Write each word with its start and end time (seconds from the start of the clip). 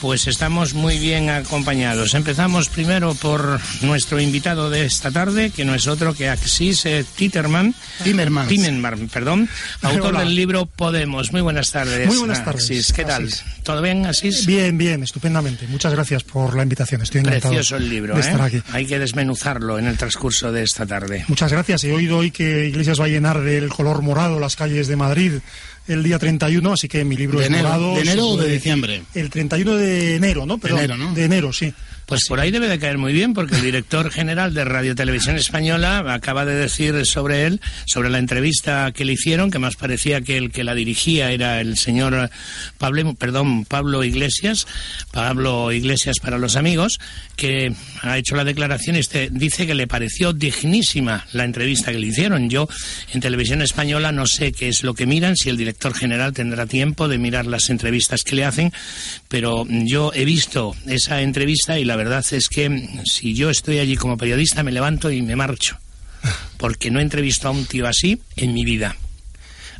Pues 0.00 0.26
estamos 0.26 0.72
muy 0.72 0.98
bien 0.98 1.28
acompañados. 1.28 2.14
Empezamos 2.14 2.70
primero 2.70 3.14
por 3.14 3.60
nuestro 3.82 4.18
invitado 4.18 4.70
de 4.70 4.86
esta 4.86 5.10
tarde, 5.10 5.50
que 5.50 5.66
no 5.66 5.74
es 5.74 5.86
otro 5.88 6.14
que 6.14 6.30
Axis 6.30 6.86
eh, 6.86 7.04
Titterman. 7.16 7.74
Timerman. 8.02 8.48
Timerman, 8.48 9.08
perdón. 9.08 9.46
Autor 9.82 10.14
Hola. 10.14 10.20
del 10.20 10.34
libro 10.34 10.64
Podemos. 10.64 11.32
Muy 11.32 11.42
buenas 11.42 11.70
tardes. 11.70 12.06
Muy 12.06 12.16
buenas 12.16 12.42
tardes. 12.42 12.62
Axis, 12.62 12.92
¿qué 12.94 13.04
tal? 13.04 13.24
Asís. 13.24 13.44
¿Todo 13.62 13.82
bien, 13.82 14.06
Asís? 14.06 14.46
Bien, 14.46 14.78
bien, 14.78 15.02
estupendamente. 15.02 15.66
Muchas 15.68 15.92
gracias 15.92 16.24
por 16.24 16.56
la 16.56 16.62
invitación. 16.62 17.02
Estoy 17.02 17.20
encantado 17.20 17.52
Precioso 17.52 17.76
el 17.76 17.90
libro, 17.90 18.14
de 18.14 18.20
¿eh? 18.20 18.24
estar 18.24 18.40
aquí. 18.40 18.62
Hay 18.72 18.86
que 18.86 18.98
desmenuzarlo 18.98 19.78
en 19.78 19.86
el 19.86 19.98
transcurso 19.98 20.50
de 20.50 20.62
esta 20.62 20.86
tarde. 20.86 21.26
Muchas 21.28 21.52
gracias. 21.52 21.84
He 21.84 21.92
oído 21.92 22.16
hoy 22.16 22.30
que 22.30 22.66
Iglesias 22.66 22.98
va 22.98 23.04
a 23.04 23.08
llenar 23.08 23.42
del 23.42 23.68
color 23.68 24.00
morado 24.00 24.40
las 24.40 24.56
calles 24.56 24.88
de 24.88 24.96
Madrid 24.96 25.32
el 25.88 26.02
día 26.02 26.18
31, 26.18 26.72
así 26.72 26.88
que 26.88 27.04
mi 27.04 27.16
libro 27.16 27.38
¿De 27.38 27.44
es 27.46 27.50
enero, 27.50 27.68
morado. 27.68 27.94
¿de 27.94 28.00
enero 28.00 28.26
o 28.28 28.36
de 28.36 28.50
diciembre? 28.52 29.02
El 29.14 29.30
31 29.30 29.76
de 29.76 30.16
enero, 30.16 30.46
¿no? 30.46 30.58
Perdón, 30.58 30.78
enero, 30.80 30.96
¿no? 30.96 31.14
De 31.14 31.24
enero, 31.24 31.52
sí. 31.52 31.72
Pues 32.10 32.24
por 32.26 32.40
ahí 32.40 32.50
debe 32.50 32.66
de 32.66 32.80
caer 32.80 32.98
muy 32.98 33.12
bien, 33.12 33.34
porque 33.34 33.54
el 33.54 33.62
director 33.62 34.10
general 34.10 34.52
de 34.52 34.64
Radio 34.64 34.96
Televisión 34.96 35.36
Española 35.36 36.12
acaba 36.12 36.44
de 36.44 36.56
decir 36.56 37.06
sobre 37.06 37.46
él, 37.46 37.60
sobre 37.86 38.10
la 38.10 38.18
entrevista 38.18 38.90
que 38.90 39.04
le 39.04 39.12
hicieron, 39.12 39.52
que 39.52 39.60
más 39.60 39.76
parecía 39.76 40.20
que 40.20 40.36
el 40.36 40.50
que 40.50 40.64
la 40.64 40.74
dirigía 40.74 41.30
era 41.30 41.60
el 41.60 41.76
señor 41.76 42.28
Pablo, 42.78 43.14
perdón, 43.14 43.64
Pablo 43.64 44.02
Iglesias, 44.02 44.66
Pablo 45.12 45.70
Iglesias 45.70 46.16
para 46.20 46.38
los 46.38 46.56
amigos, 46.56 46.98
que 47.36 47.74
ha 48.02 48.18
hecho 48.18 48.34
la 48.34 48.42
declaración 48.42 48.96
y 48.96 48.98
este 48.98 49.28
dice 49.30 49.68
que 49.68 49.76
le 49.76 49.86
pareció 49.86 50.32
dignísima 50.32 51.26
la 51.30 51.44
entrevista 51.44 51.92
que 51.92 52.00
le 52.00 52.08
hicieron. 52.08 52.50
Yo 52.50 52.68
en 53.14 53.20
Televisión 53.20 53.62
Española 53.62 54.10
no 54.10 54.26
sé 54.26 54.50
qué 54.50 54.68
es 54.68 54.82
lo 54.82 54.94
que 54.94 55.06
miran, 55.06 55.36
si 55.36 55.48
el 55.48 55.56
director 55.56 55.94
general 55.94 56.32
tendrá 56.32 56.66
tiempo 56.66 57.06
de 57.06 57.18
mirar 57.18 57.46
las 57.46 57.70
entrevistas 57.70 58.24
que 58.24 58.34
le 58.34 58.44
hacen, 58.44 58.72
pero 59.28 59.64
yo 59.68 60.10
he 60.12 60.24
visto 60.24 60.74
esa 60.88 61.22
entrevista 61.22 61.78
y 61.78 61.84
la 61.84 61.99
verdad 62.04 62.24
es 62.32 62.48
que 62.48 62.88
si 63.04 63.34
yo 63.34 63.48
estoy 63.50 63.78
allí 63.78 63.96
como 63.96 64.16
periodista 64.16 64.62
me 64.62 64.72
levanto 64.72 65.10
y 65.10 65.22
me 65.22 65.36
marcho, 65.36 65.78
porque 66.56 66.90
no 66.90 66.98
he 66.98 67.02
entrevistado 67.02 67.54
a 67.54 67.58
un 67.58 67.66
tío 67.66 67.86
así 67.86 68.20
en 68.36 68.52
mi 68.54 68.64
vida. 68.64 68.96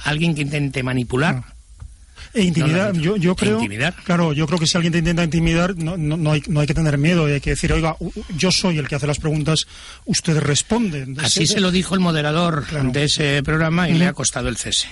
Alguien 0.05 0.35
que 0.35 0.43
intente 0.43 0.83
manipular. 0.83 1.43
E 2.33 2.43
intimidar, 2.45 2.95
No, 2.95 3.01
yo, 3.03 3.17
yo 3.17 3.35
creo. 3.35 3.57
intimidar. 3.57 3.95
Claro, 4.05 4.33
yo 4.33 4.47
creo 4.47 4.59
que 4.61 4.67
si 4.67 4.77
alguien 4.77 4.93
te 4.93 4.99
intenta 5.01 5.25
intimidar, 5.25 5.75
no, 5.77 5.97
no, 5.97 6.17
no 6.17 6.31
hay, 6.33 6.43
no 6.47 6.61
hay 6.61 6.67
que 6.69 6.75
tener 6.75 6.97
miedo. 6.97 7.25
Hay 7.27 7.41
que 7.41 7.51
decir, 7.51 7.73
oiga, 7.73 7.97
yo 8.37 8.53
soy 8.53 8.79
el 8.79 8.87
que 8.87 8.95
hace 8.95 9.07
las 9.09 9.19
preguntas, 9.19 9.67
ustedes 10.05 10.41
responden. 10.43 11.19
Así 11.21 11.47
se 11.49 11.61
lo 11.61 11.71
dijo 11.73 11.95
el 11.95 12.01
moderador 12.01 12.65
Claro. 12.67 12.91
de 12.93 13.05
ese 13.05 13.43
programa 13.43 13.89
y 13.89 13.95
le 13.95 14.07
ha 14.07 14.13
costado 14.13 14.49
el 14.49 14.57
cese. 14.59 14.87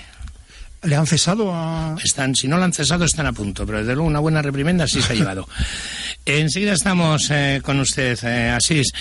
¿Le 0.83 0.95
han 0.95 1.07
cesado 1.07 1.51
a.? 1.53 1.95
Están, 2.03 2.35
si 2.35 2.47
no 2.47 2.57
lo 2.57 2.63
han 2.63 2.73
cesado, 2.73 3.03
están 3.05 3.25
a 3.25 3.33
punto, 3.33 3.65
pero 3.65 3.79
desde 3.79 3.93
luego 3.93 4.07
una 4.07 4.19
buena 4.19 4.41
reprimenda 4.41 4.87
sí 4.87 5.01
se 5.01 5.13
ha 5.13 5.15
llevado. 5.15 5.47
Enseguida 6.25 6.73
estamos 6.73 7.29
eh, 7.31 7.61
con 7.63 7.79
usted, 7.79 8.17
eh, 8.23 8.49
Asís. 8.49 8.91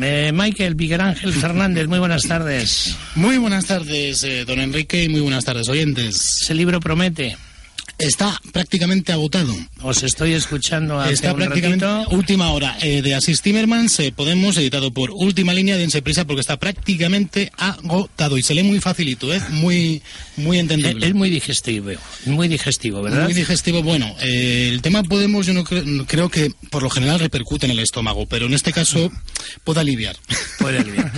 Eh, 0.00 0.32
Michael 0.34 0.74
Miguel 0.74 1.00
Ángel 1.00 1.32
Fernández, 1.32 1.86
muy 1.86 1.98
buenas 1.98 2.22
tardes. 2.22 2.96
Muy 3.14 3.38
buenas 3.38 3.66
tardes, 3.66 4.24
eh, 4.24 4.44
don 4.44 4.60
Enrique, 4.60 5.04
y 5.04 5.08
muy 5.08 5.20
buenas 5.20 5.44
tardes, 5.44 5.68
oyentes. 5.68 6.40
Ese 6.42 6.54
libro 6.54 6.80
promete. 6.80 7.36
Está 8.06 8.40
prácticamente 8.52 9.12
agotado. 9.12 9.54
Os 9.82 10.02
estoy 10.02 10.32
escuchando 10.34 11.00
hace 11.00 11.14
Está 11.14 11.32
un 11.32 11.38
prácticamente 11.38 11.86
ratito. 11.86 12.10
última 12.14 12.50
hora 12.52 12.76
eh, 12.82 13.00
de 13.02 13.14
Asís 13.14 13.40
Timmermans, 13.42 13.98
eh, 14.00 14.12
Podemos, 14.14 14.56
editado 14.56 14.92
por 14.92 15.10
Última 15.10 15.52
Línea, 15.54 15.76
dense 15.76 16.02
prisa 16.02 16.24
porque 16.26 16.40
está 16.40 16.58
prácticamente 16.58 17.50
agotado 17.56 18.36
y 18.38 18.42
se 18.42 18.54
lee 18.54 18.62
muy 18.62 18.80
facilito, 18.80 19.32
¿eh? 19.32 19.40
muy, 19.50 20.02
muy 20.36 20.58
entendible. 20.58 21.06
Es 21.06 21.14
muy 21.14 21.30
digestivo, 21.30 21.90
muy 22.26 22.48
digestivo, 22.48 23.02
¿verdad? 23.02 23.24
Muy 23.24 23.32
digestivo. 23.34 23.82
Bueno, 23.82 24.14
eh, 24.22 24.70
el 24.72 24.82
tema 24.82 25.02
Podemos 25.02 25.46
yo 25.46 25.52
no 25.54 25.64
cre- 25.64 25.84
no 25.84 26.06
creo 26.06 26.28
que 26.28 26.50
por 26.70 26.82
lo 26.82 26.90
general 26.90 27.20
repercute 27.20 27.66
en 27.66 27.72
el 27.72 27.78
estómago, 27.78 28.26
pero 28.26 28.46
en 28.46 28.54
este 28.54 28.72
caso 28.72 29.10
puede 29.64 29.80
aliviar. 29.80 30.16
Puede 30.58 30.78
aliviar. 30.78 31.12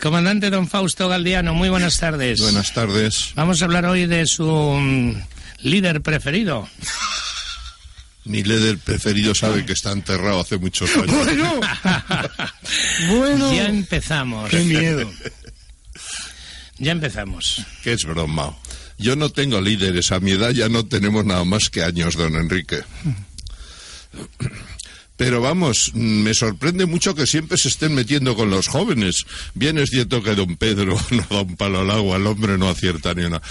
Comandante 0.00 0.48
don 0.50 0.68
Fausto 0.68 1.08
Galdiano, 1.08 1.52
muy 1.54 1.68
buenas 1.68 1.98
tardes. 1.98 2.40
Buenas 2.40 2.72
tardes. 2.72 3.32
Vamos 3.34 3.60
a 3.60 3.64
hablar 3.66 3.84
hoy 3.86 4.06
de 4.06 4.26
su 4.26 4.44
mm, 4.46 5.14
líder 5.62 6.00
preferido. 6.02 6.68
Mi 8.24 8.42
líder 8.42 8.78
preferido 8.78 9.34
sabe 9.34 9.64
que 9.64 9.72
está 9.72 9.92
enterrado 9.92 10.40
hace 10.40 10.58
muchos 10.58 10.90
años. 10.96 11.10
Bueno, 11.10 11.60
bueno. 13.08 13.54
Ya 13.54 13.66
empezamos. 13.66 14.50
Qué 14.50 14.60
miedo. 14.60 15.10
Ya 16.78 16.92
empezamos. 16.92 17.64
que 17.82 17.92
es 17.94 18.04
broma. 18.04 18.54
Yo 18.98 19.16
no 19.16 19.30
tengo 19.30 19.60
líderes. 19.60 20.12
A 20.12 20.20
mi 20.20 20.32
edad 20.32 20.50
ya 20.50 20.68
no 20.68 20.86
tenemos 20.86 21.24
nada 21.24 21.44
más 21.44 21.70
que 21.70 21.82
años, 21.82 22.14
don 22.16 22.36
Enrique. 22.36 22.82
Pero 25.20 25.42
vamos, 25.42 25.92
me 25.92 26.32
sorprende 26.32 26.86
mucho 26.86 27.14
que 27.14 27.26
siempre 27.26 27.58
se 27.58 27.68
estén 27.68 27.94
metiendo 27.94 28.34
con 28.34 28.48
los 28.48 28.68
jóvenes. 28.68 29.26
Bien 29.52 29.76
es 29.76 29.90
cierto 29.90 30.22
que 30.22 30.34
don 30.34 30.56
Pedro 30.56 30.96
no 31.10 31.26
da 31.28 31.42
un 31.42 31.56
palo 31.56 31.80
al 31.80 31.90
agua, 31.90 32.16
el 32.16 32.26
hombre 32.26 32.56
no 32.56 32.70
acierta 32.70 33.12
ni 33.12 33.24
una. 33.24 33.42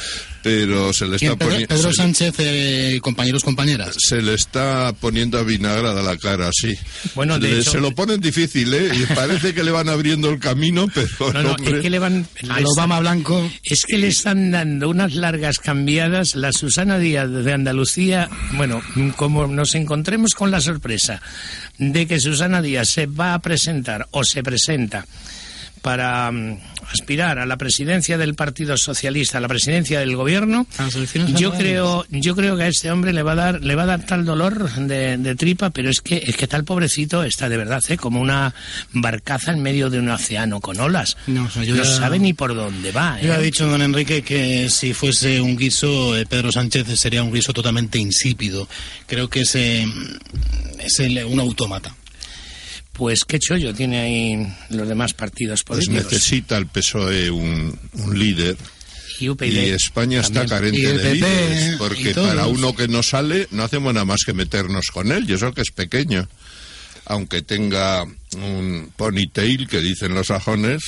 Pero 0.42 0.92
se 0.94 1.06
le 1.06 1.18
está 1.18 1.36
poniendo... 1.36 1.68
Pedro 1.68 1.94
Sánchez, 1.94 2.34
eh, 2.40 2.98
compañeros, 3.04 3.44
compañeras. 3.44 3.96
se 4.00 4.20
le 4.20 4.34
está 4.34 4.94
poniendo 5.00 5.38
a 5.38 5.44
vinagrada 5.44 6.02
la 6.02 6.18
cara, 6.18 6.50
sí. 6.52 6.74
Bueno, 7.14 7.38
de 7.38 7.50
Le- 7.52 7.60
hecho- 7.60 7.72
se 7.74 7.80
lo 7.80 7.94
ponen 7.94 8.20
difícil, 8.20 8.74
¿eh? 8.74 8.90
Y 8.96 9.14
parece 9.14 9.54
que 9.54 9.64
le 9.64 9.70
van 9.70 9.90
abriendo 9.90 10.32
el 10.32 10.40
camino, 10.40 10.88
pero 10.96 11.34
No, 11.34 11.44
no, 11.44 11.52
hombre, 11.54 11.76
es 11.78 11.82
que 11.84 11.90
le 11.92 12.00
van... 12.00 12.26
Al 12.50 12.66
Obama 12.66 13.00
blanco. 13.00 13.48
Es 13.64 13.86
que 13.86 14.00
le 14.00 14.08
están 14.08 14.50
dando 14.50 14.90
unas 14.90 15.14
largas 15.14 15.60
cambiadas. 15.60 16.36
La 16.36 16.52
Susana 16.52 16.98
Díaz 16.98 17.30
de 17.30 17.54
Andalucía, 17.54 18.28
bueno, 18.54 18.82
como 19.18 19.46
nos 19.46 19.76
encontremos 19.76 20.32
con 20.34 20.50
la 20.50 20.62
sorpresa 20.62 21.22
de 21.78 22.08
que 22.08 22.20
Susana 22.20 22.62
Díaz 22.62 22.90
se 22.90 23.06
va 23.06 23.34
a 23.34 23.40
presentar 23.40 24.08
o 24.12 24.24
se 24.24 24.44
presenta 24.44 25.06
para 25.82 26.32
mm, 26.32 26.58
aspirar 26.92 27.40
a 27.40 27.46
la 27.46 27.58
presidencia 27.58 28.18
del 28.18 28.36
Partido 28.36 28.78
Socialista, 28.78 29.38
a 29.38 29.42
la 29.42 29.48
presidencia 29.48 30.00
del 30.00 30.16
gobierno, 30.16 30.66
yo 31.40 31.52
creo, 31.54 32.06
yo 32.10 32.36
creo 32.36 32.58
que 32.58 32.64
a 32.64 32.68
este 32.68 32.92
hombre 32.92 33.14
le 33.14 33.24
va 33.24 33.34
a 33.34 33.36
dar, 33.36 33.62
le 33.64 33.76
va 33.76 33.84
a 33.84 33.86
dar 33.86 34.06
tal 34.06 34.26
dolor 34.26 34.70
de, 34.76 35.18
de 35.18 35.36
tripa, 35.36 35.70
pero 35.70 35.90
es 35.90 36.02
que, 36.02 36.18
es 36.26 36.36
que 36.36 36.48
tal 36.48 36.64
pobrecito 36.64 37.24
está 37.24 37.48
de 37.50 37.58
verdad, 37.58 37.84
¿eh? 37.90 37.98
como 37.98 38.20
una 38.22 38.54
barcaza 38.94 39.52
en 39.52 39.62
medio 39.62 39.90
de 39.90 40.00
un 40.00 40.10
océano 40.10 40.60
con 40.60 40.80
olas. 40.80 41.16
No, 41.28 41.46
o 41.46 41.50
sea, 41.50 41.64
yo 41.64 41.76
no 41.76 41.84
ya- 41.84 41.90
sabe 41.90 42.20
ni 42.20 42.34
por 42.34 42.56
dónde 42.56 42.92
va. 42.92 43.20
¿eh? 43.22 43.28
Yo 43.28 43.34
he 43.36 43.42
dicho, 43.42 43.68
don 43.68 43.82
Enrique, 43.82 44.22
que 44.22 44.70
si 44.70 44.94
fuese 44.94 45.40
un 45.42 45.56
guiso, 45.58 46.18
eh, 46.18 46.26
Pedro 46.26 46.52
Sánchez 46.52 46.88
sería 47.00 47.24
un 47.24 47.32
guiso 47.34 47.54
totalmente 47.54 48.00
insípido. 48.00 48.68
Creo 49.08 49.30
que 49.30 49.42
es, 49.42 49.56
eh, 49.56 49.86
es 50.80 51.00
el- 51.00 51.24
un 51.26 51.40
autómata. 51.40 51.96
Pues 53.00 53.24
qué 53.24 53.40
chollo 53.40 53.74
tiene 53.74 53.98
ahí 53.98 54.56
los 54.72 54.86
demás 54.86 55.14
partidos 55.14 55.64
pues 55.64 55.86
políticos. 55.86 56.12
necesita 56.12 56.58
el 56.58 56.68
PSOE 56.68 57.32
un, 57.32 57.80
un 57.94 58.20
líder. 58.20 58.58
y 59.22 59.30
UPyD 59.30 59.54
Y 59.54 59.70
España 59.70 60.20
está 60.20 60.46
carente 60.46 60.98
de 60.98 61.16
líderes, 61.16 61.78
porque 61.78 62.14
para 62.14 62.48
uno 62.48 62.76
que 62.76 62.90
no 62.90 63.02
sale 63.02 63.48
no 63.52 63.64
hacemos 63.64 63.94
nada 63.94 64.04
más 64.04 64.26
que 64.26 64.34
meternos 64.34 64.88
con 64.92 65.14
él, 65.14 65.30
y 65.30 65.34
eso 65.34 65.54
que 65.54 65.62
es 65.62 65.72
pequeño. 65.72 66.28
Aunque 67.06 67.42
tenga 67.42 68.04
un 68.36 68.92
ponytail, 68.98 69.70
que 69.70 69.80
dicen 69.80 70.14
los 70.14 70.28
sajones, 70.28 70.84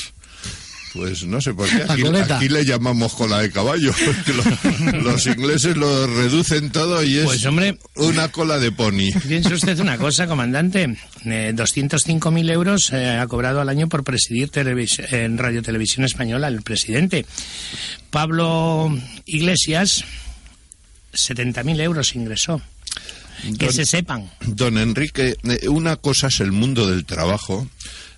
pues 0.94 1.24
no 1.24 1.40
sé 1.42 1.54
por 1.54 1.70
qué. 1.70 1.84
Aquí, 1.88 2.50
le 2.50 2.66
llamamos 2.66 3.14
cola 3.14 3.40
de 3.40 3.52
caballo. 3.52 3.94
porque 4.06 4.34
lo- 4.94 5.02
los 5.02 5.26
ingleses 5.28 5.78
lo 5.78 6.08
reducen 6.08 6.70
todo 6.72 7.02
y 7.04 7.18
es 7.20 7.26
Pues 7.26 7.46
hombre, 7.46 7.78
una 7.96 8.30
cola 8.30 8.60
de 8.60 8.72
pony. 8.72 9.10
piense 9.28 9.54
usted 9.54 9.80
una 9.80 9.98
cosa, 9.98 10.28
comandante. 10.28 10.98
Eh, 11.26 11.54
205.000 11.56 12.52
euros 12.52 12.92
eh, 12.94 13.18
ha 13.18 13.28
cobrado 13.28 13.62
al 13.62 13.70
año 13.70 13.88
por 13.90 14.04
presidir 14.04 14.50
televis- 14.52 15.02
en 15.14 15.38
Radio 15.38 15.62
Televisión 15.62 16.06
Española 16.06 16.48
el 16.48 16.62
presidente. 16.62 17.26
Pablo 18.10 18.94
Iglesias, 19.26 20.04
70.000 21.14 21.80
euros 21.82 22.16
ingresó. 22.16 22.62
Que 23.58 23.66
Don- 23.68 23.74
se 23.74 23.86
sepan. 23.86 24.30
Don 24.46 24.78
Enrique, 24.78 25.36
eh, 25.44 25.68
una 25.68 25.96
cosa 25.96 26.28
es 26.28 26.40
el 26.42 26.52
mundo 26.52 26.88
del 26.90 27.06
trabajo 27.06 27.68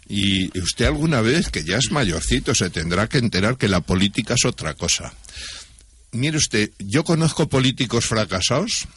y 0.07 0.57
usted 0.59 0.85
alguna 0.85 1.21
vez, 1.21 1.49
que 1.49 1.63
ya 1.63 1.77
es 1.77 1.91
mayorcito, 1.91 2.53
se 2.53 2.69
tendrá 2.69 3.07
que 3.07 3.17
enterar 3.17 3.57
que 3.57 3.67
la 3.67 3.81
política 3.81 4.33
es 4.35 4.45
otra 4.45 4.73
cosa. 4.73 5.13
Mire 6.11 6.37
usted, 6.37 6.71
yo 6.79 7.03
conozco 7.03 7.49
políticos 7.49 8.05
fracasados 8.05 8.87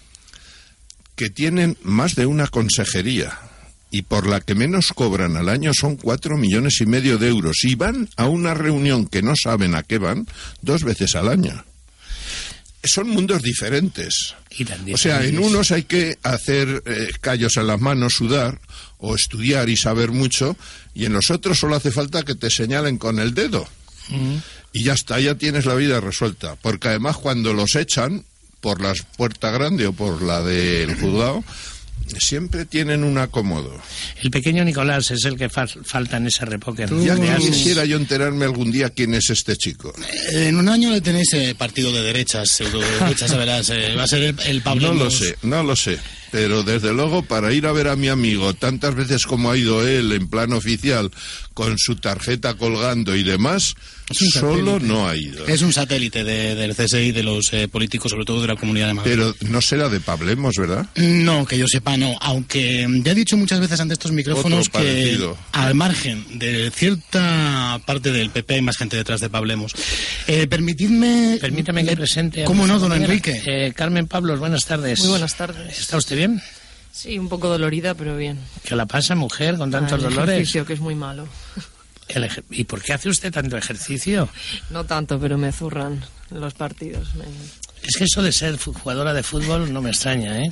que 1.15 1.31
tienen 1.31 1.79
más 1.83 2.15
de 2.15 2.27
una 2.27 2.47
consejería 2.47 3.39
y 3.91 4.03
por 4.03 4.27
la 4.27 4.41
que 4.41 4.55
menos 4.55 4.93
cobran 4.93 5.37
al 5.37 5.49
año 5.49 5.73
son 5.73 5.97
cuatro 5.97 6.37
millones 6.37 6.81
y 6.81 6.87
medio 6.87 7.19
de 7.19 7.29
euros 7.29 7.65
y 7.65 7.75
van 7.75 8.09
a 8.17 8.27
una 8.27 8.53
reunión 8.53 9.07
que 9.07 9.23
no 9.23 9.35
saben 9.43 9.75
a 9.75 9.83
qué 9.83 9.99
van 9.99 10.27
dos 10.61 10.83
veces 10.83 11.15
al 11.15 11.29
año. 11.29 11.65
Son 12.85 13.09
mundos 13.09 13.43
diferentes. 13.43 14.35
Y 14.51 14.93
O 14.93 14.97
sea, 14.97 15.25
en 15.25 15.39
unos 15.39 15.73
hay 15.73 15.85
que 15.85 16.19
hacer 16.23 16.83
eh, 16.87 17.09
callos 17.21 17.57
en 17.57 17.67
las 17.67 17.81
manos, 17.81 18.15
sudar 18.15 18.61
o 18.99 19.15
estudiar 19.15 19.69
y 19.69 19.77
saber 19.77 20.11
mucho, 20.11 20.57
y 20.95 21.05
en 21.05 21.13
los 21.13 21.31
otros 21.31 21.59
solo 21.59 21.77
hace 21.77 21.91
falta 21.91 22.23
que 22.23 22.35
te 22.35 22.51
señalen 22.51 22.99
con 22.99 23.19
el 23.19 23.35
dedo. 23.35 23.67
Y 24.73 24.85
ya 24.85 24.93
está, 24.93 25.19
ya 25.21 25.35
tienes 25.35 25.67
la 25.67 25.75
vida 25.75 26.01
resuelta. 26.01 26.57
Porque 26.57 26.89
además 26.89 27.17
cuando 27.17 27.53
los 27.53 27.75
echan 27.77 28.25
por 28.61 28.81
la 28.81 28.95
puerta 29.17 29.51
grande 29.51 29.87
o 29.87 29.93
por 29.93 30.23
la 30.23 30.43
del 30.43 30.95
juzgado, 30.99 31.45
siempre 32.19 32.65
tienen 32.65 33.05
un 33.05 33.19
acomodo. 33.19 33.73
El 34.23 34.31
pequeño 34.31 34.65
Nicolás 34.65 35.11
es 35.11 35.25
el 35.25 35.37
que 35.37 35.49
falta 35.49 36.17
en 36.17 36.27
ese 36.27 36.45
repoque. 36.45 36.87
Ya 37.05 37.37
quisiera 37.37 37.85
yo 37.85 37.97
enterarme 37.97 38.45
algún 38.45 38.71
día 38.71 38.91
quién 38.91 39.15
es 39.15 39.31
este 39.31 39.57
chico. 39.57 39.93
Eh, 40.33 40.49
en 40.49 40.57
un 40.57 40.69
año 40.69 40.91
le 40.91 41.01
tenéis 41.01 41.33
eh, 41.35 41.55
partido 41.57 41.93
de 41.93 42.03
derechas, 42.03 42.49
pseudo 42.49 42.81
de 42.81 42.91
derechas, 43.01 43.37
verás. 43.37 43.71
Eh, 43.71 43.95
va 43.97 44.05
a 44.05 44.07
ser 44.07 44.35
el, 44.47 44.63
Pablo. 44.63 44.95
No 44.95 45.05
lo 45.05 45.11
sé, 45.11 45.37
no 45.43 45.63
lo 45.63 45.77
sé. 45.77 45.99
Pero 46.31 46.63
desde 46.63 46.93
luego, 46.93 47.23
para 47.23 47.53
ir 47.53 47.67
a 47.67 47.73
ver 47.73 47.89
a 47.89 47.97
mi 47.97 48.09
amigo 48.09 48.53
tantas 48.55 48.95
veces 48.95 49.27
como 49.27 49.51
ha 49.51 49.57
ido 49.57 49.87
él 49.87 50.13
en 50.13 50.29
plan 50.29 50.53
oficial, 50.53 51.11
con 51.55 51.79
su 51.79 51.97
tarjeta 51.97 52.55
colgando 52.55 53.15
y 53.15 53.23
demás, 53.23 53.75
solo 54.13 54.79
no 54.81 55.09
ha 55.09 55.17
ido. 55.17 55.47
Es 55.47 55.63
un 55.63 55.73
satélite 55.73 56.25
del 56.25 56.75
CSI, 56.75 57.13
de 57.13 57.23
los 57.23 57.53
eh, 57.53 57.69
políticos, 57.69 58.11
sobre 58.11 58.25
todo 58.25 58.41
de 58.41 58.49
la 58.49 58.57
Comunidad 58.57 58.89
de 58.89 58.95
Madrid. 58.95 59.13
Pero 59.13 59.35
no 59.51 59.61
será 59.61 59.89
de 59.89 60.01
Pablemos, 60.01 60.55
¿verdad? 60.57 60.87
No, 60.97 61.47
que 61.47 61.59
yo 61.59 61.67
sepa, 61.67 61.97
no. 61.97 62.17
Aunque 62.21 62.87
ya 63.03 63.13
he 63.13 63.15
dicho 63.15 63.37
muchas 63.37 63.61
veces 63.61 63.81
ante 63.81 63.95
estos 63.95 64.13
micrófonos 64.13 64.69
que 64.69 65.19
al 65.53 65.75
margen 65.75 66.25
de 66.39 66.71
cierta 66.75 67.81
parte 67.85 68.13
del 68.13 68.31
PP 68.31 68.55
hay 68.55 68.63
más 68.63 68.77
gente 68.77 68.97
detrás 68.97 69.21
de 69.21 69.29
Pablemos. 69.29 69.73
Eh, 70.27 70.47
permitidme... 70.47 71.39
Permítame 71.41 71.85
que 71.85 71.97
presente... 71.97 72.45
¿Cómo 72.45 72.67
no, 72.67 72.79
don 72.79 72.93
Enrique? 72.93 73.43
Eh, 73.45 73.73
Carmen 73.75 74.07
Pablos, 74.07 74.39
buenas 74.39 74.67
tardes. 74.67 75.01
Muy 75.01 75.09
buenas 75.11 75.37
tardes. 75.37 75.79
¿Está 75.79 75.97
usted 75.97 76.17
bien? 76.17 76.43
Sí, 76.93 77.19
un 77.19 77.29
poco 77.29 77.49
dolorida, 77.49 77.95
pero 77.95 78.17
bien. 78.17 78.39
¿Qué 78.65 78.75
la 78.75 78.87
pasa, 78.87 79.15
mujer, 79.15 79.57
con 79.57 79.71
tantos 79.71 79.93
ah, 79.93 79.97
el 79.97 80.03
dolores? 80.03 80.35
ejercicio, 80.35 80.65
que 80.65 80.73
es 80.73 80.81
muy 80.81 80.95
malo. 80.95 81.29
¿Y 82.51 82.65
por 82.65 82.83
qué 82.83 82.93
hace 82.93 83.09
usted 83.09 83.33
tanto 83.33 83.57
ejercicio? 83.57 84.29
No 84.71 84.85
tanto, 84.85 85.19
pero 85.21 85.39
me 85.39 85.53
zurran 85.53 86.05
los 86.31 86.55
partidos. 86.55 87.15
Es 87.83 87.97
que 87.97 88.05
eso 88.05 88.23
de 88.23 88.33
ser 88.33 88.57
jugadora 88.59 89.15
de 89.15 89.23
fútbol 89.23 89.73
no 89.73 89.81
me 89.81 89.91
extraña, 89.91 90.43
¿eh? 90.43 90.51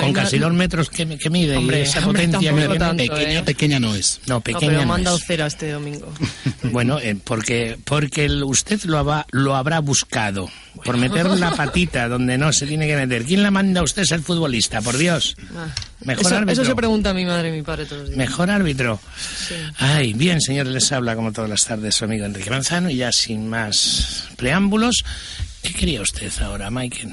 Con, 0.00 0.12
casi 0.12 0.38
dos 0.38 0.52
metros 0.52 0.88
que, 0.88 1.04
mide 1.30 1.56
hombre, 1.56 1.82
esa 1.82 2.00
potencia 2.00 2.54
que 2.54 2.68
pequeña, 3.08 3.40
¿eh? 3.40 3.42
pequeña 3.42 3.78
no 3.78 3.94
es. 3.94 4.20
No, 4.26 4.40
pequeña 4.40 4.72
no, 4.72 4.78
pero 4.78 4.88
manda 4.88 5.18
cera 5.18 5.46
este 5.46 5.72
domingo. 5.72 6.10
bueno, 6.62 6.98
eh, 7.00 7.16
porque 7.22 7.78
porque 7.84 8.28
usted 8.28 8.82
lo, 8.84 9.04
va, 9.04 9.26
lo 9.30 9.56
habrá 9.56 9.80
buscado 9.80 10.48
por 10.84 10.96
meter 10.96 11.26
la 11.26 11.50
patita 11.56 12.08
donde 12.08 12.38
no 12.38 12.52
se 12.52 12.66
tiene 12.66 12.86
que 12.86 12.96
meter. 12.96 13.24
¿Quién 13.24 13.42
la 13.42 13.50
manda 13.50 13.80
a 13.80 13.84
usted 13.84 14.04
ser 14.04 14.20
futbolista? 14.20 14.80
Por 14.80 14.96
Dios. 14.96 15.36
Ah, 15.54 15.66
Mejor 16.04 16.26
eso, 16.26 16.36
árbitro. 16.36 16.62
Eso 16.62 16.64
se 16.64 16.76
pregunta 16.76 17.10
a 17.10 17.14
mi 17.14 17.24
madre 17.24 17.48
y 17.48 17.52
mi 17.52 17.62
padre 17.62 17.84
todos 17.84 18.02
los 18.02 18.10
días. 18.10 18.18
Mejor 18.18 18.50
árbitro. 18.50 19.00
Ay, 19.78 20.12
bien, 20.14 20.40
señores, 20.40 20.72
les 20.72 20.92
habla 20.92 21.14
como 21.14 21.32
todas 21.32 21.50
las 21.50 21.64
tardes 21.64 21.94
su 21.94 22.04
amigo 22.04 22.24
Enrique 22.24 22.50
Manzano 22.50 22.88
y 22.90 22.96
ya 22.96 23.12
sin 23.12 23.48
más 23.48 24.28
preámbulos, 24.36 25.04
¿Qué 25.68 25.74
quería 25.74 26.00
usted 26.00 26.32
ahora, 26.40 26.70
Michael? 26.70 27.12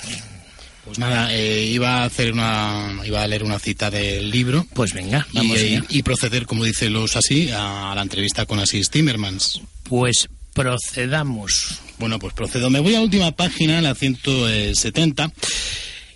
Pues 0.85 0.97
nada, 0.97 1.33
eh, 1.35 1.65
iba 1.65 1.97
a 1.97 2.05
hacer 2.05 2.31
una, 2.31 3.01
iba 3.03 3.21
a 3.21 3.27
leer 3.27 3.43
una 3.43 3.59
cita 3.59 3.91
del 3.91 4.31
libro. 4.31 4.65
Pues 4.73 4.93
venga, 4.93 5.27
vamos 5.33 5.59
y, 5.59 5.81
y 5.89 6.03
proceder, 6.03 6.45
como 6.45 6.63
dice 6.63 6.89
los 6.89 7.17
así, 7.17 7.49
a 7.51 7.91
la 7.93 8.01
entrevista 8.01 8.45
con 8.45 8.59
Asís 8.59 8.89
Timmermans. 8.89 9.59
Pues 9.83 10.29
procedamos. 10.53 11.81
Bueno, 11.99 12.17
pues 12.17 12.33
procedo. 12.33 12.69
Me 12.69 12.79
voy 12.79 12.95
a 12.95 12.99
la 12.99 13.03
última 13.03 13.31
página, 13.33 13.81
la 13.81 13.93
170. 13.93 15.33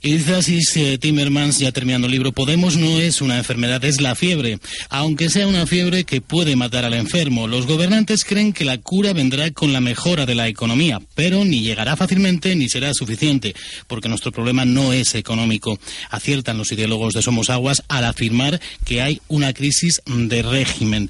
Y 0.02 0.14
dice 0.14 0.36
así 0.36 0.60
Timmermans, 0.98 1.60
ya 1.60 1.72
terminando 1.72 2.08
el 2.08 2.14
libro, 2.14 2.32
Podemos 2.32 2.78
no 2.78 3.00
es 3.00 3.22
una 3.22 3.38
enfermedad, 3.38 3.84
es 3.84 4.00
la 4.00 4.16
fiebre. 4.16 4.60
Aunque 4.90 5.30
sea 5.30 5.48
una 5.48 5.66
fiebre 5.66 6.06
que 6.06 6.22
puede 6.22 6.56
matar 6.56 6.86
al 6.86 6.94
enfermo, 6.94 7.48
los 7.48 7.66
gobernantes 7.66 8.24
creen 8.24 8.54
que 8.54 8.64
la 8.64 8.78
cura 8.78 9.12
vendrá 9.14 9.52
con 9.52 9.74
la 9.74 9.82
mejora 9.82 10.26
de 10.26 10.36
la 10.36 10.48
economía, 10.48 11.02
pero 11.16 11.44
ni 11.44 11.62
llegará 11.62 11.98
fácilmente 11.98 12.56
ni 12.56 12.70
será 12.70 12.94
suficiente, 12.94 13.56
porque 13.88 14.08
nuestro 14.08 14.32
problema 14.32 14.64
no 14.64 14.94
es 14.94 15.16
económico. 15.16 15.80
Aciertan 16.10 16.58
los 16.58 16.72
ideólogos 16.72 17.14
de 17.14 17.22
Somos 17.22 17.50
Aguas 17.50 17.84
al 17.90 18.06
afirmar 18.06 18.62
que 18.86 19.02
hay 19.02 19.22
una 19.28 19.54
crisis 19.54 20.02
de 20.06 20.42
régimen. 20.42 21.10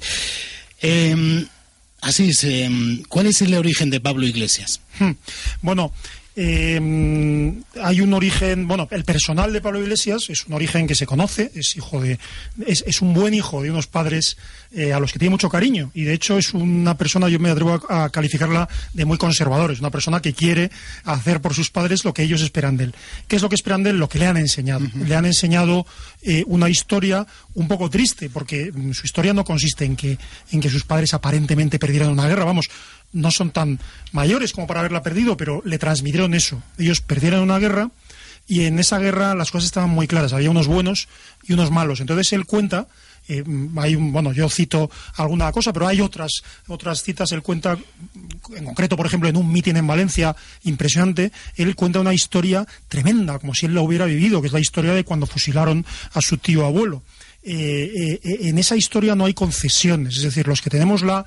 Em, 0.80 1.46
así 2.00 2.30
es, 2.30 2.42
em, 2.44 3.02
¿cuál 3.04 3.26
es 3.26 3.40
el 3.42 3.54
origen 3.54 3.90
de 3.90 4.00
Pablo 4.00 4.26
Iglesias? 4.26 4.80
Hmm. 4.98 5.12
Bueno, 5.62 5.92
eh, 6.42 7.52
hay 7.82 8.00
un 8.00 8.14
origen, 8.14 8.66
bueno, 8.66 8.88
el 8.90 9.04
personal 9.04 9.52
de 9.52 9.60
Pablo 9.60 9.82
Iglesias 9.82 10.30
es 10.30 10.46
un 10.46 10.54
origen 10.54 10.86
que 10.86 10.94
se 10.94 11.04
conoce, 11.04 11.52
es 11.54 11.76
hijo 11.76 12.00
de, 12.00 12.18
es, 12.66 13.02
un 13.02 13.12
buen 13.12 13.34
hijo 13.34 13.62
de 13.62 13.70
unos 13.70 13.86
padres 13.86 14.38
eh, 14.72 14.94
a 14.94 15.00
los 15.00 15.12
que 15.12 15.18
tiene 15.18 15.32
mucho 15.32 15.50
cariño 15.50 15.90
y 15.92 16.04
de 16.04 16.14
hecho 16.14 16.38
es 16.38 16.54
una 16.54 16.96
persona, 16.96 17.28
yo 17.28 17.38
me 17.40 17.50
atrevo 17.50 17.82
a, 17.90 18.08
calificarla 18.08 18.70
de 18.94 19.04
muy 19.04 19.18
conservador, 19.18 19.70
es 19.70 19.80
una 19.80 19.90
persona 19.90 20.22
que 20.22 20.32
quiere 20.32 20.70
hacer 21.04 21.42
por 21.42 21.52
sus 21.52 21.70
padres 21.70 22.06
lo 22.06 22.14
que 22.14 22.22
ellos 22.22 22.40
esperan 22.40 22.78
de 22.78 22.84
él. 22.84 22.94
¿Qué 23.28 23.36
es 23.36 23.42
lo 23.42 23.50
que 23.50 23.56
esperan 23.56 23.82
de 23.82 23.90
él? 23.90 23.98
Lo 23.98 24.08
que 24.08 24.18
le 24.18 24.26
han 24.26 24.38
enseñado. 24.38 24.86
Le 24.94 25.14
han 25.14 25.26
enseñado 25.26 25.84
eh, 26.22 26.42
una 26.46 26.70
historia 26.70 27.26
un 27.52 27.68
poco 27.68 27.90
triste 27.90 28.30
porque 28.30 28.72
su 28.94 29.04
historia 29.04 29.34
no 29.34 29.44
consiste 29.44 29.84
en 29.84 29.94
que, 29.94 30.16
en 30.52 30.60
que 30.60 30.70
sus 30.70 30.84
padres 30.84 31.12
aparentemente 31.12 31.78
perdieran 31.78 32.08
una 32.08 32.26
guerra, 32.26 32.46
vamos, 32.46 32.70
no 33.12 33.30
son 33.30 33.50
tan 33.50 33.80
mayores 34.12 34.52
como 34.52 34.66
para 34.66 34.80
haberla 34.80 35.02
perdido, 35.02 35.36
pero 35.36 35.62
le 35.64 35.78
transmitieron 35.78 36.34
eso. 36.34 36.62
Ellos 36.78 37.00
perdieron 37.00 37.40
una 37.40 37.58
guerra 37.58 37.90
y 38.46 38.64
en 38.64 38.78
esa 38.78 38.98
guerra 38.98 39.34
las 39.34 39.50
cosas 39.50 39.66
estaban 39.66 39.90
muy 39.90 40.06
claras. 40.06 40.32
Había 40.32 40.50
unos 40.50 40.66
buenos 40.66 41.08
y 41.44 41.52
unos 41.52 41.70
malos. 41.70 42.00
Entonces 42.00 42.32
él 42.32 42.46
cuenta, 42.46 42.88
eh, 43.28 43.44
hay 43.76 43.94
bueno, 43.94 44.32
yo 44.32 44.48
cito 44.48 44.90
alguna 45.16 45.52
cosa, 45.52 45.72
pero 45.72 45.86
hay 45.86 46.00
otras, 46.00 46.42
otras 46.66 47.02
citas. 47.02 47.30
Él 47.32 47.42
cuenta, 47.42 47.78
en 48.56 48.64
concreto, 48.64 48.96
por 48.96 49.06
ejemplo, 49.06 49.28
en 49.28 49.36
un 49.36 49.52
mitin 49.52 49.76
en 49.76 49.86
Valencia, 49.86 50.34
impresionante, 50.64 51.30
él 51.56 51.76
cuenta 51.76 52.00
una 52.00 52.14
historia 52.14 52.66
tremenda, 52.88 53.38
como 53.38 53.54
si 53.54 53.66
él 53.66 53.74
la 53.74 53.82
hubiera 53.82 54.06
vivido, 54.06 54.40
que 54.40 54.48
es 54.48 54.52
la 54.52 54.60
historia 54.60 54.94
de 54.94 55.04
cuando 55.04 55.26
fusilaron 55.26 55.86
a 56.12 56.20
su 56.20 56.38
tío 56.38 56.66
abuelo. 56.66 57.02
Eh, 57.42 58.18
eh, 58.22 58.38
en 58.48 58.58
esa 58.58 58.76
historia 58.76 59.14
no 59.14 59.24
hay 59.24 59.32
concesiones, 59.32 60.16
es 60.16 60.24
decir, 60.24 60.46
los 60.46 60.60
que 60.60 60.70
tenemos 60.70 61.02
la 61.02 61.24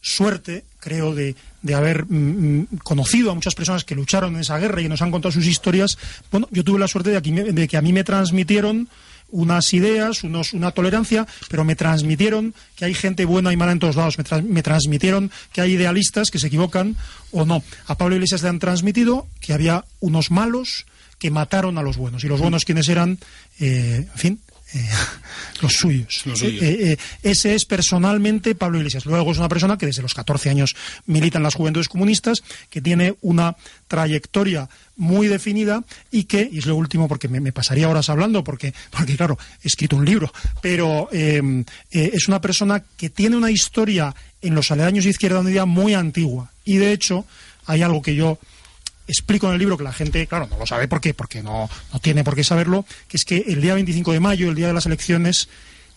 suerte, 0.00 0.64
creo, 0.80 1.14
de, 1.14 1.34
de 1.62 1.74
haber 1.74 2.06
mm, 2.06 2.60
mm, 2.60 2.66
conocido 2.82 3.30
a 3.30 3.34
muchas 3.34 3.54
personas 3.54 3.84
que 3.84 3.94
lucharon 3.94 4.34
en 4.34 4.40
esa 4.40 4.58
guerra 4.58 4.80
y 4.80 4.88
nos 4.88 5.02
han 5.02 5.10
contado 5.10 5.32
sus 5.32 5.46
historias. 5.46 5.98
Bueno, 6.30 6.48
yo 6.50 6.64
tuve 6.64 6.78
la 6.78 6.88
suerte 6.88 7.10
de, 7.10 7.52
de 7.52 7.68
que 7.68 7.76
a 7.76 7.82
mí 7.82 7.92
me 7.92 8.04
transmitieron 8.04 8.88
unas 9.30 9.72
ideas, 9.74 10.24
unos, 10.24 10.52
una 10.52 10.70
tolerancia, 10.70 11.26
pero 11.48 11.64
me 11.64 11.76
transmitieron 11.76 12.54
que 12.76 12.86
hay 12.86 12.94
gente 12.94 13.24
buena 13.24 13.52
y 13.52 13.56
mala 13.56 13.72
en 13.72 13.78
todos 13.78 13.96
lados. 13.96 14.16
Me, 14.44 14.62
transmitieron 14.62 15.30
que 15.52 15.60
hay 15.60 15.72
idealistas 15.72 16.30
que 16.30 16.38
se 16.38 16.46
equivocan 16.46 16.96
o 17.30 17.44
no. 17.44 17.62
A 17.86 17.96
Pablo 17.96 18.14
Iglesias 18.14 18.42
le 18.42 18.48
han 18.48 18.58
transmitido 18.58 19.26
que 19.40 19.52
había 19.52 19.84
unos 20.00 20.30
malos 20.30 20.86
que 21.18 21.30
mataron 21.30 21.78
a 21.78 21.82
los 21.82 21.96
buenos. 21.96 22.24
Y 22.24 22.28
los 22.28 22.40
buenos, 22.40 22.64
quienes 22.64 22.88
eran? 22.88 23.18
Eh, 23.58 24.06
en 24.12 24.18
fin, 24.18 24.40
eh, 24.74 24.88
los 25.62 25.72
suyos. 25.72 26.24
Eh, 26.26 26.58
eh, 26.60 26.96
ese 27.22 27.54
es 27.54 27.64
personalmente 27.64 28.54
Pablo 28.54 28.78
Iglesias. 28.78 29.06
Luego 29.06 29.32
es 29.32 29.38
una 29.38 29.48
persona 29.48 29.78
que 29.78 29.86
desde 29.86 30.02
los 30.02 30.14
14 30.14 30.50
años 30.50 30.76
milita 31.06 31.38
en 31.38 31.44
las 31.44 31.54
juventudes 31.54 31.88
comunistas, 31.88 32.42
que 32.70 32.80
tiene 32.80 33.14
una 33.22 33.56
trayectoria 33.86 34.68
muy 34.96 35.28
definida 35.28 35.84
y 36.10 36.24
que, 36.24 36.48
y 36.50 36.58
es 36.58 36.66
lo 36.66 36.76
último 36.76 37.08
porque 37.08 37.28
me, 37.28 37.52
pasaría 37.52 37.88
horas 37.88 38.10
hablando, 38.10 38.44
porque, 38.44 38.74
porque 38.90 39.16
claro, 39.16 39.38
he 39.62 39.68
escrito 39.68 39.96
un 39.96 40.04
libro, 40.04 40.32
pero 40.60 41.08
es 41.12 42.28
una 42.28 42.40
persona 42.40 42.82
que 42.96 43.08
tiene 43.08 43.36
una 43.36 43.50
historia 43.50 44.14
en 44.42 44.54
los 44.54 44.70
aledaños 44.70 45.04
de 45.04 45.10
Izquierda 45.10 45.40
Unida 45.40 45.66
muy 45.66 45.94
antigua. 45.94 46.50
Y 46.64 46.76
de 46.76 46.92
hecho, 46.92 47.24
hay 47.66 47.82
algo 47.82 48.02
que 48.02 48.14
yo 48.14 48.38
explico 49.08 49.48
en 49.48 49.54
el 49.54 49.58
libro 49.58 49.76
que 49.76 49.84
la 49.84 49.92
gente, 49.92 50.26
claro, 50.26 50.46
no 50.48 50.58
lo 50.58 50.66
sabe 50.66 50.86
por 50.86 51.00
qué, 51.00 51.14
porque 51.14 51.42
no, 51.42 51.68
no 51.92 51.98
tiene 51.98 52.22
por 52.22 52.36
qué 52.36 52.44
saberlo, 52.44 52.84
que 53.08 53.16
es 53.16 53.24
que 53.24 53.44
el 53.48 53.60
día 53.60 53.74
25 53.74 54.12
de 54.12 54.20
mayo, 54.20 54.48
el 54.48 54.54
día 54.54 54.68
de 54.68 54.74
las 54.74 54.86
elecciones, 54.86 55.48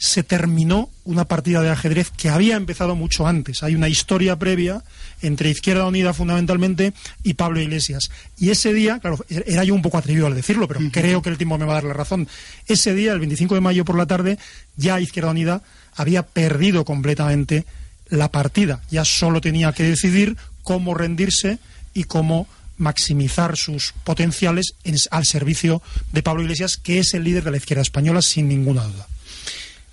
se 0.02 0.24
terminó 0.24 0.90
una 1.06 1.26
partida 1.26 1.62
de 1.62 1.70
ajedrez 1.70 2.10
que 2.10 2.30
había 2.30 2.56
empezado 2.56 2.96
mucho 2.96 3.28
antes. 3.28 3.62
Hay 3.62 3.76
una 3.76 3.88
historia 3.88 4.36
previa 4.40 4.84
entre 5.22 5.52
Izquierda 5.52 5.86
Unida 5.86 6.12
fundamentalmente 6.12 6.94
y 7.22 7.36
Pablo 7.36 7.62
Iglesias. 7.62 8.10
Y 8.36 8.50
ese 8.50 8.74
día, 8.74 8.98
claro, 8.98 9.24
era 9.30 9.64
yo 9.64 9.76
un 9.76 9.84
poco 9.84 10.00
atrevido 10.00 10.26
al 10.26 10.34
decirlo, 10.34 10.68
pero 10.68 10.80
creo 10.92 11.22
que 11.22 11.30
el 11.30 11.38
tiempo 11.38 11.60
me 11.60 11.66
va 11.66 11.74
a 11.74 11.76
dar 11.76 11.84
la 11.84 11.94
razón. 11.94 12.28
Ese 12.66 12.96
día, 12.96 13.14
el 13.14 13.20
25 13.20 13.54
de 13.54 13.62
mayo 13.62 13.86
por 13.86 13.96
la 13.96 14.08
tarde, 14.08 14.40
ya 14.76 15.00
Izquierda 15.00 15.30
Unida 15.30 15.62
había 15.96 16.24
perdido 16.24 16.84
completamente 16.84 17.66
la 18.10 18.32
partida. 18.32 18.82
Ya 18.90 19.06
solo 19.06 19.40
tenía 19.40 19.72
que 19.72 19.84
decidir 19.84 20.36
cómo 20.64 20.96
rendirse 20.96 21.60
y 21.94 22.06
cómo 22.06 22.48
maximizar 22.82 23.56
sus 23.56 23.94
potenciales 24.04 24.74
al 25.10 25.26
servicio 25.26 25.82
de 26.12 26.24
Pablo 26.24 26.44
Iglesias, 26.44 26.78
que 26.78 27.00
es 27.00 27.14
el 27.14 27.24
líder 27.24 27.44
de 27.44 27.52
la 27.52 27.58
izquierda 27.58 27.82
española, 27.82 28.22
sin 28.22 28.50
ninguna 28.50 28.84
duda. 28.84 29.08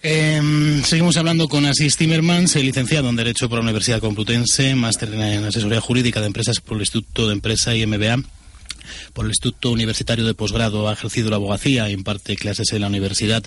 Em, 0.00 0.82
seguimos 0.84 1.16
hablando 1.16 1.48
con 1.48 1.66
Asís 1.66 1.96
Timmermans, 1.96 2.54
licenciado 2.56 3.08
en 3.08 3.16
Derecho 3.16 3.48
por 3.48 3.58
la 3.58 3.64
Universidad 3.64 4.00
Complutense, 4.00 4.74
máster 4.74 5.12
en 5.12 5.44
Asesoría 5.44 5.80
Jurídica 5.80 6.20
de 6.20 6.26
Empresas 6.26 6.60
por 6.60 6.76
el 6.76 6.82
Instituto 6.82 7.26
de 7.26 7.34
Empresa 7.34 7.74
y 7.74 7.84
MBA 7.84 8.22
por 9.12 9.24
el 9.24 9.32
Instituto 9.32 9.70
Universitario 9.70 10.24
de 10.24 10.34
Posgrado, 10.34 10.88
ha 10.88 10.92
ejercido 10.92 11.30
la 11.30 11.36
abogacía 11.36 11.90
imparte 11.90 12.36
clases 12.36 12.72
en 12.72 12.80
la 12.80 12.86
universidad. 12.86 13.44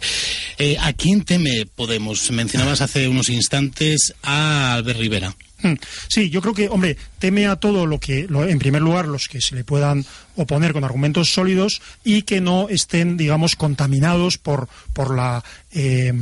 Eh, 0.58 0.78
¿A 0.80 0.94
quién 0.94 1.24
teme 1.24 1.66
Podemos? 1.66 2.30
Mencionabas 2.32 2.82
hace 2.82 3.08
unos 3.08 3.30
instantes 3.30 4.14
a 4.22 4.74
Albert 4.74 5.00
Rivera. 5.00 5.36
Mm. 5.64 5.74
Sí, 6.08 6.30
yo 6.30 6.42
creo 6.42 6.54
que, 6.54 6.70
hombre, 6.70 6.98
teme 7.20 7.48
a 7.48 7.56
todo 7.56 7.86
lo 7.86 8.00
que, 8.00 8.26
lo- 8.28 8.48
en 8.48 8.58
primer 8.60 8.82
lugar, 8.82 9.08
los 9.08 9.28
que 9.28 9.42
se 9.42 9.56
le 9.56 9.64
puedan 9.64 10.04
oponer 10.36 10.74
con 10.74 10.84
argumentos 10.84 11.32
sólidos 11.34 11.82
y 12.04 12.24
que 12.24 12.42
no 12.42 12.68
estén, 12.70 13.16
digamos, 13.18 13.56
contaminados 13.56 14.38
por, 14.38 14.68
por 14.94 15.16
la 15.16 15.44
eh, 15.72 16.14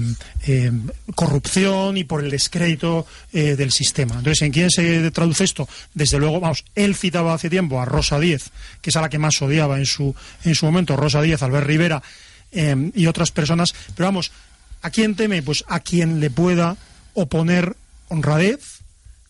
eh, 0.48 0.72
corrupción 1.16 1.98
y 1.98 2.04
por 2.04 2.24
el 2.24 2.32
descrédito 2.32 3.06
eh, 3.34 3.56
del 3.56 3.72
sistema. 3.72 4.16
Entonces, 4.16 4.42
¿en 4.42 4.52
quién 4.52 4.70
se 4.70 5.10
traduce 5.12 5.44
esto? 5.44 5.68
Desde 5.94 6.20
luego, 6.20 6.40
vamos, 6.40 6.66
él 6.76 6.96
citaba 6.96 7.34
hace 7.34 7.50
tiempo 7.50 7.80
a 7.82 7.86
Rosa 7.86 8.20
Díez, 8.20 8.50
que 8.82 8.90
es 8.90 8.96
a 8.96 9.02
la 9.02 9.10
que 9.10 9.20
más 9.20 9.42
odiaba 9.42 9.78
en 9.78 9.86
su, 9.86 10.16
en 10.44 10.56
su 10.56 10.66
momento, 10.66 10.96
Rosa 10.96 11.22
Díez, 11.22 11.42
Albert 11.44 11.68
Rivera 11.68 12.02
eh, 12.52 12.92
y 12.96 13.06
otras 13.08 13.32
personas, 13.32 13.74
pero 13.96 14.08
vamos, 14.08 14.32
¿a 14.82 14.90
quién 14.90 15.16
teme? 15.16 15.42
Pues 15.44 15.64
a 15.68 15.80
quien 15.80 16.20
le 16.20 16.30
pueda 16.30 16.76
oponer 17.14 17.76
honradez, 18.08 18.79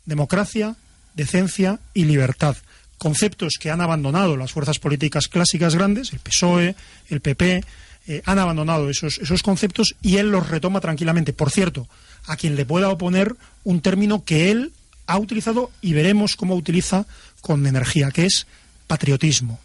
democracia, 0.09 0.75
decencia 1.15 1.79
y 1.93 2.03
libertad. 2.03 2.57
Conceptos 2.97 3.53
que 3.59 3.71
han 3.71 3.79
abandonado 3.79 4.35
las 4.35 4.51
fuerzas 4.51 4.79
políticas 4.79 5.29
clásicas 5.29 5.75
grandes, 5.75 6.11
el 6.11 6.19
PSOE, 6.19 6.75
el 7.07 7.21
PP, 7.21 7.63
eh, 8.07 8.21
han 8.25 8.39
abandonado 8.39 8.89
esos, 8.89 9.19
esos 9.19 9.43
conceptos 9.43 9.95
y 10.01 10.17
él 10.17 10.31
los 10.31 10.49
retoma 10.49 10.81
tranquilamente. 10.81 11.31
Por 11.31 11.51
cierto, 11.51 11.87
a 12.25 12.35
quien 12.35 12.55
le 12.57 12.65
pueda 12.65 12.89
oponer 12.89 13.35
un 13.63 13.79
término 13.79 14.25
que 14.25 14.51
él 14.51 14.73
ha 15.05 15.17
utilizado 15.17 15.71
y 15.81 15.93
veremos 15.93 16.35
cómo 16.35 16.55
utiliza 16.55 17.05
con 17.41 17.65
energía, 17.65 18.11
que 18.11 18.25
es 18.25 18.47
patriotismo. 18.87 19.59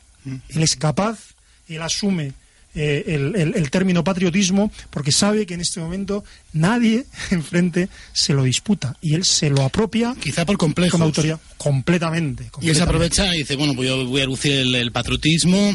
Él 0.49 0.63
es 0.63 0.77
capaz, 0.77 1.19
él 1.69 1.83
asume 1.83 2.33
eh, 2.75 3.05
el, 3.09 3.37
el- 3.37 3.55
el 3.55 3.71
término 3.71 4.03
patriotismo 4.05 4.71
porque 4.91 5.13
sabe 5.13 5.47
que 5.47 5.55
en 5.55 5.61
este 5.61 5.81
momento 5.81 6.25
nadie 6.53 7.05
enfrente 7.31 7.89
se 8.13 8.33
lo 8.35 8.43
disputa 8.45 8.97
y 9.01 9.15
él 9.15 9.25
se 9.25 9.51
lo 9.51 9.63
apropia 9.63 10.15
Quizá 10.21 10.45
por 10.45 10.57
complejos. 10.59 10.93
con 10.93 11.03
autoridad 11.03 11.39
completamente. 11.59 12.51
Y 12.61 12.69
él 12.69 12.77
se 12.77 12.83
aprovecha 12.83 13.35
y 13.35 13.39
dice, 13.39 13.57
bueno, 13.57 13.75
pues 13.75 13.89
yo 13.89 14.05
voy 14.07 14.21
a 14.21 14.27
lucir 14.27 14.53
el, 14.53 14.75
el 14.75 14.93
patriotismo 14.93 15.73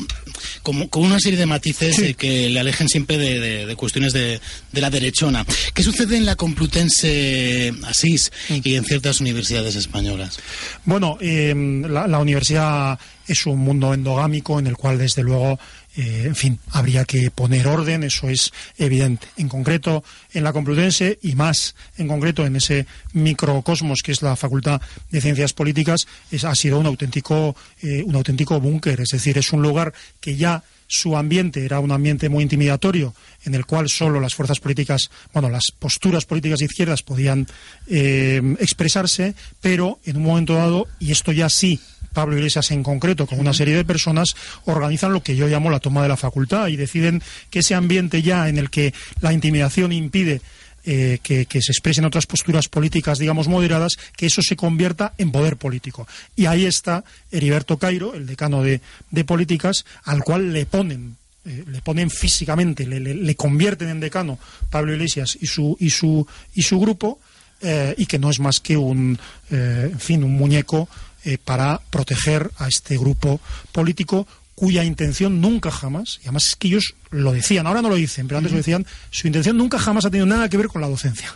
como, 0.63 0.89
con 0.89 1.03
una 1.03 1.19
serie 1.19 1.39
de 1.39 1.45
matices 1.45 1.95
Sí. 1.95 2.13
que 2.13 2.49
le 2.49 2.59
alejen 2.59 2.87
siempre 2.87 3.17
de, 3.17 3.39
de- 3.39 3.65
de 3.65 3.75
cuestiones 3.75 4.13
de, 4.13 4.39
de 4.71 4.81
la 4.81 4.89
derechona. 4.89 5.45
¿Qué 5.73 5.83
sucede 5.83 6.17
en 6.17 6.25
la 6.25 6.35
Complutense 6.35 7.73
Asís 7.85 8.31
y 8.63 8.75
en 8.75 8.83
ciertas 8.85 9.19
universidades 9.21 9.75
españolas? 9.75 10.39
Bueno, 10.85 11.17
eh, 11.21 11.53
la, 11.89 12.07
la 12.07 12.19
universidad 12.19 12.99
es 13.27 13.45
un 13.45 13.59
mundo 13.59 13.93
endogámico 13.93 14.59
en 14.59 14.67
el 14.67 14.75
cual, 14.75 14.97
desde 14.97 15.21
luego, 15.23 15.59
eh, 15.97 16.23
en 16.25 16.35
fin, 16.35 16.59
habría 16.71 17.03
que 17.05 17.31
poner 17.31 17.67
orden, 17.67 18.03
eso 18.03 18.29
es 18.29 18.51
evidente. 18.77 19.27
En 19.37 19.49
concreto, 19.49 20.03
en 20.33 20.43
la 20.43 20.53
Complutense 20.53 21.17
y 21.21 21.35
más 21.35 21.75
en 21.97 22.07
concreto 22.07 22.45
en 22.45 22.55
ese 22.55 22.85
microcosmos 23.13 24.01
que 24.03 24.11
es 24.11 24.21
la 24.21 24.35
Facultad 24.35 24.81
de 25.11 25.21
Ciencias 25.21 25.53
Políticas, 25.53 26.07
es- 26.31 26.43
ha 26.43 26.55
sido 26.55 26.79
un 26.79 26.85
auténtico, 26.85 27.55
eh, 27.81 28.03
un 28.05 28.15
auténtico 28.15 28.59
búnker. 28.59 29.01
Es 29.01 29.09
decir, 29.09 29.37
es 29.37 29.51
un 29.51 29.61
lugar 29.61 29.93
que 30.19 30.35
ya 30.35 30.63
su 30.91 31.15
ambiente 31.15 31.63
era 31.65 31.79
un 31.79 31.91
ambiente 31.91 32.29
muy 32.29 32.41
intimidatorio 32.43 33.13
en 33.45 33.53
el 33.53 33.65
cual 33.67 33.89
solo 33.89 34.19
las 34.19 34.33
fuerzas 34.33 34.59
políticas, 34.59 35.11
bueno, 35.33 35.47
las 35.49 35.65
posturas 35.77 36.25
políticas 36.25 36.59
de 36.59 36.65
izquierdas 36.65 37.03
podían 37.03 37.45
eh, 37.87 38.41
expresarse, 38.59 39.35
pero 39.61 39.99
en 40.05 40.17
un 40.17 40.23
momento 40.23 40.55
dado, 40.55 40.87
y 40.99 41.11
esto 41.11 41.31
ya 41.31 41.47
sí, 41.49 41.79
Pablo 42.13 42.35
Iglesias 42.37 42.71
en 42.71 42.83
concreto, 42.83 43.25
con 43.27 43.39
una 43.39 43.53
serie 43.53 43.75
de 43.75 43.85
personas, 43.85 44.35
organizan 44.65 45.13
lo 45.13 45.21
que 45.23 45.35
yo 45.35 45.47
llamo 45.47 45.69
la 45.69 45.79
toma 45.79 46.01
de 46.03 46.09
la 46.09 46.17
facultad 46.17 46.67
y 46.67 46.75
deciden 46.75 47.21
que 47.49 47.59
ese 47.59 47.75
ambiente 47.75 48.21
ya 48.21 48.49
en 48.49 48.57
el 48.57 48.69
que 48.69 48.93
la 49.21 49.33
intimidación 49.33 49.91
impide 49.91 50.41
eh, 50.85 51.19
que, 51.21 51.45
que 51.45 51.61
se 51.61 51.71
expresen 51.73 52.05
otras 52.05 52.25
posturas 52.25 52.67
políticas, 52.69 53.19
digamos, 53.19 53.47
moderadas, 53.47 53.97
que 54.15 54.25
eso 54.27 54.41
se 54.41 54.55
convierta 54.55 55.13
en 55.17 55.31
poder 55.31 55.57
político. 55.57 56.07
Y 56.35 56.45
ahí 56.45 56.65
está 56.65 57.03
Heriberto 57.31 57.77
Cairo, 57.77 58.13
el 58.15 58.25
decano 58.25 58.63
de, 58.63 58.79
de 59.11 59.23
políticas, 59.25 59.85
al 60.05 60.23
cual 60.23 60.53
le 60.53 60.65
ponen, 60.65 61.17
eh, 61.45 61.65
le 61.67 61.81
ponen 61.81 62.09
físicamente, 62.09 62.87
le, 62.87 62.99
le- 63.01 63.13
le 63.13 63.35
convierten 63.35 63.89
en 63.89 63.99
decano 63.99 64.39
Pablo 64.71 64.93
Iglesias 64.93 65.37
y 65.39 65.47
su, 65.47 65.75
y 65.79 65.89
su, 65.89 66.25
y 66.55 66.61
su 66.63 66.79
grupo, 66.79 67.19
eh, 67.61 67.93
y 67.97 68.05
que 68.05 68.17
no 68.17 68.29
es 68.29 68.39
más 68.39 68.61
que 68.61 68.77
un, 68.77 69.19
en 69.51 69.99
fin, 69.99 70.23
un 70.23 70.31
muñeco 70.33 70.87
eh, 71.25 71.37
para 71.37 71.81
proteger 71.89 72.51
a 72.57 72.67
este 72.67 72.97
grupo 72.97 73.39
político 73.71 74.27
cuya 74.55 74.83
intención 74.83 75.39
nunca 75.39 75.71
jamás, 75.71 76.19
y 76.19 76.23
además 76.23 76.47
es 76.47 76.55
que 76.57 76.67
ellos 76.67 76.95
lo 77.11 77.31
decían, 77.31 77.65
ahora 77.65 77.81
no 77.81 77.89
lo 77.89 77.95
dicen, 77.95 78.27
pero 78.27 78.39
antes 78.39 78.51
lo 78.51 78.57
decían, 78.57 78.85
su 79.09 79.27
intención 79.27 79.57
nunca 79.57 79.79
jamás 79.79 80.05
ha 80.05 80.09
tenido 80.09 80.25
nada 80.25 80.49
que 80.49 80.57
ver 80.57 80.67
con 80.67 80.81
la 80.81 80.89
docencia, 80.89 81.33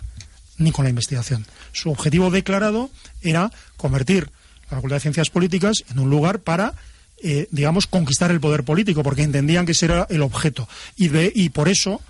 ni 0.57 0.73
con 0.73 0.83
la 0.83 0.89
investigación. 0.89 1.45
Su 1.71 1.89
objetivo 1.89 2.31
declarado 2.31 2.89
era 3.21 3.49
convertir 3.77 4.29
la 4.69 4.77
Facultad 4.77 4.97
de 4.97 5.01
Ciencias 5.01 5.29
Políticas 5.29 5.85
en 5.89 5.99
un 5.99 6.09
lugar 6.09 6.39
para, 6.39 6.73
eh, 7.21 7.47
digamos, 7.51 7.87
conquistar 7.87 8.29
el 8.29 8.41
poder 8.41 8.65
político, 8.65 9.03
porque 9.03 9.23
entendían 9.23 9.65
que 9.65 9.71
ese 9.71 9.85
era 9.85 10.05
el 10.09 10.21
objeto. 10.21 10.67
Y, 10.97 11.07
de, 11.07 11.31
y 11.33 11.47
por 11.49 11.69
eso, 11.69 12.01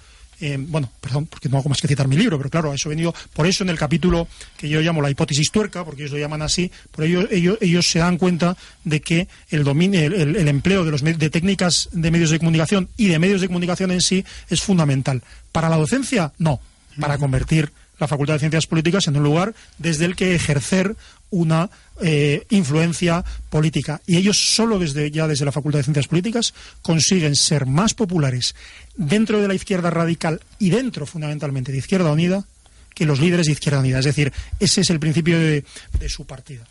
eh, 0.46 0.58
bueno, 0.60 0.92
perdón, 1.00 1.26
porque 1.28 1.48
no 1.50 1.58
hago 1.58 1.70
más 1.70 1.80
que 1.82 1.88
citar 1.88 2.08
mi 2.08 2.18
libro, 2.18 2.38
pero 2.38 2.50
claro, 2.50 2.72
a 2.72 2.76
eso 2.76 2.90
he 2.90 2.92
venido, 2.92 3.14
por 3.34 3.48
eso 3.48 3.64
en 3.64 3.70
el 3.70 3.78
capítulo 3.78 4.28
que 4.58 4.68
yo 4.68 4.82
llamo 4.82 5.02
la 5.02 5.10
hipótesis 5.10 5.52
tuerca, 5.52 5.86
porque 5.86 6.02
ellos 6.04 6.12
lo 6.14 6.20
llaman 6.20 6.42
así, 6.42 6.72
por 6.92 7.06
ello 7.06 7.28
ellos, 7.32 7.58
ellos 7.62 7.90
se 7.90 8.00
dan 8.00 8.18
cuenta 8.18 8.58
de 8.84 9.00
que 9.02 9.28
el 9.50 9.64
dominio, 9.64 10.02
el, 10.02 10.14
el- 10.14 10.36
el 10.36 10.48
empleo 10.48 10.84
de, 10.86 10.92
los, 10.92 11.02
de 11.04 11.30
técnicas 11.30 11.90
de 11.92 12.12
medios 12.12 12.30
de 12.32 12.40
comunicación 12.40 12.90
y 12.98 13.08
de 13.08 13.20
medios 13.20 13.42
de 13.42 13.48
comunicación 13.48 13.92
en 13.92 14.02
sí 14.02 14.26
es 14.50 14.62
fundamental. 14.62 15.24
Para 15.52 15.70
la 15.70 15.78
docencia, 15.78 16.34
no, 16.38 16.60
para 17.00 17.18
convertir 17.18 17.72
la 18.04 18.08
Facultad 18.08 18.36
de 18.36 18.40
Ciencias 18.40 18.68
Políticas 18.68 19.08
en 19.08 19.18
un 19.18 19.24
lugar 19.24 19.56
desde 19.78 20.06
el 20.06 20.16
que 20.16 20.36
ejercer 20.36 20.96
una 21.30 21.70
eh, 22.02 22.46
influencia 22.50 23.24
política. 23.50 24.02
Y 24.06 24.18
ellos 24.18 24.38
solo 24.38 24.78
desde 24.78 25.10
ya 25.10 25.28
desde 25.28 25.46
la 25.46 25.52
Facultad 25.52 25.80
de 25.80 25.84
Ciencias 25.84 26.08
Políticas 26.08 26.54
consiguen 26.82 27.36
ser 27.36 27.66
más 27.66 27.94
populares 27.94 28.56
dentro 28.96 29.42
de 29.42 29.48
la 29.48 29.56
izquierda 29.56 29.90
radical 29.90 30.42
y 30.60 30.70
dentro 30.70 31.06
fundamentalmente 31.06 31.72
de 31.72 31.80
Izquierda 31.80 32.12
Unida 32.12 32.46
que 32.94 33.06
los 33.06 33.20
líderes 33.20 33.48
de 33.48 33.54
Izquierda 33.54 33.80
Unida. 33.80 34.00
Es 34.00 34.06
decir, 34.06 34.32
ese 34.60 34.82
es 34.82 34.90
el 34.90 35.00
principio 35.00 35.40
de, 35.40 35.64
su 36.08 36.26
partido. 36.26 36.64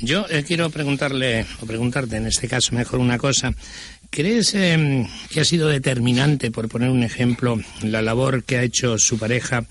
Yo 0.00 0.26
eh, 0.30 0.44
quiero 0.46 0.70
preguntarle, 0.70 1.44
o 1.60 1.66
preguntarte 1.66 2.16
en 2.16 2.26
este 2.26 2.48
caso 2.48 2.74
mejor 2.74 3.00
una 3.00 3.18
cosa. 3.18 3.52
¿Crees 4.10 4.54
eh, 4.54 5.06
que 5.28 5.40
ha 5.40 5.44
sido 5.44 5.68
determinante, 5.68 6.50
por 6.50 6.68
poner 6.68 6.88
un 6.88 7.02
ejemplo, 7.02 7.60
la 7.82 8.00
labor 8.00 8.44
que 8.44 8.58
ha 8.58 8.62
hecho 8.62 8.96
su 8.96 9.18
pareja, 9.18 9.66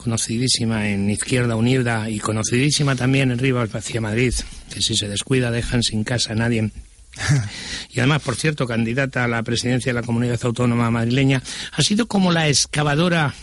conocidísima 0.00 0.88
en 0.88 1.10
Izquierda 1.10 1.56
Unida 1.56 2.08
y 2.08 2.18
conocidísima 2.18 2.96
también 2.96 3.30
en 3.30 3.38
Rivas 3.38 3.74
hacia 3.74 4.00
Madrid, 4.00 4.32
que 4.72 4.80
si 4.80 4.96
se 4.96 5.08
descuida 5.08 5.50
dejan 5.50 5.82
sin 5.82 6.04
casa 6.04 6.32
a 6.32 6.36
nadie? 6.36 6.70
y 7.90 8.00
además, 8.00 8.22
por 8.22 8.36
cierto, 8.36 8.66
candidata 8.66 9.24
a 9.24 9.28
la 9.28 9.42
presidencia 9.42 9.92
de 9.92 10.00
la 10.00 10.06
comunidad 10.06 10.40
autónoma 10.42 10.90
madrileña, 10.90 11.42
ha 11.72 11.82
sido 11.82 12.06
como 12.06 12.32
la 12.32 12.48
excavadora 12.48 13.34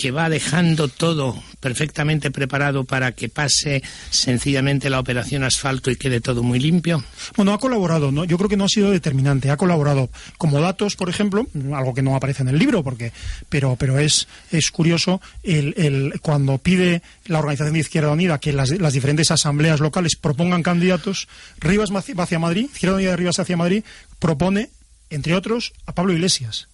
que 0.00 0.12
va 0.12 0.30
dejando 0.30 0.88
todo 0.88 1.36
perfectamente 1.60 2.30
preparado 2.30 2.84
para 2.84 3.12
que 3.12 3.28
pase 3.28 3.82
sencillamente 4.08 4.88
la 4.88 4.98
operación 4.98 5.44
asfalto 5.44 5.90
y 5.90 5.96
quede 5.96 6.22
todo 6.22 6.42
muy 6.42 6.58
limpio? 6.58 7.04
Bueno, 7.36 7.52
ha 7.52 7.58
colaborado, 7.58 8.10
¿no? 8.10 8.24
Yo 8.24 8.38
creo 8.38 8.48
que 8.48 8.56
no 8.56 8.64
ha 8.64 8.68
sido 8.70 8.92
determinante, 8.92 9.50
ha 9.50 9.58
colaborado. 9.58 10.08
Como 10.38 10.58
datos, 10.58 10.96
por 10.96 11.10
ejemplo, 11.10 11.46
algo 11.74 11.92
que 11.92 12.00
no 12.00 12.16
aparece 12.16 12.40
en 12.40 12.48
el 12.48 12.58
libro, 12.58 12.82
porque, 12.82 13.12
pero, 13.50 13.76
pero 13.76 13.98
es, 13.98 14.26
es 14.50 14.70
curioso, 14.70 15.20
el, 15.42 15.74
el, 15.76 16.18
cuando 16.22 16.56
pide 16.56 17.02
la 17.26 17.40
Organización 17.40 17.74
de 17.74 17.80
Izquierda 17.80 18.10
Unida 18.10 18.40
que 18.40 18.54
las, 18.54 18.70
las 18.70 18.94
diferentes 18.94 19.30
asambleas 19.30 19.80
locales 19.80 20.16
propongan 20.16 20.62
candidatos, 20.62 21.28
Rivas 21.58 21.90
hacia 21.92 22.38
Madrid, 22.38 22.70
Izquierda 22.72 22.96
Unida 22.96 23.10
de 23.10 23.16
Rivas 23.18 23.38
hacia 23.38 23.58
Madrid, 23.58 23.84
propone, 24.18 24.70
entre 25.10 25.34
otros, 25.34 25.74
a 25.84 25.92
Pablo 25.92 26.14
Iglesias 26.14 26.69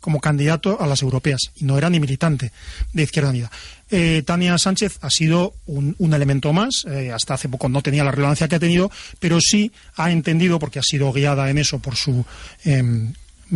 como 0.00 0.20
candidato 0.20 0.80
a 0.80 0.86
las 0.86 1.02
europeas 1.02 1.40
y 1.56 1.64
no 1.64 1.76
era 1.76 1.90
ni 1.90 2.00
militante 2.00 2.52
de 2.92 3.02
Izquierda 3.02 3.30
Unida. 3.30 3.50
Eh, 3.90 4.22
Tania 4.24 4.58
Sánchez 4.58 4.98
ha 5.00 5.10
sido 5.10 5.54
un, 5.66 5.96
un 5.98 6.14
elemento 6.14 6.52
más, 6.52 6.84
eh, 6.84 7.10
hasta 7.12 7.34
hace 7.34 7.48
poco 7.48 7.68
no 7.68 7.82
tenía 7.82 8.04
la 8.04 8.10
relevancia 8.10 8.48
que 8.48 8.56
ha 8.56 8.60
tenido, 8.60 8.90
pero 9.18 9.40
sí 9.40 9.72
ha 9.96 10.10
entendido, 10.10 10.58
porque 10.58 10.78
ha 10.78 10.82
sido 10.82 11.12
guiada 11.12 11.48
en 11.50 11.58
eso 11.58 11.78
por 11.78 11.96
su 11.96 12.24
eh, 12.64 12.82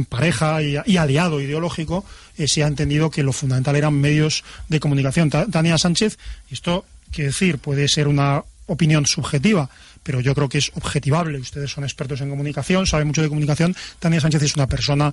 pareja 0.08 0.62
y, 0.62 0.96
aliado 0.96 1.40
ideológico, 1.40 2.04
eh, 2.38 2.49
se 2.49 2.64
ha 2.64 2.66
entendido 2.66 3.11
que 3.11 3.22
lo 3.22 3.32
fundamental 3.32 3.76
eran 3.76 3.94
medios 3.94 4.44
de 4.68 4.80
comunicación. 4.80 5.30
Ta 5.30 5.46
Tania 5.46 5.78
Sánchez, 5.78 6.18
esto 6.50 6.84
quiere 7.11 7.28
decir, 7.28 7.58
puede 7.58 7.88
ser 7.88 8.08
una 8.08 8.42
opinión 8.66 9.06
subjetiva, 9.06 9.68
pero 10.02 10.20
yo 10.20 10.34
creo 10.34 10.49
que 10.49 10.58
es 10.58 10.72
objetivable. 10.75 11.38
Ustedes 11.38 11.70
son 11.70 11.84
expertos 11.84 12.20
en 12.20 12.30
comunicación, 12.30 12.87
saben 12.87 13.06
mucho 13.06 13.22
de 13.22 13.28
comunicación. 13.28 13.76
Tania 13.99 14.20
Sánchez 14.20 14.42
es 14.42 14.56
una 14.56 14.66
persona 14.66 15.12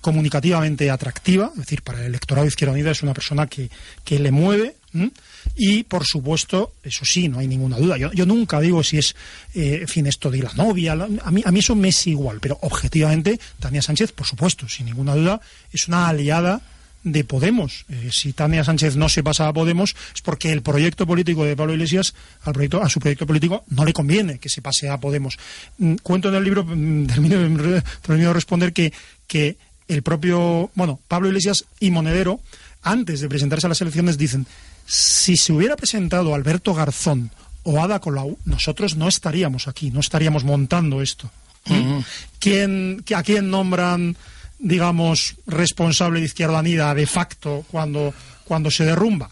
comunicativamente 0.00 0.90
atractiva, 0.90 1.50
es 1.52 1.60
decir, 1.60 1.82
para 1.82 2.00
el 2.00 2.06
electorado 2.06 2.44
de 2.44 2.48
Izquierda 2.48 2.74
Unida 2.74 2.90
es 2.90 3.02
una 3.02 3.14
persona 3.14 3.46
que, 3.46 3.70
que 4.04 4.18
le 4.18 4.30
mueve. 4.30 4.76
Y, 5.54 5.82
por 5.82 6.06
supuesto, 6.06 6.72
eso 6.82 7.04
sí, 7.04 7.28
no 7.28 7.38
hay 7.38 7.46
ninguna 7.46 7.76
duda. 7.76 7.98
Yo, 7.98 8.10
yo 8.12 8.24
nunca 8.24 8.60
digo 8.60 8.82
si 8.82 8.96
es, 8.96 9.14
eh, 9.54 9.80
en 9.82 9.88
fin, 9.88 10.06
esto 10.06 10.30
de 10.30 10.42
la 10.42 10.52
novia. 10.54 10.92
A, 10.92 11.30
mí, 11.30 11.42
a 11.44 11.52
mí 11.52 11.58
eso 11.58 11.74
me 11.74 11.88
es 11.88 12.06
igual, 12.06 12.38
pero 12.40 12.58
objetivamente, 12.62 13.38
Tania 13.60 13.82
Sánchez, 13.82 14.12
por 14.12 14.26
supuesto, 14.26 14.68
sin 14.68 14.86
ninguna 14.86 15.14
duda, 15.14 15.40
es 15.70 15.86
una 15.88 16.08
aliada 16.08 16.62
de 17.06 17.22
Podemos. 17.22 17.86
Eh, 17.88 18.08
si 18.10 18.32
Tania 18.32 18.64
Sánchez 18.64 18.96
no 18.96 19.08
se 19.08 19.22
pasa 19.22 19.46
a 19.46 19.52
Podemos 19.52 19.94
es 20.14 20.22
porque 20.22 20.52
el 20.52 20.62
proyecto 20.62 21.06
político 21.06 21.44
de 21.44 21.56
Pablo 21.56 21.72
Iglesias 21.72 22.14
al 22.42 22.52
proyecto, 22.52 22.82
a 22.82 22.90
su 22.90 22.98
proyecto 22.98 23.26
político 23.26 23.64
no 23.68 23.84
le 23.84 23.92
conviene 23.92 24.38
que 24.38 24.48
se 24.48 24.60
pase 24.60 24.88
a 24.88 24.98
Podemos. 24.98 25.38
Mm, 25.78 25.94
cuento 26.02 26.28
en 26.28 26.34
el 26.34 26.44
libro, 26.44 26.64
mm, 26.64 27.06
termino, 27.06 27.82
termino 28.02 28.28
de 28.28 28.34
responder 28.34 28.72
que, 28.72 28.92
que 29.28 29.56
el 29.88 30.02
propio, 30.02 30.70
bueno, 30.74 31.00
Pablo 31.08 31.28
Iglesias 31.28 31.64
y 31.80 31.90
Monedero, 31.90 32.40
antes 32.82 33.20
de 33.20 33.28
presentarse 33.28 33.66
a 33.66 33.68
las 33.68 33.80
elecciones, 33.80 34.18
dicen, 34.18 34.46
si 34.86 35.36
se 35.36 35.52
hubiera 35.52 35.76
presentado 35.76 36.34
Alberto 36.34 36.74
Garzón 36.74 37.30
o 37.62 37.82
Ada 37.82 38.00
Colau, 38.00 38.38
nosotros 38.44 38.96
no 38.96 39.08
estaríamos 39.08 39.66
aquí, 39.68 39.90
no 39.90 40.00
estaríamos 40.00 40.44
montando 40.44 41.02
esto. 41.02 41.30
¿Mm? 41.66 41.98
¿Quién, 42.38 43.04
¿A 43.14 43.22
quién 43.24 43.50
nombran, 43.50 44.16
digamos, 44.58 45.34
responsable 45.46 46.20
de 46.20 46.26
Izquierda 46.26 46.60
Unida 46.60 46.94
de 46.94 47.06
facto 47.06 47.64
cuando, 47.70 48.14
cuando 48.44 48.70
se 48.70 48.84
derrumba? 48.84 49.30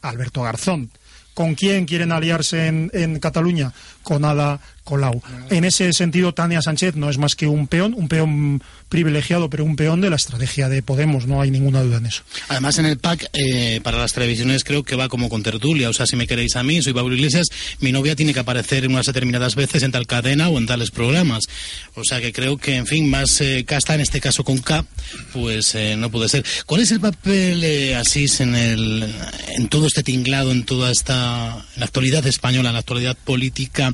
Alberto 0.00 0.42
Garzón. 0.42 0.90
¿Con 1.34 1.54
quién 1.56 1.84
quieren 1.84 2.12
aliarse 2.12 2.68
en, 2.68 2.90
en 2.94 3.18
Cataluña? 3.18 3.72
Con 4.04 4.24
Ada 4.24 4.60
Colau. 4.84 5.22
En 5.50 5.64
ese 5.64 5.92
sentido, 5.94 6.34
Tania 6.34 6.60
Sánchez 6.60 6.94
no 6.94 7.08
es 7.08 7.16
más 7.16 7.34
que 7.34 7.46
un 7.46 7.66
peón, 7.66 7.94
un 7.94 8.08
peón 8.08 8.62
privilegiado, 8.90 9.48
pero 9.48 9.64
un 9.64 9.76
peón 9.76 10.02
de 10.02 10.10
la 10.10 10.16
estrategia 10.16 10.68
de 10.68 10.82
Podemos, 10.82 11.26
no 11.26 11.40
hay 11.40 11.50
ninguna 11.50 11.82
duda 11.82 11.96
en 11.96 12.06
eso. 12.06 12.22
Además, 12.48 12.78
en 12.78 12.86
el 12.86 12.98
PAC, 12.98 13.30
eh, 13.32 13.80
para 13.82 13.98
las 13.98 14.12
televisiones 14.12 14.62
creo 14.62 14.82
que 14.82 14.94
va 14.94 15.08
como 15.08 15.30
con 15.30 15.42
tertulia, 15.42 15.88
o 15.88 15.92
sea, 15.94 16.06
si 16.06 16.16
me 16.16 16.26
queréis 16.26 16.54
a 16.56 16.62
mí, 16.62 16.82
soy 16.82 16.92
Pablo 16.92 17.14
Iglesias, 17.14 17.46
mi 17.80 17.92
novia 17.92 18.14
tiene 18.14 18.34
que 18.34 18.40
aparecer 18.40 18.86
unas 18.86 19.06
determinadas 19.06 19.54
veces 19.54 19.82
en 19.82 19.90
tal 19.90 20.06
cadena 20.06 20.50
o 20.50 20.58
en 20.58 20.66
tales 20.66 20.90
programas. 20.90 21.48
O 21.94 22.04
sea, 22.04 22.20
que 22.20 22.32
creo 22.32 22.58
que, 22.58 22.76
en 22.76 22.86
fin, 22.86 23.08
más 23.08 23.40
eh, 23.40 23.64
casta, 23.66 23.94
en 23.94 24.02
este 24.02 24.20
caso 24.20 24.44
con 24.44 24.58
K, 24.58 24.84
pues 25.32 25.74
eh, 25.74 25.96
no 25.96 26.10
puede 26.10 26.28
ser. 26.28 26.44
¿Cuál 26.66 26.82
es 26.82 26.90
el 26.92 27.00
papel, 27.00 27.64
eh, 27.64 27.96
Asís, 27.96 28.40
en, 28.40 28.54
el, 28.54 29.10
en 29.56 29.68
todo 29.68 29.86
este 29.86 30.02
tinglado, 30.02 30.52
en 30.52 30.64
toda 30.64 30.90
esta, 30.90 31.64
en 31.74 31.80
la 31.80 31.86
actualidad 31.86 32.26
española, 32.26 32.68
en 32.68 32.74
la 32.74 32.80
actualidad 32.80 33.16
política 33.24 33.93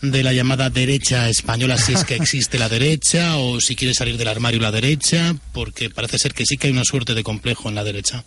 de 0.00 0.22
la 0.22 0.32
llamada 0.32 0.70
derecha 0.70 1.28
española, 1.28 1.76
si 1.78 1.92
es 1.92 2.04
que 2.04 2.16
existe 2.16 2.58
la 2.58 2.68
derecha, 2.68 3.36
o 3.36 3.60
si 3.60 3.76
quiere 3.76 3.94
salir 3.94 4.16
de 4.16 4.24
la 4.24 4.30
armario 4.32 4.60
la 4.60 4.70
derecha, 4.72 5.34
porque 5.52 5.90
parece 5.90 6.18
ser 6.18 6.34
que 6.34 6.44
sí 6.46 6.56
que 6.56 6.66
hay 6.68 6.72
una 6.72 6.84
suerte 6.84 7.14
de 7.14 7.22
complejo 7.22 7.68
en 7.68 7.74
la 7.74 7.84
derecha. 7.84 8.24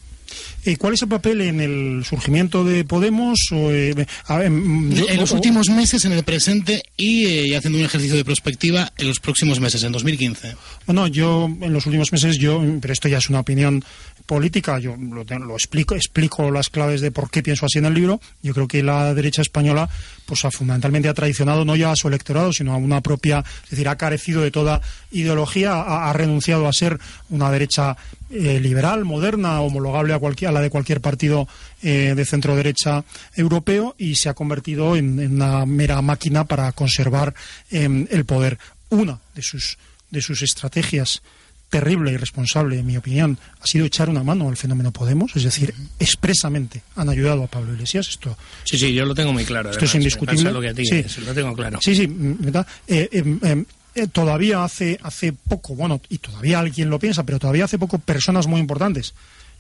Eh, 0.65 0.75
¿Cuál 0.77 0.95
es 0.95 1.01
el 1.03 1.07
papel 1.07 1.41
en 1.41 1.62
el 1.62 2.03
surgimiento 2.03 2.63
de 2.65 2.84
Podemos? 2.84 3.38
O, 3.51 3.72
eh, 3.72 3.93
a 4.25 4.38
ver, 4.39 4.50
mm, 4.50 4.93
yo- 4.93 5.07
en 5.10 5.17
los 5.17 5.31
o- 5.31 5.36
últimos 5.36 5.69
meses, 5.69 6.03
en 6.05 6.12
el 6.13 6.24
presente 6.24 6.81
y 6.98 7.25
eh, 7.25 7.55
haciendo 7.55 7.77
un 7.79 7.86
ejercicio 7.86 8.15
de 8.17 8.25
prospectiva 8.25 8.91
en 8.98 9.07
los 9.07 9.19
próximos 9.19 9.60
meses, 9.60 9.84
en 9.84 9.91
2015. 9.91 10.55
Bueno, 10.88 11.07
yo 11.07 11.45
en 11.62 11.72
los 11.72 11.86
últimos 11.86 12.12
meses, 12.12 12.38
yo, 12.39 12.62
pero 12.81 12.91
esto 12.91 13.07
ya 13.07 13.19
es 13.19 13.29
una 13.29 13.41
opinión 13.41 13.86
política, 14.25 14.79
yo 14.79 14.96
lo, 14.98 15.24
lo 15.24 15.53
explico, 15.53 15.96
explico 15.96 16.50
las 16.51 16.70
claves 16.70 17.01
de 17.01 17.12
por 17.12 17.29
qué 17.29 17.44
pienso 17.44 17.65
así 17.65 17.79
en 17.79 17.86
el 17.86 17.94
libro. 17.94 18.20
Yo 18.41 18.53
creo 18.53 18.67
que 18.67 18.84
la 18.84 19.13
derecha 19.13 19.41
española, 19.41 19.89
pues 20.25 20.46
ha, 20.46 20.51
fundamentalmente 20.51 21.10
ha 21.10 21.13
traicionado 21.13 21.65
no 21.65 21.75
ya 21.75 21.91
a 21.91 21.96
su 21.96 22.08
electorado, 22.08 22.51
sino 22.51 22.74
a 22.74 22.77
una 22.77 23.01
propia, 23.01 23.44
es 23.63 23.70
decir, 23.70 23.88
ha 23.88 23.98
carecido 23.98 24.41
de 24.41 24.51
toda 24.51 24.82
ideología, 25.12 25.82
ha, 25.82 26.13
renunciado 26.13 26.67
a 26.67 26.74
ser 26.74 27.00
una 27.29 27.51
derecha 27.51 27.98
eh, 28.29 28.60
liberal, 28.60 29.05
moderna, 29.05 29.62
homologable 29.62 30.13
a, 30.13 30.20
cualquier, 30.20 30.50
a 30.50 30.53
la 30.53 30.62
de 30.62 30.70
cualquier 30.70 31.01
partido 31.01 31.48
eh, 31.84 32.13
de 32.15 32.25
centro 32.25 32.55
derecha 32.55 33.03
europeo 33.36 33.96
y 33.98 34.15
se 34.15 34.29
ha 34.29 34.34
convertido 34.34 34.96
en, 34.96 35.20
en 35.20 35.36
una 35.36 35.65
mera 35.65 36.01
máquina 36.01 36.46
para 36.46 36.72
conservar 36.72 37.34
em, 37.70 38.08
el 38.10 38.25
poder. 38.25 38.58
Una 38.89 39.20
de 39.34 39.41
sus 39.41 39.77
de 40.15 40.22
sus 40.22 40.41
estrategias 40.41 41.22
terrible 41.69 42.12
y 42.12 42.17
responsable, 42.17 42.79
en 42.79 42.86
mi 42.86 42.95
opinión, 42.98 43.38
ha 43.60 43.65
sido 43.67 43.86
echar 43.86 44.10
una 44.10 44.24
mano 44.24 44.48
al 44.48 44.55
fenómeno 44.57 44.91
Podemos, 44.91 45.36
es 45.36 45.43
decir, 45.43 45.74
expresamente 46.00 46.84
han 46.95 47.10
ayudado 47.10 47.43
a 47.43 47.48
Pablo 47.48 47.74
Iglesias. 47.74 48.07
Esto, 48.10 48.38
Sí, 48.63 48.77
sí, 48.77 48.93
yo 48.93 49.05
lo 49.05 49.13
tengo 49.15 49.34
muy 49.34 49.43
claro. 49.45 49.72
Esto 49.72 49.86
es 49.86 49.91
además, 49.91 50.03
indiscutible. 50.03 50.51
lo 50.51 50.62
que 50.62 50.69
a 50.69 50.74
ti, 50.74 50.86
Sí. 50.86 51.03
lo 51.25 51.34
tengo 51.34 51.53
claro. 51.55 51.79
Sí, 51.81 51.95
sí, 51.95 52.07
¿verdad? 52.10 52.65
Eh, 52.88 53.10
em, 53.12 53.39
em, 53.43 53.65
eh, 53.95 54.07
todavía 54.07 54.63
hace, 54.63 55.00
hace 55.03 55.34
poco, 55.34 55.75
bueno, 55.75 56.00
y 56.10 56.17
todavía 56.19 56.60
alguien 56.60 56.89
lo 56.89 57.00
piensa, 57.00 57.24
pero 57.24 57.39
todavía 57.39 57.65
hace 57.65 57.77
poco 57.79 57.98
personas 58.00 58.48
muy 58.48 58.60
importantes. 58.60 59.13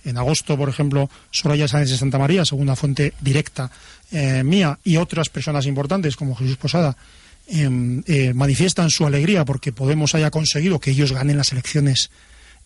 En 0.03 0.17
agosto, 0.17 0.55
por 0.55 0.69
ejemplo, 0.69 1.09
Soraya 1.31 1.67
Sáenz 1.67 1.89
de 1.89 1.97
Santa 1.97 2.19
María, 2.19 2.45
según 2.45 2.63
una 2.63 2.75
fuente 2.75 3.13
directa 3.21 3.71
eh, 4.11 4.43
mía, 4.43 4.77
y 4.83 4.97
otras 4.97 5.29
personas 5.29 5.65
importantes 5.65 6.15
como 6.15 6.35
Jesús 6.35 6.57
Posada, 6.57 6.95
eh, 7.47 8.33
manifiestan 8.33 8.89
su 8.89 9.05
alegría 9.05 9.45
porque 9.45 9.71
Podemos 9.71 10.15
haya 10.15 10.31
conseguido 10.31 10.79
que 10.79 10.91
ellos 10.91 11.11
ganen 11.11 11.37
las 11.37 11.51
elecciones 11.51 12.09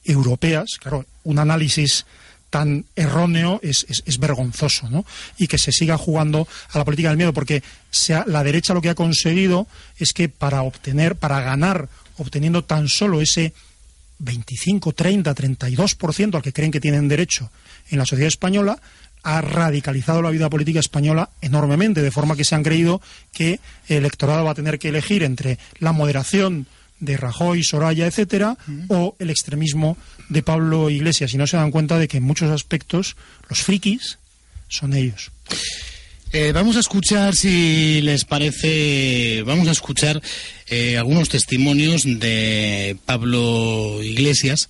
europeas. 0.06 0.78
Claro, 0.80 1.06
un 1.24 1.40
análisis 1.40 2.06
tan 2.50 2.86
erróneo 2.96 3.60
es, 3.62 3.86
es- 3.90 4.02
es 4.06 4.18
vergonzoso, 4.18 4.90
¿no? 4.90 5.06
Y 5.38 5.48
que 5.48 5.58
se 5.60 5.72
siga 5.72 5.98
jugando 5.98 6.48
a 6.72 6.78
la 6.80 6.86
política 6.86 7.10
del 7.10 7.18
miedo, 7.18 7.34
porque 7.34 7.62
sea, 7.92 8.24
la 8.28 8.44
derecha 8.44 8.74
lo 8.74 8.82
que 8.82 8.90
ha 8.90 8.96
conseguido 8.96 9.68
es 9.98 10.14
que 10.14 10.30
para 10.30 10.64
obtener, 10.64 11.16
para 11.16 11.42
ganar, 11.42 11.90
obteniendo 12.18 12.64
tan 12.64 12.88
solo 12.88 13.22
ese 13.22 13.54
25, 14.20 14.94
30, 14.94 15.34
32% 15.34 16.36
al 16.36 16.42
que 16.42 16.54
creen 16.54 16.72
que 16.72 16.80
tienen 16.80 17.08
derecho 17.08 17.52
en 17.90 17.98
la 17.98 18.06
sociedad 18.06 18.28
española, 18.28 18.80
ha 19.24 19.42
radicalizado 19.42 20.22
la 20.22 20.30
vida 20.30 20.50
política 20.50 20.80
española 20.80 21.30
enormemente, 21.42 22.02
de 22.02 22.12
forma 22.12 22.36
que 22.36 22.44
se 22.44 22.56
han 22.56 22.64
creído 22.64 23.02
que 23.34 23.60
el 23.88 23.98
electorado 23.98 24.46
va 24.46 24.52
a 24.52 24.56
tener 24.56 24.80
que 24.80 24.90
elegir 24.90 25.24
entre 25.24 25.58
la 25.80 25.92
moderación 25.92 26.68
de 27.00 27.18
Rajoy, 27.18 27.64
Soraya, 27.64 28.08
etcétera, 28.08 28.58
o 28.90 29.16
el 29.20 29.30
extremismo 29.30 29.98
de 30.28 30.44
Pablo 30.44 30.90
Iglesias. 30.90 31.34
Y 31.34 31.38
no 31.38 31.48
se 31.48 31.58
dan 31.58 31.72
cuenta 31.72 31.98
de 31.98 32.08
que 32.08 32.18
en 32.18 32.24
muchos 32.24 32.50
aspectos 32.52 33.16
los 33.50 33.62
frikis 33.62 34.20
son 34.68 34.94
ellos. 34.94 35.32
Eh, 36.32 36.52
vamos 36.52 36.78
a 36.78 36.82
escuchar, 36.82 37.36
si 37.36 38.02
les 38.02 38.24
parece, 38.24 39.42
vamos 39.48 39.68
a 39.68 39.72
escuchar 39.72 40.22
eh, 40.68 40.96
algunos 40.96 41.28
testimonios 41.28 42.04
de 42.06 42.98
Pablo 43.06 44.00
Iglesias. 44.04 44.70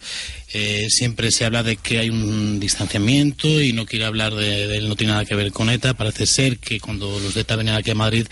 Eh, 0.54 0.88
siempre 0.90 1.32
se 1.32 1.44
habla 1.44 1.62
de 1.62 1.76
que 1.76 2.00
hay 2.00 2.10
un 2.10 2.62
distanciamiento 2.62 3.62
y 3.62 3.74
no 3.74 3.86
quiere 3.86 4.06
hablar 4.06 4.36
de, 4.36 4.68
de 4.68 4.78
él, 4.78 4.88
no 4.88 4.96
tiene 4.96 5.12
nada 5.12 5.26
que 5.26 5.36
ver 5.36 5.52
con 5.52 5.70
ETA. 5.70 5.96
Parece 5.96 6.26
ser 6.28 6.60
que 6.60 6.80
cuando 6.80 7.20
los 7.20 7.34
de 7.34 7.42
ETA 7.42 7.58
venían 7.58 7.76
aquí 7.76 7.92
a 7.92 7.96
Madrid, 7.96 8.26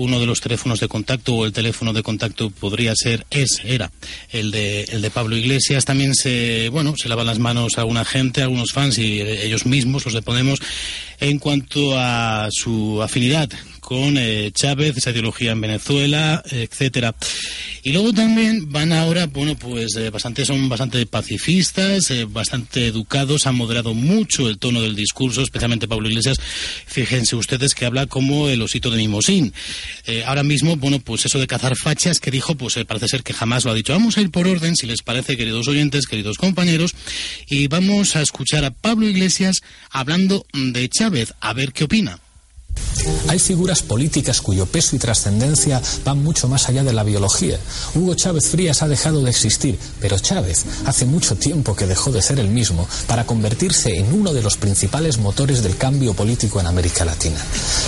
uno 0.00 0.18
de 0.18 0.26
los 0.26 0.40
teléfonos 0.40 0.80
de 0.80 0.88
contacto 0.88 1.34
o 1.34 1.46
el 1.46 1.52
teléfono 1.52 1.92
de 1.92 2.02
contacto 2.02 2.50
podría 2.50 2.94
ser, 2.96 3.26
es, 3.30 3.60
era 3.64 3.90
el 4.30 4.50
de, 4.50 4.84
el 4.84 5.02
de 5.02 5.10
Pablo 5.10 5.36
Iglesias. 5.36 5.84
También 5.84 6.14
se, 6.14 6.70
bueno, 6.70 6.96
se 6.96 7.08
lavan 7.08 7.26
las 7.26 7.38
manos 7.38 7.76
a 7.76 7.82
alguna 7.82 8.04
gente, 8.04 8.40
a 8.40 8.44
algunos 8.44 8.72
fans 8.72 8.98
y 8.98 9.20
eh, 9.20 9.46
ellos 9.46 9.66
mismos, 9.66 10.04
los 10.04 10.14
de 10.14 10.22
Podemos, 10.22 10.60
en 11.20 11.38
cuanto 11.38 11.98
a 11.98 12.48
su 12.50 13.02
afinidad 13.02 13.50
con 13.90 14.16
eh, 14.16 14.52
Chávez, 14.54 14.96
esa 14.96 15.10
ideología 15.10 15.50
en 15.50 15.60
Venezuela, 15.60 16.44
etcétera. 16.48 17.12
Y 17.82 17.90
luego 17.90 18.12
también 18.12 18.70
van 18.70 18.92
ahora, 18.92 19.26
bueno, 19.26 19.56
pues 19.56 19.96
eh, 19.96 20.10
bastante 20.10 20.44
son 20.44 20.68
bastante 20.68 21.04
pacifistas, 21.06 22.08
eh, 22.12 22.24
bastante 22.24 22.86
educados, 22.86 23.48
han 23.48 23.56
moderado 23.56 23.92
mucho 23.92 24.48
el 24.48 24.58
tono 24.58 24.80
del 24.80 24.94
discurso, 24.94 25.42
especialmente 25.42 25.88
Pablo 25.88 26.08
Iglesias. 26.08 26.38
Fíjense 26.86 27.34
ustedes 27.34 27.74
que 27.74 27.84
habla 27.84 28.06
como 28.06 28.48
el 28.48 28.62
osito 28.62 28.90
de 28.90 28.98
Mimosín. 28.98 29.52
Eh, 30.06 30.22
ahora 30.24 30.44
mismo, 30.44 30.76
bueno, 30.76 31.00
pues 31.00 31.26
eso 31.26 31.40
de 31.40 31.48
cazar 31.48 31.74
fachas 31.74 32.20
que 32.20 32.30
dijo, 32.30 32.54
pues 32.54 32.78
parece 32.86 33.08
ser 33.08 33.24
que 33.24 33.32
jamás 33.32 33.64
lo 33.64 33.72
ha 33.72 33.74
dicho. 33.74 33.92
Vamos 33.92 34.16
a 34.16 34.20
ir 34.20 34.30
por 34.30 34.46
orden, 34.46 34.76
si 34.76 34.86
les 34.86 35.02
parece, 35.02 35.36
queridos 35.36 35.66
oyentes, 35.66 36.06
queridos 36.06 36.38
compañeros, 36.38 36.94
y 37.48 37.66
vamos 37.66 38.14
a 38.14 38.22
escuchar 38.22 38.64
a 38.64 38.70
Pablo 38.70 39.08
Iglesias 39.08 39.62
hablando 39.90 40.46
de 40.52 40.88
Chávez, 40.88 41.34
a 41.40 41.52
ver 41.54 41.72
qué 41.72 41.82
opina. 41.82 42.20
Hay 43.28 43.38
figuras 43.38 43.82
políticas 43.82 44.40
cuyo 44.40 44.66
peso 44.66 44.96
y 44.96 44.98
trascendencia 44.98 45.80
van 46.04 46.22
mucho 46.22 46.48
más 46.48 46.68
allá 46.68 46.82
de 46.82 46.92
la 46.92 47.02
biología. 47.02 47.58
Hugo 47.94 48.14
Chávez 48.14 48.48
Frías 48.48 48.82
ha 48.82 48.88
dejado 48.88 49.22
de 49.22 49.30
existir, 49.30 49.78
pero 50.00 50.18
Chávez 50.18 50.64
hace 50.86 51.06
mucho 51.06 51.36
tiempo 51.36 51.74
que 51.74 51.86
dejó 51.86 52.10
de 52.12 52.22
ser 52.22 52.38
el 52.40 52.48
mismo 52.48 52.86
para 53.06 53.26
convertirse 53.26 53.96
en 53.96 54.12
uno 54.12 54.32
de 54.32 54.42
los 54.42 54.56
principales 54.56 55.18
motores 55.18 55.62
del 55.62 55.76
cambio 55.76 56.14
político 56.14 56.60
en 56.60 56.66
América 56.66 57.04
Latina. 57.04 57.40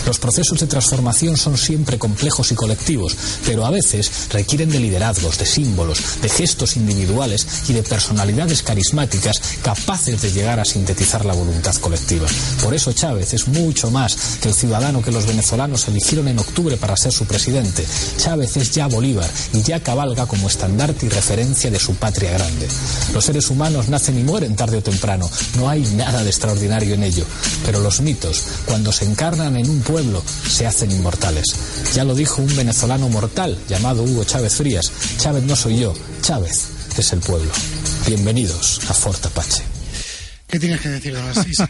Los 0.07 0.19
procesos 0.19 0.61
de 0.61 0.67
transformación 0.67 1.37
son 1.37 1.59
siempre 1.59 1.99
complejos 1.99 2.53
y 2.53 2.55
colectivos, 2.55 3.17
pero 3.45 3.67
a 3.67 3.71
veces 3.71 4.11
requieren 4.31 4.71
de 4.71 4.81
liderazgos, 4.81 5.39
de 5.39 5.47
símbolos, 5.47 6.21
de 6.23 6.29
gestos 6.29 6.77
individuales 6.77 7.47
y 7.69 7.73
de 7.73 7.83
personalidades 7.83 8.63
carismáticas 8.63 9.37
capaces 9.63 10.23
de 10.23 10.33
llegar 10.33 10.61
a 10.61 10.65
sintetizar 10.65 11.25
la 11.25 11.35
voluntad 11.35 11.75
colectiva. 11.77 12.27
Por 12.63 12.75
eso 12.75 12.93
Chávez 12.93 13.35
es 13.35 13.49
mucho 13.49 13.91
más 13.91 14.39
que 14.41 14.49
el 14.49 14.55
ciudadano 14.55 14.82
que 14.83 15.13
los 15.13 15.27
venezolanos 15.27 15.87
eligieron 15.87 16.27
en 16.27 16.41
octubre 16.41 16.77
para 16.77 16.97
ser 16.97 17.13
su 17.13 17.25
presidente. 17.25 17.87
Chávez 18.17 18.57
es 18.57 18.73
ya 18.73 18.89
Bolívar 18.89 19.31
y 19.53 19.63
ya 19.63 19.79
cabalga 19.79 20.27
como 20.27 20.49
estandarte 20.49 21.07
y 21.07 21.09
referencia 21.09 21.71
de 21.71 21.79
su 21.79 21.95
patria 21.95 22.33
grande. 22.33 22.67
Los 23.15 23.25
seres 23.25 23.49
humanos 23.49 23.89
nacen 23.89 24.19
y 24.19 24.25
mueren 24.25 24.57
tarde 24.57 24.79
o 24.79 24.83
temprano. 24.83 25.31
No 25.57 25.69
hay 25.69 25.83
nada 25.95 26.25
de 26.25 26.31
extraordinario 26.31 26.95
en 26.95 27.05
ello. 27.05 27.25
Pero 27.65 27.79
los 27.79 28.01
mitos, 28.01 28.43
cuando 28.67 28.91
se 28.91 29.05
encarnan 29.05 29.57
en 29.57 29.71
un 29.71 29.83
pueblo, 29.83 30.21
se 30.51 30.67
hacen 30.67 30.91
inmortales. 30.91 31.47
Ya 31.95 32.03
lo 32.03 32.17
dijo 32.17 32.43
un 32.43 32.55
venezolano 32.57 33.09
mortal 33.09 33.57
llamado 33.69 34.03
Hugo 34.03 34.25
Chávez 34.25 34.57
Frías. 34.57 34.91
Chávez 35.19 35.45
no 35.45 35.55
soy 35.55 35.79
yo, 35.79 35.95
Chávez 36.23 36.67
es 36.99 37.13
el 37.13 37.21
pueblo. 37.21 37.53
Bienvenidos 38.05 38.81
a 38.89 38.95
Fort 38.95 39.25
Apache. 39.25 39.72
¿Qué 40.53 40.59
tienes 40.59 40.83
que 40.83 40.91
decir, 40.91 41.17
Asís? 41.17 41.57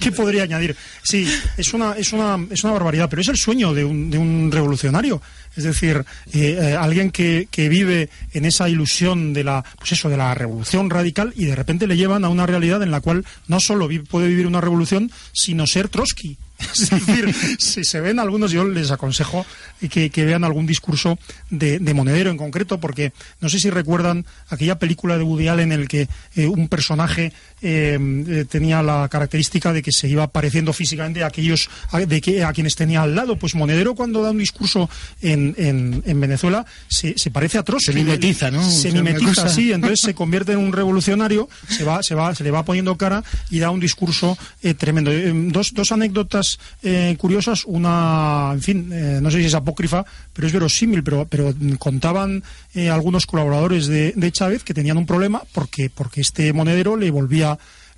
¿Qué 0.00 0.10
podría 0.10 0.44
añadir? 0.44 0.74
Sí, 1.02 1.30
es 1.58 1.74
una, 1.74 1.92
es 1.92 2.14
una, 2.14 2.38
es 2.50 2.64
una 2.64 2.72
barbaridad, 2.72 3.10
pero 3.10 3.20
es 3.20 3.28
el 3.28 3.36
sueño 3.36 3.74
de 3.74 3.84
un, 3.84 4.08
de 4.08 4.16
un 4.16 4.50
revolucionario. 4.50 5.20
Es 5.54 5.64
decir, 5.64 6.02
eh, 6.32 6.58
eh, 6.58 6.76
alguien 6.80 7.10
que, 7.10 7.46
que, 7.50 7.68
vive 7.68 8.08
en 8.32 8.46
esa 8.46 8.70
ilusión 8.70 9.34
de 9.34 9.44
la, 9.44 9.62
pues 9.76 9.92
eso, 9.92 10.08
de 10.08 10.16
la 10.16 10.32
revolución 10.32 10.88
radical 10.88 11.34
y 11.36 11.44
de 11.44 11.56
repente 11.56 11.86
le 11.86 11.98
llevan 11.98 12.24
a 12.24 12.30
una 12.30 12.46
realidad 12.46 12.82
en 12.82 12.90
la 12.90 13.02
cual 13.02 13.26
no 13.48 13.60
solo 13.60 13.86
vi 13.86 13.98
puede 13.98 14.28
vivir 14.28 14.46
una 14.46 14.62
revolución, 14.62 15.12
sino 15.34 15.66
ser 15.66 15.90
Trotsky. 15.90 16.38
Es 16.74 16.90
decir, 16.90 17.34
si 17.58 17.84
se 17.84 18.00
ven 18.00 18.18
algunos, 18.18 18.50
yo 18.50 18.64
les 18.64 18.90
aconsejo 18.90 19.46
que, 19.90 20.10
que 20.10 20.24
vean 20.24 20.44
algún 20.44 20.66
discurso 20.66 21.18
de, 21.50 21.78
de, 21.78 21.94
Monedero 21.94 22.30
en 22.30 22.36
concreto, 22.36 22.80
porque 22.80 23.12
no 23.40 23.48
sé 23.48 23.60
si 23.60 23.70
recuerdan 23.70 24.26
aquella 24.48 24.78
película 24.78 25.16
de 25.18 25.24
Woody 25.24 25.48
Allen 25.48 25.72
en 25.72 25.80
el 25.80 25.88
que 25.88 26.08
eh, 26.34 26.46
un 26.46 26.68
personaje 26.68 27.32
eh, 27.62 28.44
tenía 28.48 28.82
la 28.82 29.08
característica 29.08 29.72
de 29.72 29.82
que 29.82 29.92
se 29.92 30.08
iba 30.08 30.26
pareciendo 30.28 30.72
físicamente 30.72 31.22
a 31.22 31.26
aquellos 31.26 31.68
a, 31.90 32.00
de 32.00 32.20
que, 32.20 32.44
a 32.44 32.52
quienes 32.52 32.76
tenía 32.76 33.02
al 33.02 33.14
lado. 33.14 33.36
Pues 33.36 33.54
Monedero 33.54 33.94
cuando 33.94 34.22
da 34.22 34.30
un 34.30 34.38
discurso 34.38 34.88
en, 35.22 35.54
en, 35.58 36.02
en 36.06 36.20
Venezuela 36.20 36.64
se, 36.88 37.18
se, 37.18 37.30
parece 37.30 37.58
a 37.58 37.62
Trotsky. 37.62 37.92
Se 37.92 37.98
mimetiza, 37.98 38.50
¿no? 38.50 38.68
Se 38.68 38.92
mimetiza, 38.92 39.48
sí, 39.48 39.72
entonces 39.72 40.00
se 40.00 40.14
convierte 40.14 40.52
en 40.52 40.58
un 40.58 40.72
revolucionario, 40.72 41.48
se 41.68 41.84
va, 41.84 42.02
se 42.02 42.14
va, 42.14 42.34
se 42.34 42.44
le 42.44 42.50
va 42.50 42.64
poniendo 42.64 42.96
cara 42.96 43.22
y 43.50 43.58
da 43.58 43.70
un 43.70 43.80
discurso 43.80 44.36
eh, 44.62 44.74
tremendo. 44.74 45.10
dos, 45.52 45.72
dos 45.74 45.92
anécdotas 45.92 46.58
eh, 46.82 47.16
curiosas, 47.18 47.64
una, 47.66 48.50
en 48.52 48.62
fin, 48.62 48.90
eh, 48.92 49.18
no 49.22 49.30
sé 49.30 49.38
si 49.38 49.46
es 49.46 49.54
apócrifa, 49.54 50.04
pero 50.32 50.46
es 50.46 50.52
verosímil, 50.52 51.02
pero, 51.02 51.26
pero 51.28 51.54
contaban 51.78 52.42
eh, 52.74 52.90
algunos 52.90 53.26
colaboradores 53.26 53.86
de, 53.86 54.12
de, 54.14 54.32
Chávez 54.32 54.62
que 54.62 54.74
tenían 54.74 54.98
un 54.98 55.06
problema 55.06 55.42
porque, 55.52 55.90
porque 55.90 56.20
este 56.20 56.52
monedero 56.52 56.96
le 56.96 57.10
volvía 57.10 57.47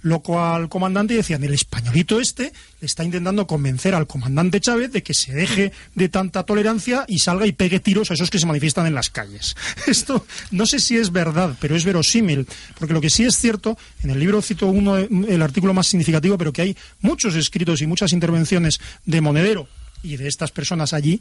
loco 0.03 0.43
al 0.43 0.69
comandante 0.69 1.15
y 1.15 1.19
decían, 1.19 1.45
el 1.45 1.53
españolito 1.53 2.21
este 2.21 2.53
le 2.81 2.87
está 2.87 3.05
intentando 3.05 3.47
convencer 3.47 3.95
al 3.95 4.07
comandante 4.07 4.61
Chávez 4.61 4.93
de 4.93 5.03
que 5.03 5.15
se 5.15 5.33
deje 5.33 5.73
de 5.95 6.09
tanta 6.09 6.45
tolerancia 6.45 7.05
y 7.09 7.19
salga 7.19 7.47
y 7.47 7.53
pegue 7.53 7.81
tiros 7.81 8.11
a 8.11 8.15
esos 8.15 8.31
que 8.31 8.39
se 8.39 8.47
manifiestan 8.47 8.87
en 8.87 8.95
las 8.95 9.11
calles. 9.11 9.57
Esto 9.87 10.27
no 10.51 10.67
sé 10.67 10.79
si 10.79 10.97
es 10.97 11.13
verdad, 11.13 11.57
pero 11.61 11.77
es 11.77 11.85
verosímil, 11.85 12.47
porque 12.79 12.95
lo 12.95 13.01
que 13.01 13.11
sí 13.11 13.25
es 13.25 13.37
cierto, 13.37 13.77
en 14.03 14.11
el 14.11 14.19
libro 14.19 14.41
cito 14.43 14.67
uno, 14.69 14.97
el 14.97 15.43
artículo 15.43 15.75
más 15.75 15.87
significativo, 15.87 16.39
pero 16.39 16.53
que 16.53 16.63
hay 16.63 16.77
muchos 17.01 17.35
escritos 17.35 17.83
y 17.83 17.87
muchas 17.87 18.13
intervenciones 18.13 18.81
de 19.05 19.21
Monedero 19.21 19.69
y 20.03 20.17
de 20.17 20.29
estas 20.29 20.51
personas 20.51 20.95
allí, 20.95 21.21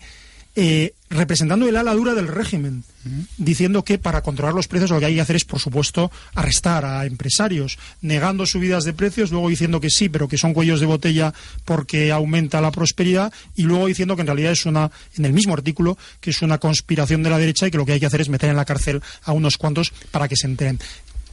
eh, 0.62 0.94
representando 1.10 1.70
el 1.70 1.78
ala 1.78 1.94
dura 1.94 2.14
del 2.14 2.28
régimen, 2.28 2.84
uh 3.06 3.08
-huh. 3.08 3.26
diciendo 3.38 3.86
que 3.86 3.98
para 3.98 4.22
controlar 4.22 4.54
los 4.54 4.68
precios 4.68 4.92
lo 4.92 5.00
que 5.00 5.06
hay 5.06 5.16
que 5.16 5.22
hacer 5.22 5.38
es, 5.38 5.46
por 5.46 5.62
supuesto, 5.62 6.12
arrestar 6.36 6.84
a 6.84 7.06
empresarios, 7.06 7.80
negando 8.02 8.46
subidas 8.46 8.84
de 8.84 8.92
precios, 8.92 9.32
luego 9.32 9.48
diciendo 9.48 9.80
que 9.80 9.90
sí, 9.90 10.10
pero 10.10 10.28
que 10.28 10.38
son 10.38 10.54
cuellos 10.54 10.82
de 10.82 10.86
botella 10.86 11.34
porque 11.64 12.12
aumenta 12.12 12.60
la 12.60 12.72
prosperidad, 12.72 13.32
y 13.56 13.64
luego 13.64 13.88
diciendo 13.88 14.18
que 14.18 14.22
en 14.22 14.28
realidad 14.28 14.52
es 14.52 14.66
una, 14.66 14.92
en 15.16 15.24
el 15.24 15.32
mismo 15.32 15.54
artículo, 15.54 15.98
que 16.20 16.32
es 16.32 16.42
una 16.42 16.58
conspiración 16.58 17.24
de 17.24 17.30
la 17.30 17.38
derecha 17.38 17.66
y 17.66 17.72
que 17.72 17.78
lo 17.78 17.86
que 17.86 17.94
hay 17.94 18.00
que 18.02 18.08
hacer 18.08 18.20
es 18.20 18.28
meter 18.28 18.50
en 18.50 18.58
la 18.58 18.66
cárcel 18.66 19.02
a 19.24 19.32
unos 19.32 19.58
cuantos 19.58 19.94
para 20.12 20.28
que 20.28 20.36
se 20.36 20.48
enteren 20.48 20.78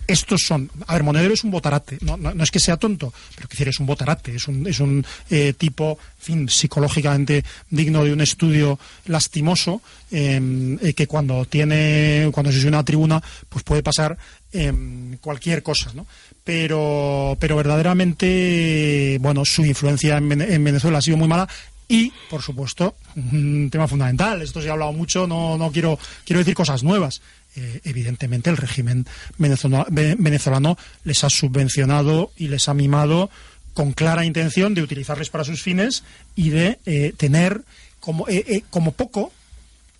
estos 0.06 0.42
son. 0.42 0.70
A 0.86 0.94
ver, 0.94 1.02
Monedero 1.02 1.34
es 1.34 1.44
un 1.44 1.50
botarate. 1.50 1.98
No, 2.00 2.16
no, 2.16 2.42
es 2.42 2.50
que 2.50 2.60
sea 2.60 2.76
tonto, 2.76 3.12
pero 3.34 3.48
que 3.48 3.68
es 3.68 3.80
un 3.80 3.86
botarate. 3.86 4.34
Es 4.34 4.48
un, 4.48 4.66
es 4.66 4.80
un 4.80 5.04
eh, 5.30 5.52
tipo, 5.56 5.98
fin, 6.18 6.48
psicológicamente 6.48 7.44
digno 7.70 8.04
de 8.04 8.12
un 8.12 8.20
estudio 8.20 8.78
lastimoso, 9.06 9.82
eh, 10.10 10.94
que 10.96 11.06
cuando 11.06 11.44
tiene, 11.44 12.28
cuando 12.32 12.52
se 12.52 12.58
sube 12.58 12.68
a 12.68 12.76
una 12.78 12.84
tribuna, 12.84 13.22
pues 13.48 13.64
puede 13.64 13.82
pasar 13.82 14.16
eh, 14.52 14.72
cualquier 15.20 15.62
cosa, 15.62 15.92
¿no? 15.94 16.06
Pero, 16.44 17.36
pero 17.40 17.56
verdaderamente, 17.56 19.18
bueno, 19.20 19.44
su 19.44 19.64
influencia 19.64 20.18
en, 20.18 20.40
en 20.40 20.64
Venezuela 20.64 20.98
ha 20.98 21.02
sido 21.02 21.16
muy 21.16 21.28
mala 21.28 21.48
y, 21.88 22.12
por 22.28 22.42
supuesto, 22.42 22.96
un 23.16 23.68
tema 23.70 23.86
fundamental, 23.86 24.42
esto 24.42 24.60
se 24.60 24.68
ha 24.68 24.72
hablado 24.72 24.92
mucho, 24.92 25.26
no, 25.26 25.56
no 25.56 25.70
quiero, 25.70 25.98
quiero 26.24 26.40
decir 26.40 26.54
cosas 26.54 26.82
nuevas. 26.82 27.20
Eh, 27.56 27.80
evidentemente 27.84 28.50
el 28.50 28.58
régimen 28.58 29.06
venezolano, 29.38 29.86
venezolano 29.90 30.76
les 31.04 31.24
ha 31.24 31.30
subvencionado 31.30 32.30
y 32.36 32.48
les 32.48 32.68
ha 32.68 32.74
mimado 32.74 33.30
con 33.72 33.92
clara 33.92 34.26
intención 34.26 34.74
de 34.74 34.82
utilizarles 34.82 35.30
para 35.30 35.44
sus 35.44 35.62
fines 35.62 36.04
y 36.34 36.50
de 36.50 36.78
eh, 36.84 37.14
tener 37.16 37.62
como, 38.00 38.28
eh, 38.28 38.62
como 38.70 38.92
poco 38.92 39.32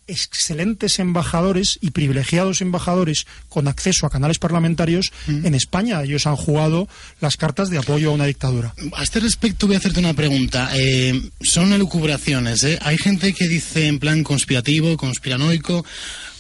excelentes 0.07 0.99
embajadores 0.99 1.79
y 1.81 1.90
privilegiados 1.90 2.61
embajadores 2.61 3.27
con 3.49 3.69
acceso 3.69 4.07
a 4.07 4.11
canales 4.11 4.38
parlamentarios 4.38 5.12
mm. 5.27 5.47
en 5.47 5.55
España. 5.55 6.03
Ellos 6.03 6.27
han 6.27 6.37
jugado 6.37 6.88
las 7.21 7.37
cartas 7.37 7.71
de 7.71 7.79
apoyo 7.79 8.11
a 8.11 8.14
una 8.14 8.27
dictadura. 8.27 8.75
A 8.95 9.03
este 9.03 9.21
respecto 9.21 9.66
voy 9.66 9.77
a 9.77 9.79
hacerte 9.79 10.01
una 10.01 10.14
pregunta. 10.14 10.71
Eh, 10.75 11.31
son 11.40 11.73
elucubraciones. 11.73 12.62
¿eh? 12.64 12.79
Hay 12.83 12.99
gente 12.99 13.33
que 13.33 13.49
dice 13.49 13.88
en 13.88 13.99
plan 13.99 14.23
conspirativo, 14.23 14.97
conspiranoico, 14.97 15.85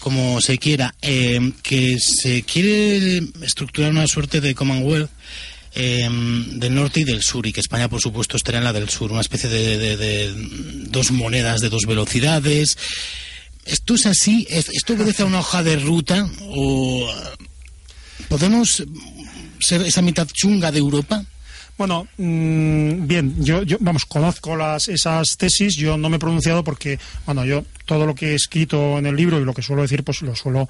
como 0.06 0.40
se 0.40 0.56
quiera, 0.56 0.94
eh, 1.02 1.50
que 1.64 1.98
se 1.98 2.44
quiere 2.44 3.24
estructurar 3.42 3.90
una 3.90 4.06
suerte 4.06 4.40
de 4.40 4.54
Commonwealth 4.54 5.10
eh, 5.74 6.08
del 6.52 6.76
norte 6.76 7.00
y 7.00 7.04
del 7.04 7.24
sur, 7.24 7.44
y 7.44 7.52
que 7.52 7.58
España, 7.58 7.88
por 7.88 8.00
supuesto, 8.00 8.36
estaría 8.36 8.58
en 8.58 8.64
la 8.66 8.72
del 8.72 8.88
sur, 8.88 9.10
una 9.10 9.20
especie 9.20 9.50
de, 9.50 10.32
dos 10.90 11.10
monedas 11.10 11.60
de 11.60 11.70
dos 11.70 11.86
velocidades. 11.88 12.78
¿Esto 13.64 13.96
es 13.96 14.06
así? 14.06 14.46
¿Esto 14.48 14.92
obedece 14.92 15.24
a 15.24 15.26
una 15.26 15.40
hoja 15.40 15.64
de 15.64 15.74
ruta? 15.74 16.30
¿O 16.40 17.12
podemos 18.28 18.84
ser 19.58 19.82
esa 19.82 20.02
mitad 20.02 20.28
chunga 20.32 20.70
de 20.70 20.78
Europa? 20.78 21.24
Bueno, 21.78 22.06
mmm, 22.16 23.06
bien, 23.06 23.44
yo, 23.44 23.62
yo, 23.62 23.76
vamos, 23.80 24.06
conozco 24.06 24.56
las, 24.56 24.88
esas 24.88 25.36
tesis, 25.36 25.76
yo 25.76 25.98
no 25.98 26.08
me 26.08 26.16
he 26.16 26.20
pronunciado 26.20 26.64
porque, 26.64 26.98
bueno, 27.26 27.44
yo 27.44 27.64
todo 27.84 28.06
lo 28.06 28.14
que 28.14 28.32
he 28.32 28.34
escrito 28.34 28.98
en 28.98 29.06
el 29.06 29.16
libro 29.16 29.38
y 29.38 29.44
lo 29.44 29.52
que 29.52 29.62
suelo 29.62 29.82
decir, 29.82 30.02
pues 30.02 30.22
lo 30.22 30.34
suelo 30.34 30.68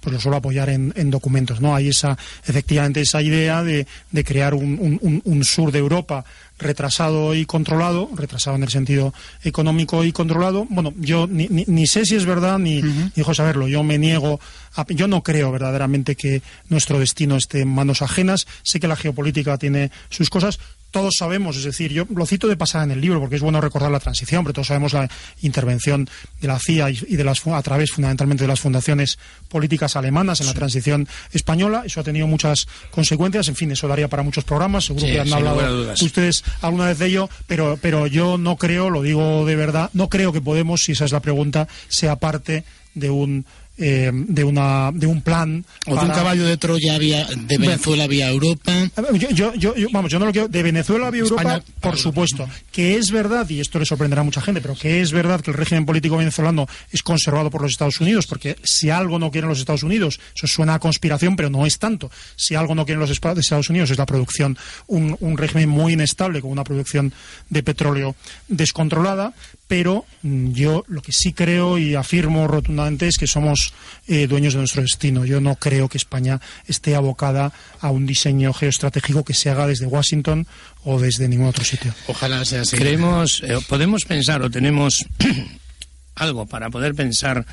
pues 0.00 0.14
lo 0.14 0.20
suelo 0.20 0.38
apoyar 0.38 0.68
en, 0.70 0.92
en, 0.96 1.10
documentos, 1.10 1.60
¿no? 1.60 1.74
Hay 1.74 1.88
esa, 1.88 2.16
efectivamente, 2.46 3.00
esa 3.00 3.20
idea 3.20 3.62
de, 3.62 3.86
de 4.10 4.24
crear 4.24 4.54
un, 4.54 5.20
un, 5.24 5.44
sur 5.44 5.70
de 5.70 5.78
Europa 5.80 6.24
retrasado 6.62 7.34
y 7.34 7.44
controlado, 7.46 8.08
retrasado 8.14 8.56
en 8.56 8.62
el 8.62 8.68
sentido 8.70 9.12
económico 9.42 10.04
y 10.04 10.12
controlado. 10.12 10.66
Bueno, 10.70 10.92
yo 10.96 11.26
ni, 11.26 11.48
ni, 11.48 11.64
ni 11.66 11.86
sé 11.86 12.04
si 12.06 12.14
es 12.16 12.24
verdad 12.24 12.58
ni, 12.58 12.78
uh 12.78 12.86
-huh. 13.14 13.34
saberlo. 13.34 13.68
Yo 13.68 13.82
me 13.82 13.98
niego, 13.98 14.40
a, 14.76 14.86
yo 14.88 15.08
no 15.08 15.22
creo 15.22 15.50
verdaderamente 15.52 16.16
que 16.16 16.42
nuestro 16.68 16.98
destino 16.98 17.36
esté 17.36 17.60
en 17.60 17.68
manos 17.68 18.02
ajenas. 18.02 18.46
Sé 18.62 18.80
que 18.80 18.88
la 18.88 18.96
geopolítica 18.96 19.58
tiene 19.58 19.90
sus 20.10 20.30
cosas, 20.30 20.58
todos 20.92 21.14
sabemos, 21.18 21.56
es 21.56 21.64
decir, 21.64 21.92
yo 21.92 22.06
lo 22.14 22.26
cito 22.26 22.46
de 22.46 22.56
pasada 22.56 22.84
en 22.84 22.92
el 22.92 23.00
libro 23.00 23.18
porque 23.18 23.36
es 23.36 23.42
bueno 23.42 23.60
recordar 23.60 23.90
la 23.90 23.98
transición, 23.98 24.44
pero 24.44 24.52
todos 24.52 24.68
sabemos 24.68 24.92
la 24.92 25.08
intervención 25.40 26.08
de 26.40 26.46
la 26.46 26.60
CIA 26.60 26.90
y 26.90 27.16
de 27.16 27.24
las 27.24 27.44
a 27.46 27.62
través 27.62 27.90
fundamentalmente 27.90 28.44
de 28.44 28.48
las 28.48 28.60
fundaciones 28.60 29.18
políticas 29.48 29.96
alemanas 29.96 30.40
en 30.40 30.46
sí. 30.46 30.52
la 30.52 30.58
transición 30.58 31.08
española. 31.32 31.82
Eso 31.84 32.00
ha 32.00 32.04
tenido 32.04 32.26
muchas 32.28 32.68
consecuencias, 32.90 33.48
en 33.48 33.56
fin, 33.56 33.72
eso 33.72 33.88
daría 33.88 34.06
para 34.08 34.22
muchos 34.22 34.44
programas, 34.44 34.84
seguro 34.84 35.06
sí, 35.06 35.12
que 35.12 35.20
han 35.20 35.32
hablado 35.32 35.92
ustedes 36.00 36.44
alguna 36.60 36.86
vez 36.86 36.98
de 36.98 37.06
ello, 37.06 37.30
pero, 37.46 37.78
pero 37.80 38.06
yo 38.06 38.38
no 38.38 38.56
creo, 38.56 38.90
lo 38.90 39.02
digo 39.02 39.44
de 39.46 39.56
verdad, 39.56 39.90
no 39.94 40.08
creo 40.08 40.32
que 40.32 40.42
Podemos, 40.52 40.82
si 40.82 40.92
esa 40.92 41.06
es 41.06 41.12
la 41.12 41.20
pregunta, 41.20 41.66
sea 41.88 42.16
parte 42.16 42.64
de 42.94 43.08
un 43.08 43.46
eh, 43.78 44.10
de, 44.12 44.44
una, 44.44 44.90
de 44.92 45.06
un 45.06 45.22
plan. 45.22 45.64
O 45.86 45.94
para... 45.94 46.02
de 46.02 46.08
un 46.08 46.14
caballo 46.14 46.44
de 46.46 46.56
Troya 46.56 46.98
vía, 46.98 47.26
de 47.36 47.58
Venezuela 47.58 48.06
vía 48.06 48.28
Europa. 48.28 48.72
Yo, 49.14 49.54
yo, 49.54 49.74
yo, 49.74 49.86
vamos, 49.92 50.10
yo 50.10 50.18
no 50.18 50.26
lo 50.26 50.32
quiero. 50.32 50.48
De 50.48 50.62
Venezuela 50.62 51.10
vía 51.10 51.22
Europa, 51.22 51.62
por 51.80 51.96
supuesto. 51.96 52.48
Que 52.70 52.96
es 52.96 53.10
verdad, 53.10 53.48
y 53.48 53.60
esto 53.60 53.78
le 53.78 53.86
sorprenderá 53.86 54.22
a 54.22 54.24
mucha 54.24 54.40
gente, 54.40 54.60
pero 54.60 54.74
que 54.74 55.00
es 55.00 55.12
verdad 55.12 55.40
que 55.40 55.50
el 55.50 55.56
régimen 55.56 55.86
político 55.86 56.16
venezolano 56.16 56.66
es 56.90 57.02
conservado 57.02 57.50
por 57.50 57.62
los 57.62 57.72
Estados 57.72 58.00
Unidos, 58.00 58.26
porque 58.26 58.56
si 58.62 58.90
algo 58.90 59.18
no 59.18 59.30
quieren 59.30 59.48
los 59.48 59.58
Estados 59.58 59.82
Unidos, 59.82 60.20
eso 60.34 60.46
suena 60.46 60.74
a 60.74 60.78
conspiración, 60.78 61.36
pero 61.36 61.50
no 61.50 61.66
es 61.66 61.78
tanto. 61.78 62.10
Si 62.36 62.54
algo 62.54 62.74
no 62.74 62.84
quieren 62.84 63.00
los 63.00 63.10
Estados 63.10 63.70
Unidos 63.70 63.90
es 63.90 63.98
la 63.98 64.06
producción, 64.06 64.56
un, 64.86 65.16
un 65.20 65.38
régimen 65.38 65.68
muy 65.68 65.94
inestable, 65.94 66.40
con 66.40 66.50
una 66.50 66.64
producción 66.64 67.12
de 67.48 67.62
petróleo 67.62 68.14
descontrolada, 68.48 69.34
pero 69.72 70.04
mm, 70.20 70.52
yo 70.52 70.84
lo 70.86 71.00
que 71.00 71.12
sí 71.12 71.32
creo 71.32 71.78
y 71.78 71.94
afirmo 71.94 72.46
rotundamente 72.46 73.08
es 73.08 73.16
que 73.16 73.26
somos 73.26 73.72
eh, 74.06 74.26
dueños 74.26 74.52
de 74.52 74.58
nuestro 74.58 74.82
destino. 74.82 75.24
Yo 75.24 75.40
no 75.40 75.54
creo 75.54 75.88
que 75.88 75.96
España 75.96 76.42
esté 76.66 76.94
abocada 76.94 77.54
a 77.80 77.90
un 77.90 78.04
diseño 78.04 78.52
geoestratégico 78.52 79.24
que 79.24 79.32
se 79.32 79.48
haga 79.48 79.66
desde 79.66 79.86
Washington 79.86 80.46
o 80.84 81.00
desde 81.00 81.26
ningún 81.26 81.46
otro 81.46 81.64
sitio. 81.64 81.94
Ojalá 82.06 82.44
sea 82.44 82.60
así. 82.60 82.76
Creemos, 82.76 83.42
eh, 83.44 83.56
podemos 83.66 84.04
pensar 84.04 84.42
o 84.42 84.50
tenemos 84.50 85.06
algo 86.16 86.44
para 86.44 86.68
poder 86.68 86.94
pensar 86.94 87.46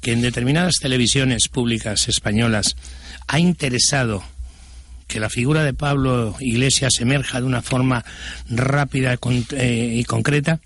que 0.00 0.12
en 0.12 0.22
determinadas 0.22 0.76
televisiones 0.80 1.48
públicas 1.48 2.06
españolas 2.06 2.76
ha 3.26 3.40
interesado 3.40 4.22
que 5.06 5.20
la 5.20 5.30
figura 5.30 5.64
de 5.64 5.74
Pablo 5.74 6.36
Iglesias 6.40 7.00
emerja 7.00 7.40
de 7.40 7.46
una 7.46 7.62
forma 7.62 8.04
rápida 8.48 9.16
eh, 9.52 9.92
y 9.94 10.04
concreta. 10.04 10.60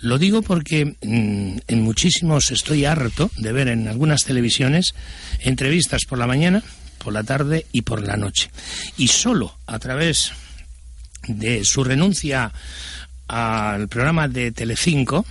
Lo 0.00 0.18
digo 0.18 0.42
porque 0.42 0.96
mm, 1.02 1.58
en 1.66 1.82
muchísimos 1.82 2.50
estoy 2.50 2.84
harto 2.84 3.30
de 3.36 3.52
ver 3.52 3.68
en 3.68 3.88
algunas 3.88 4.24
televisiones 4.24 4.94
entrevistas 5.40 6.04
por 6.08 6.18
la 6.18 6.26
mañana 6.26 6.62
por 7.02 7.12
la 7.12 7.24
tarde 7.24 7.66
y 7.72 7.82
por 7.82 8.06
la 8.06 8.16
noche. 8.16 8.50
Y 8.96 9.08
solo 9.08 9.56
a 9.66 9.78
través 9.78 10.32
de 11.26 11.64
su 11.64 11.82
renuncia 11.82 12.52
al 13.26 13.88
programa 13.88 14.28
de 14.28 14.52
Telecinco, 14.52 15.24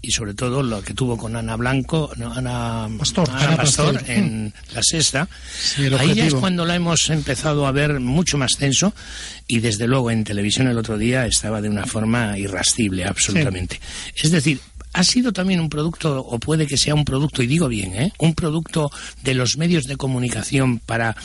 y 0.00 0.12
sobre 0.12 0.34
todo 0.34 0.62
lo 0.62 0.82
que 0.82 0.94
tuvo 0.94 1.16
con 1.16 1.34
Ana 1.34 1.56
Blanco, 1.56 2.10
no, 2.16 2.32
Ana 2.32 2.88
Pastor, 2.98 3.28
Ana 3.30 3.46
Ana 3.46 3.56
Pastor 3.56 3.94
Pastor. 3.94 4.10
en 4.10 4.54
la 4.74 4.82
sexta. 4.82 5.28
Ahí 5.98 6.14
ya 6.14 6.26
es 6.26 6.34
cuando 6.34 6.64
la 6.64 6.76
hemos 6.76 7.10
empezado 7.10 7.66
a 7.66 7.72
ver 7.72 7.98
mucho 7.98 8.38
más 8.38 8.56
tenso 8.56 8.94
y 9.46 9.58
desde 9.60 9.88
luego 9.88 10.10
en 10.10 10.24
televisión 10.24 10.68
el 10.68 10.78
otro 10.78 10.98
día 10.98 11.26
estaba 11.26 11.60
de 11.60 11.68
una 11.68 11.84
forma 11.84 12.38
irascible, 12.38 13.04
absolutamente. 13.04 13.80
Es 14.14 14.30
decir, 14.30 14.60
ha 14.92 15.04
sido 15.04 15.32
también 15.32 15.60
un 15.60 15.68
producto, 15.68 16.20
o 16.20 16.38
puede 16.38 16.66
que 16.66 16.76
sea 16.76 16.94
un 16.94 17.04
producto, 17.04 17.42
y 17.42 17.46
digo 17.46 17.68
bien, 17.68 17.94
¿eh? 17.94 18.12
un 18.18 18.34
producto 18.34 18.90
de 19.22 19.34
los 19.34 19.56
medios 19.56 19.84
de 19.84 19.96
comunicación 19.96 20.78
para 20.78 21.16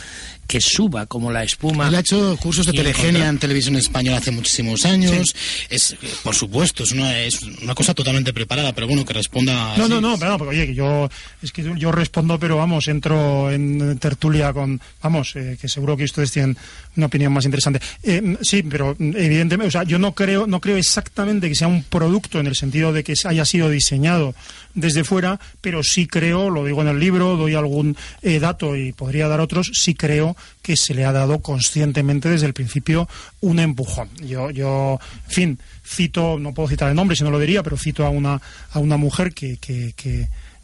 que 0.48 0.62
suba 0.62 1.06
como 1.06 1.32
la 1.32 1.44
espuma. 1.44 1.88
Él 1.88 1.96
ha 1.96 2.00
hecho 2.00 2.38
cursos 2.38 2.66
de 2.66 2.74
telegenia 2.74 3.28
en 3.28 3.40
televisión 3.40 3.76
española 3.76 4.18
hace 4.18 4.32
muchísimos 4.32 4.86
años. 4.86 5.36
Es, 5.70 5.96
por 6.24 6.36
supuesto, 6.36 6.84
es 6.84 6.92
una, 6.92 7.20
es 7.20 7.42
una 7.42 7.74
cosa 7.74 7.94
totalmente 7.94 8.34
preparada, 8.34 8.74
pero 8.74 8.88
bueno, 8.88 9.06
que 9.06 9.14
responda. 9.14 9.76
No, 9.78 9.84
así. 9.86 9.94
no, 9.94 10.02
no, 10.02 10.18
pero, 10.18 10.32
no, 10.32 10.38
porque 10.38 10.56
oye, 10.56 10.68
que 10.68 10.76
yo, 10.76 11.10
es 11.42 11.52
que 11.52 11.64
yo, 11.64 11.76
yo 11.76 11.92
respondo, 11.92 12.40
pero 12.40 12.58
vamos, 12.58 12.88
entro 12.88 13.52
en 13.52 13.98
tertulia 14.00 14.54
con, 14.54 14.80
vamos, 15.02 15.36
eh, 15.36 15.58
que 15.60 15.68
seguro 15.68 15.98
que 15.98 16.04
ustedes 16.04 16.32
tienen 16.32 16.58
una 16.96 17.08
opinión 17.08 17.34
más 17.34 17.46
interesante. 17.46 17.80
Eh, 18.04 18.38
sí, 18.42 18.64
pero 18.64 18.96
evidentemente, 19.00 19.68
o 19.68 19.72
sea, 19.72 19.84
yo 19.84 19.98
no 20.00 20.14
creo, 20.14 20.46
no 20.48 20.60
creo 20.60 20.78
exactamente 20.78 21.50
que 21.50 21.56
sea 21.56 21.68
un 21.68 21.84
producto 21.84 22.40
en 22.40 22.48
el 22.48 22.56
sentido 22.56 22.94
de 22.94 23.04
que 23.04 23.14
haya 23.26 23.46
sido 23.46 23.70
diseñado 23.70 24.36
desde 24.76 25.04
fuera, 25.04 25.40
pero 25.62 25.84
sí 25.84 26.08
creo, 26.08 26.50
lo 26.50 26.66
digo 26.66 26.82
en 26.82 26.88
el 26.88 27.00
libro, 27.00 27.38
doy 27.38 27.56
algún 27.56 27.96
eh, 28.22 28.40
dato 28.40 28.76
y 28.76 28.92
podría 28.92 29.28
dar 29.28 29.40
otros, 29.40 29.72
sí 29.74 29.94
creo 29.94 30.36
que 30.62 30.78
se 30.78 30.94
le 30.94 31.06
ha 31.06 31.12
dado 31.12 31.40
conscientemente 31.40 32.30
desde 32.30 32.48
el 32.48 32.54
principio 32.54 33.08
un 33.42 33.60
empujón. 33.60 34.10
Yo, 34.22 34.50
yo, 34.52 35.00
en 35.28 35.32
fin, 35.32 35.60
cito, 35.86 36.40
no 36.40 36.54
puedo 36.54 36.70
citar 36.70 36.90
el 36.90 36.96
nombre 36.96 37.16
si 37.16 37.24
no 37.24 37.32
lo 37.32 37.40
diría, 37.40 37.64
pero 37.64 37.78
cito 37.78 38.06
a 38.06 38.10
una, 38.10 38.42
a 38.72 38.80
una 38.80 38.98
mujer 38.98 39.34
que, 39.34 39.58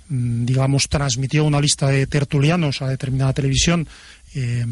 mm, 0.10 0.46
digamos, 0.46 0.89
transmitió 0.89 1.44
una 1.44 1.62
lista 1.62 1.88
de 1.88 2.08
tertulianos 2.08 2.82
a 2.82 2.88
determinada 2.88 3.34
televisión, 3.34 3.88
eh, 4.36 4.65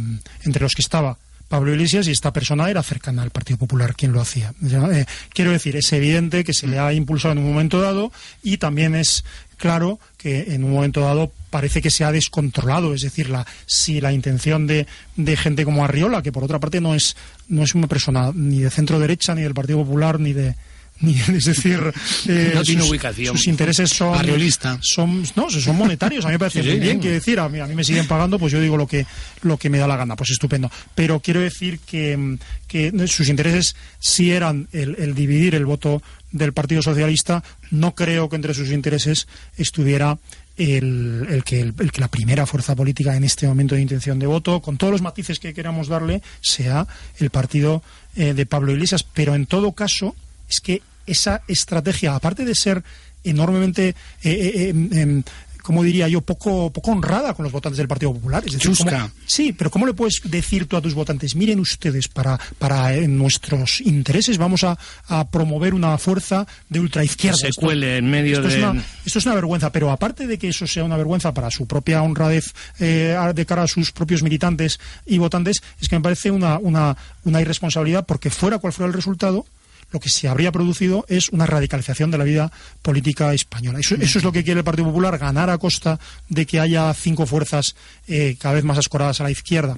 entre 0.43 0.61
los 0.61 0.73
que 0.73 0.81
estaba 0.81 1.17
Pablo 1.47 1.71
Iglesias 1.71 2.07
y 2.07 2.11
esta 2.11 2.33
persona 2.33 2.69
era 2.69 2.83
cercana 2.83 3.23
al 3.23 3.31
Partido 3.31 3.57
Popular 3.57 3.95
quien 3.95 4.11
lo 4.11 4.21
hacía. 4.21 4.53
Eh, 4.63 5.05
quiero 5.33 5.51
decir, 5.51 5.75
es 5.77 5.91
evidente 5.93 6.43
que 6.43 6.53
se 6.53 6.67
le 6.67 6.77
ha 6.77 6.91
impulsado 6.93 7.33
en 7.33 7.39
un 7.39 7.49
momento 7.49 7.79
dado 7.81 8.11
y 8.43 8.57
también 8.57 8.95
es 8.95 9.23
claro 9.57 9.99
que 10.17 10.53
en 10.53 10.63
un 10.63 10.71
momento 10.71 11.01
dado 11.01 11.31
parece 11.49 11.81
que 11.81 11.89
se 11.91 12.03
ha 12.03 12.11
descontrolado, 12.11 12.93
es 12.93 13.01
decir, 13.01 13.29
la, 13.29 13.45
si 13.65 13.99
la 14.01 14.11
intención 14.13 14.67
de, 14.67 14.85
de 15.15 15.37
gente 15.37 15.65
como 15.65 15.83
Arriola, 15.83 16.21
que 16.21 16.31
por 16.31 16.43
otra 16.43 16.59
parte 16.59 16.81
no 16.81 16.93
es, 16.95 17.15
no 17.47 17.63
es 17.63 17.73
una 17.75 17.87
persona 17.87 18.31
ni 18.33 18.59
de 18.59 18.69
centro 18.69 18.99
derecha, 18.99 19.33
ni 19.35 19.41
del 19.41 19.53
Partido 19.53 19.79
Popular, 19.79 20.19
ni 20.19 20.33
de 20.33 20.55
ni, 20.99 21.13
es 21.13 21.45
decir, 21.45 21.79
eh, 22.27 22.53
No 22.55 22.63
tiene 22.63 22.81
sus, 22.81 22.89
ubicación. 22.89 23.37
sus 23.37 23.45
intereses 23.45 23.91
son 23.91 24.17
Arriolista. 24.17 24.79
son 24.81 25.21
no 25.35 25.47
son 25.47 25.75
monetarios 25.77 26.25
a 26.25 26.29
mí 26.29 26.33
me 26.33 26.39
parece 26.39 26.61
Sí, 26.63 26.69
muy 26.69 26.77
sí. 26.77 26.81
bien 26.81 26.97
quiero 26.99 27.13
decir 27.13 27.39
a 27.39 27.47
mí, 27.47 27.59
a 27.59 27.67
mí 27.67 27.75
me 27.75 27.83
siguen 27.83 28.07
pagando 28.07 28.39
pues 28.39 28.51
yo 28.51 28.59
digo 28.59 28.77
lo 28.77 28.87
que 28.87 29.05
lo 29.43 29.57
que 29.57 29.69
me 29.69 29.77
da 29.77 29.85
la 29.87 29.95
gana 29.95 30.15
pues 30.15 30.31
estupendo 30.31 30.71
pero 30.95 31.19
quiero 31.19 31.39
decir 31.39 31.77
que, 31.85 32.39
que 32.67 32.91
sus 33.07 33.29
intereses 33.29 33.75
sí 33.99 34.31
eran 34.31 34.69
el, 34.71 34.95
el 34.97 35.13
dividir 35.13 35.53
el 35.53 35.67
voto 35.67 36.01
del 36.31 36.53
Partido 36.53 36.81
Socialista 36.81 37.43
no 37.71 37.95
creo 37.95 38.29
que 38.29 38.35
entre 38.35 38.53
sus 38.53 38.71
intereses 38.71 39.27
estuviera 39.57 40.17
el, 40.57 41.27
el 41.29 41.43
que, 41.43 41.61
el, 41.61 41.91
que 41.91 42.01
la 42.01 42.07
primera 42.07 42.45
fuerza 42.45 42.75
política 42.75 43.15
en 43.15 43.23
este 43.23 43.47
momento 43.47 43.75
de 43.75 43.81
intención 43.81 44.19
de 44.19 44.25
voto, 44.25 44.61
con 44.61 44.77
todos 44.77 44.91
los 44.91 45.01
matices 45.01 45.39
que 45.39 45.53
queramos 45.53 45.87
darle, 45.87 46.21
sea 46.41 46.87
el 47.19 47.29
partido 47.29 47.83
eh, 48.15 48.33
de 48.33 48.45
Pablo 48.45 48.71
Iglesias. 48.71 49.03
Pero 49.03 49.35
en 49.35 49.45
todo 49.45 49.71
caso, 49.73 50.15
es 50.49 50.59
que 50.59 50.81
esa 51.05 51.41
estrategia, 51.47 52.15
aparte 52.15 52.43
de 52.43 52.55
ser 52.55 52.83
enormemente, 53.23 53.89
eh, 53.89 53.95
eh, 54.23 54.73
eh, 54.73 55.01
em, 55.01 55.23
como 55.67 55.83
diría 55.83 56.07
yo, 56.07 56.21
poco, 56.21 56.71
poco 56.71 56.91
honrada 56.91 57.33
con 57.33 57.43
los 57.43 57.51
votantes 57.51 57.77
del 57.77 57.89
Partido 57.89 58.13
Popular. 58.13 58.41
Es 58.45 58.53
decir, 58.53 58.71
Chusca. 58.71 58.89
¿cómo- 59.01 59.11
sí, 59.25 59.51
pero 59.51 59.69
¿cómo 59.69 59.85
le 59.85 59.93
puedes 59.93 60.21
decir 60.23 60.65
tú 60.65 60.77
a 60.77 60.81
tus 60.81 60.93
votantes, 60.93 61.35
miren 61.35 61.59
ustedes, 61.59 62.07
para, 62.07 62.39
para 62.57 62.95
eh, 62.95 63.05
nuestros 63.09 63.81
intereses 63.81 64.37
vamos 64.37 64.63
a, 64.63 64.77
a 65.09 65.27
promover 65.29 65.73
una 65.73 65.97
fuerza 65.97 66.47
de 66.69 66.79
ultraizquierda? 66.79 67.37
Se 67.37 67.47
Esto- 67.49 67.59
cuele 67.65 67.97
en 67.97 68.09
medio 68.09 68.35
esto 68.37 68.47
es 68.47 68.53
de- 68.53 68.63
una- 68.63 68.81
esto 69.05 69.19
es 69.19 69.25
una 69.25 69.35
vergüenza, 69.35 69.69
pero 69.73 69.91
aparte 69.91 70.25
de 70.25 70.37
que 70.37 70.47
eso 70.47 70.65
sea 70.65 70.85
una 70.85 70.95
vergüenza 70.95 71.33
para 71.33 71.51
su 71.51 71.67
propia 71.67 72.01
honradez 72.01 72.53
eh, 72.79 73.17
de 73.35 73.45
cara 73.45 73.63
a 73.63 73.67
sus 73.67 73.91
propios 73.91 74.23
militantes 74.23 74.79
y 75.05 75.17
votantes, 75.17 75.61
es 75.81 75.89
que 75.89 75.97
me 75.97 76.01
parece 76.01 76.31
una, 76.31 76.59
una, 76.59 76.95
una 77.25 77.41
irresponsabilidad 77.41 78.05
porque 78.05 78.29
fuera 78.29 78.57
cual 78.59 78.71
fuera 78.71 78.87
el 78.87 78.93
resultado, 78.93 79.45
lo 79.91 79.99
que 79.99 80.09
se 80.09 80.27
habría 80.27 80.51
producido 80.51 81.05
es 81.07 81.29
una 81.29 81.45
radicalización 81.45 82.11
de 82.11 82.17
la 82.17 82.23
vida 82.23 82.51
política 82.81 83.33
española. 83.33 83.79
Eso, 83.79 83.95
eso 83.95 84.17
es 84.19 84.23
lo 84.23 84.31
que 84.31 84.43
quiere 84.43 84.59
el 84.59 84.63
Partido 84.63 84.87
Popular, 84.87 85.17
ganar 85.17 85.49
a 85.49 85.57
costa 85.57 85.99
de 86.29 86.45
que 86.45 86.59
haya 86.59 86.93
cinco 86.93 87.25
fuerzas 87.25 87.75
eh, 88.07 88.35
cada 88.39 88.55
vez 88.55 88.63
más 88.63 88.77
escoradas 88.77 89.21
a 89.21 89.23
la 89.23 89.31
izquierda. 89.31 89.77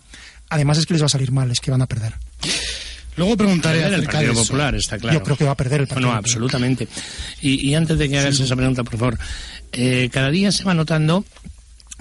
Además 0.50 0.80
es 0.80 0.86
que 0.86 0.94
les 0.94 1.04
va 1.04 1.08
a 1.08 1.10
salir 1.10 1.32
mal, 1.32 1.52
es 1.52 1.60
que 1.60 1.72
van 1.72 1.82
a 1.82 1.88
perder. 1.88 2.14
Luego 3.18 3.36
preguntaré 3.38 3.80
el 3.80 3.94
acerca 3.94 4.14
Partido 4.14 4.32
eso. 4.34 4.44
Popular, 4.44 4.76
está 4.76 4.98
claro. 4.98 5.20
Yo 5.20 5.24
creo 5.24 5.38
que 5.38 5.44
va 5.44 5.52
a 5.52 5.58
perder 5.58 5.82
el 5.82 5.88
Partido 5.88 6.10
No, 6.10 6.16
absolutamente. 6.16 6.88
Y, 7.42 7.68
y 7.70 7.76
antes 7.76 7.98
de 7.98 8.10
que 8.10 8.18
hagas 8.18 8.40
esa 8.40 8.56
pregunta, 8.56 8.84
por 8.84 8.98
favor, 8.98 9.20
eh, 9.74 10.10
cada 10.12 10.32
día 10.32 10.52
se 10.52 10.64
va 10.64 10.74
notando, 10.74 11.26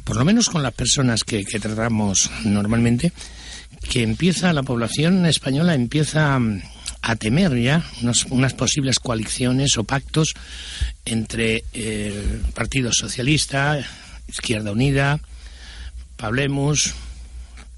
por 0.05 0.16
lo 0.16 0.25
menos 0.25 0.49
con 0.49 0.62
las 0.62 0.73
personas 0.73 1.25
que, 1.25 1.44
que 1.44 1.59
tratamos 1.59 2.31
normalmente, 2.44 3.12
que 3.90 4.03
empieza 4.03 4.53
la 4.53 4.62
población 4.62 5.27
española 5.27 5.75
empieza 5.75 6.38
mm, 6.38 6.62
a 7.03 7.17
temer 7.17 7.57
ya 7.61 7.85
unos- 8.03 8.27
unas 8.31 8.55
posibles 8.55 8.99
coaliciones 8.99 9.79
o 9.79 9.85
pactos 9.85 10.35
entre 11.05 11.65
eh, 11.73 12.23
el 12.45 12.53
Partido 12.53 12.91
Socialista, 12.93 13.79
Izquierda 14.29 14.73
Unida, 14.73 15.21
Pablemos, 16.17 16.95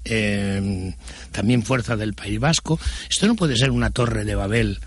eh, 0.05 0.93
también 1.31 1.63
Fuerza 1.63 1.95
del 1.95 2.13
País 2.13 2.39
Vasco. 2.39 2.79
Esto 3.09 3.27
no 3.27 3.35
puede 3.35 3.55
ser 3.55 3.71
una 3.71 3.91
torre 3.91 4.25
de 4.25 4.35
Babel 4.35 4.79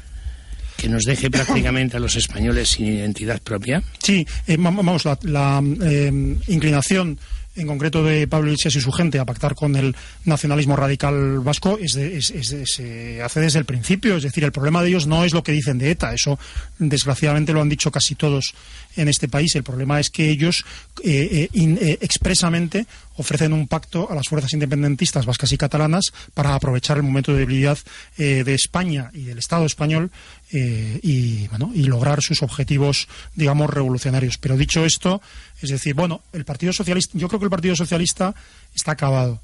que 0.77 0.89
nos 0.89 1.05
deje 1.05 1.31
prácticamente 1.31 1.97
a 1.97 2.01
los 2.01 2.17
españoles 2.17 2.71
sin 2.71 2.87
identidad 2.87 3.41
propia. 3.41 3.83
Sí, 4.03 4.27
eh, 4.47 4.57
va- 4.57 4.71
vamos, 4.73 5.05
la, 5.05 5.19
la, 5.23 5.63
eh, 5.85 6.11
inclinación 6.49 7.19
en 7.57 7.67
concreto 7.67 8.03
de 8.03 8.27
Pablo 8.27 8.49
Iglesias 8.49 8.75
y 8.77 8.81
su 8.81 8.91
gente 8.93 9.19
a 9.19 9.25
pactar 9.25 9.55
con 9.55 9.77
el 9.77 9.95
nacionalismo 10.25 10.77
radical 10.77 11.41
vasco 11.41 11.79
es 11.81 11.93
de- 11.93 12.21
se 12.67 13.23
hace 13.23 13.41
desde 13.41 13.59
el 13.61 13.65
principio. 13.65 14.17
Es 14.17 14.23
decir, 14.25 14.45
el 14.45 14.53
problema 14.53 14.83
de 14.83 14.89
ellos 14.89 15.07
no 15.07 15.25
es 15.25 15.33
lo 15.33 15.43
que 15.43 15.53
dicen 15.53 15.79
de 15.79 15.91
ETA. 15.93 16.15
Eso, 16.15 16.39
desgraciadamente, 16.79 17.53
lo 17.53 17.61
han 17.61 17.69
dicho 17.69 17.91
casi 17.91 18.15
todos 18.15 18.55
en 18.97 19.09
este 19.09 19.29
país. 19.29 19.55
El 19.55 19.63
problema 19.63 20.01
es 20.01 20.11
que 20.11 20.29
ellos 20.31 20.65
eh, 21.05 21.49
eh, 21.55 21.77
eh, 21.81 21.99
expresamente 22.01 22.87
ofrecen 23.17 23.53
un 23.53 23.69
pacto 23.69 24.11
a 24.11 24.15
las 24.15 24.29
fuerzas 24.29 24.53
independentistas 24.53 25.25
vascas 25.25 25.53
y 25.53 25.57
catalanas 25.57 26.07
para 26.35 26.55
aprovechar 26.55 26.97
el 26.97 27.05
momento 27.05 27.33
de 27.33 27.39
debilidad 27.41 27.79
de 28.17 28.55
España 28.55 29.11
y 29.15 29.23
del 29.23 29.39
Estado 29.39 29.67
español 29.67 30.11
eh, 30.57 31.01
y, 31.03 31.49
bueno, 31.49 31.73
y 31.75 31.83
lograr 31.85 32.23
sus 32.23 32.43
objetivos, 32.43 33.09
digamos, 33.35 33.69
revolucionarios. 33.69 34.39
Pero 34.39 34.57
dicho 34.57 34.85
esto, 34.85 35.21
es 35.61 35.71
decir, 35.71 35.95
bueno, 35.95 36.23
el 36.33 36.45
Partido 36.45 36.73
Socialista, 36.73 37.19
yo 37.19 37.27
creo 37.29 37.41
que 37.41 37.45
el 37.47 37.51
Partido 37.51 37.75
Socialista 37.75 38.35
está 38.75 38.93
acabado. 38.93 39.41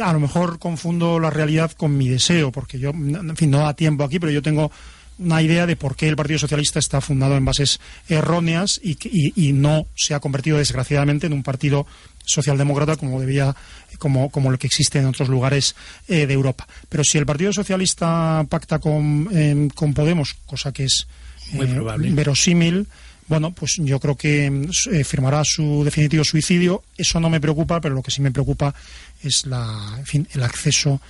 A 0.00 0.12
lo 0.12 0.18
mejor 0.18 0.58
confundo 0.58 1.20
la 1.20 1.30
realidad 1.30 1.70
con 1.72 1.96
mi 1.96 2.08
deseo, 2.08 2.50
porque 2.50 2.80
yo, 2.80 2.90
en 2.90 3.36
fin, 3.36 3.50
no 3.50 3.58
da 3.58 3.74
tiempo 3.74 4.02
aquí, 4.02 4.18
pero 4.18 4.32
yo 4.32 4.42
tengo 4.42 4.72
una 5.18 5.40
idea 5.40 5.66
de 5.66 5.76
por 5.76 5.94
qué 5.94 6.08
el 6.08 6.16
Partido 6.16 6.40
Socialista 6.40 6.80
está 6.80 7.00
fundado 7.00 7.36
en 7.36 7.44
bases 7.44 7.78
erróneas 8.08 8.80
y, 8.82 8.98
y- 9.04 9.32
y 9.48 9.52
no 9.52 9.86
se 9.94 10.12
ha 10.14 10.18
convertido, 10.18 10.58
desgraciadamente, 10.58 11.28
en 11.28 11.32
un 11.32 11.44
partido 11.44 11.86
socialdemócrata 12.24 12.96
como 12.96 13.20
debía, 13.20 13.54
como, 13.98 14.30
como 14.30 14.50
el 14.50 14.58
que 14.58 14.66
existe 14.66 14.98
en 14.98 15.06
otros 15.06 15.28
lugares 15.28 15.74
eh, 16.08 16.26
de 16.26 16.34
Europa. 16.34 16.66
Pero 16.88 17.04
si 17.04 17.18
el 17.18 17.26
Partido 17.26 17.52
Socialista 17.52 18.44
pacta 18.48 18.78
con, 18.78 19.28
em, 19.32 19.68
con 19.70 19.94
Podemos, 19.94 20.34
cosa 20.46 20.72
que 20.72 20.84
es 20.84 21.06
Muy 21.52 21.66
eh, 21.66 21.74
probable. 21.74 22.10
verosímil, 22.12 22.86
bueno, 23.26 23.52
pues 23.52 23.76
yo 23.78 23.98
creo 24.00 24.16
que 24.16 24.46
s- 24.70 24.90
eh, 25.00 25.04
firmará 25.04 25.44
su 25.44 25.82
definitivo 25.84 26.24
suicidio. 26.24 26.82
Eso 26.96 27.20
no 27.20 27.30
me 27.30 27.40
preocupa, 27.40 27.80
pero 27.80 27.94
lo 27.94 28.02
que 28.02 28.10
sí 28.10 28.20
me 28.20 28.30
preocupa 28.30 28.74
es 29.22 29.46
la, 29.46 29.94
en 29.98 30.04
fin, 30.06 30.28
el 30.34 30.42
acceso 30.42 31.00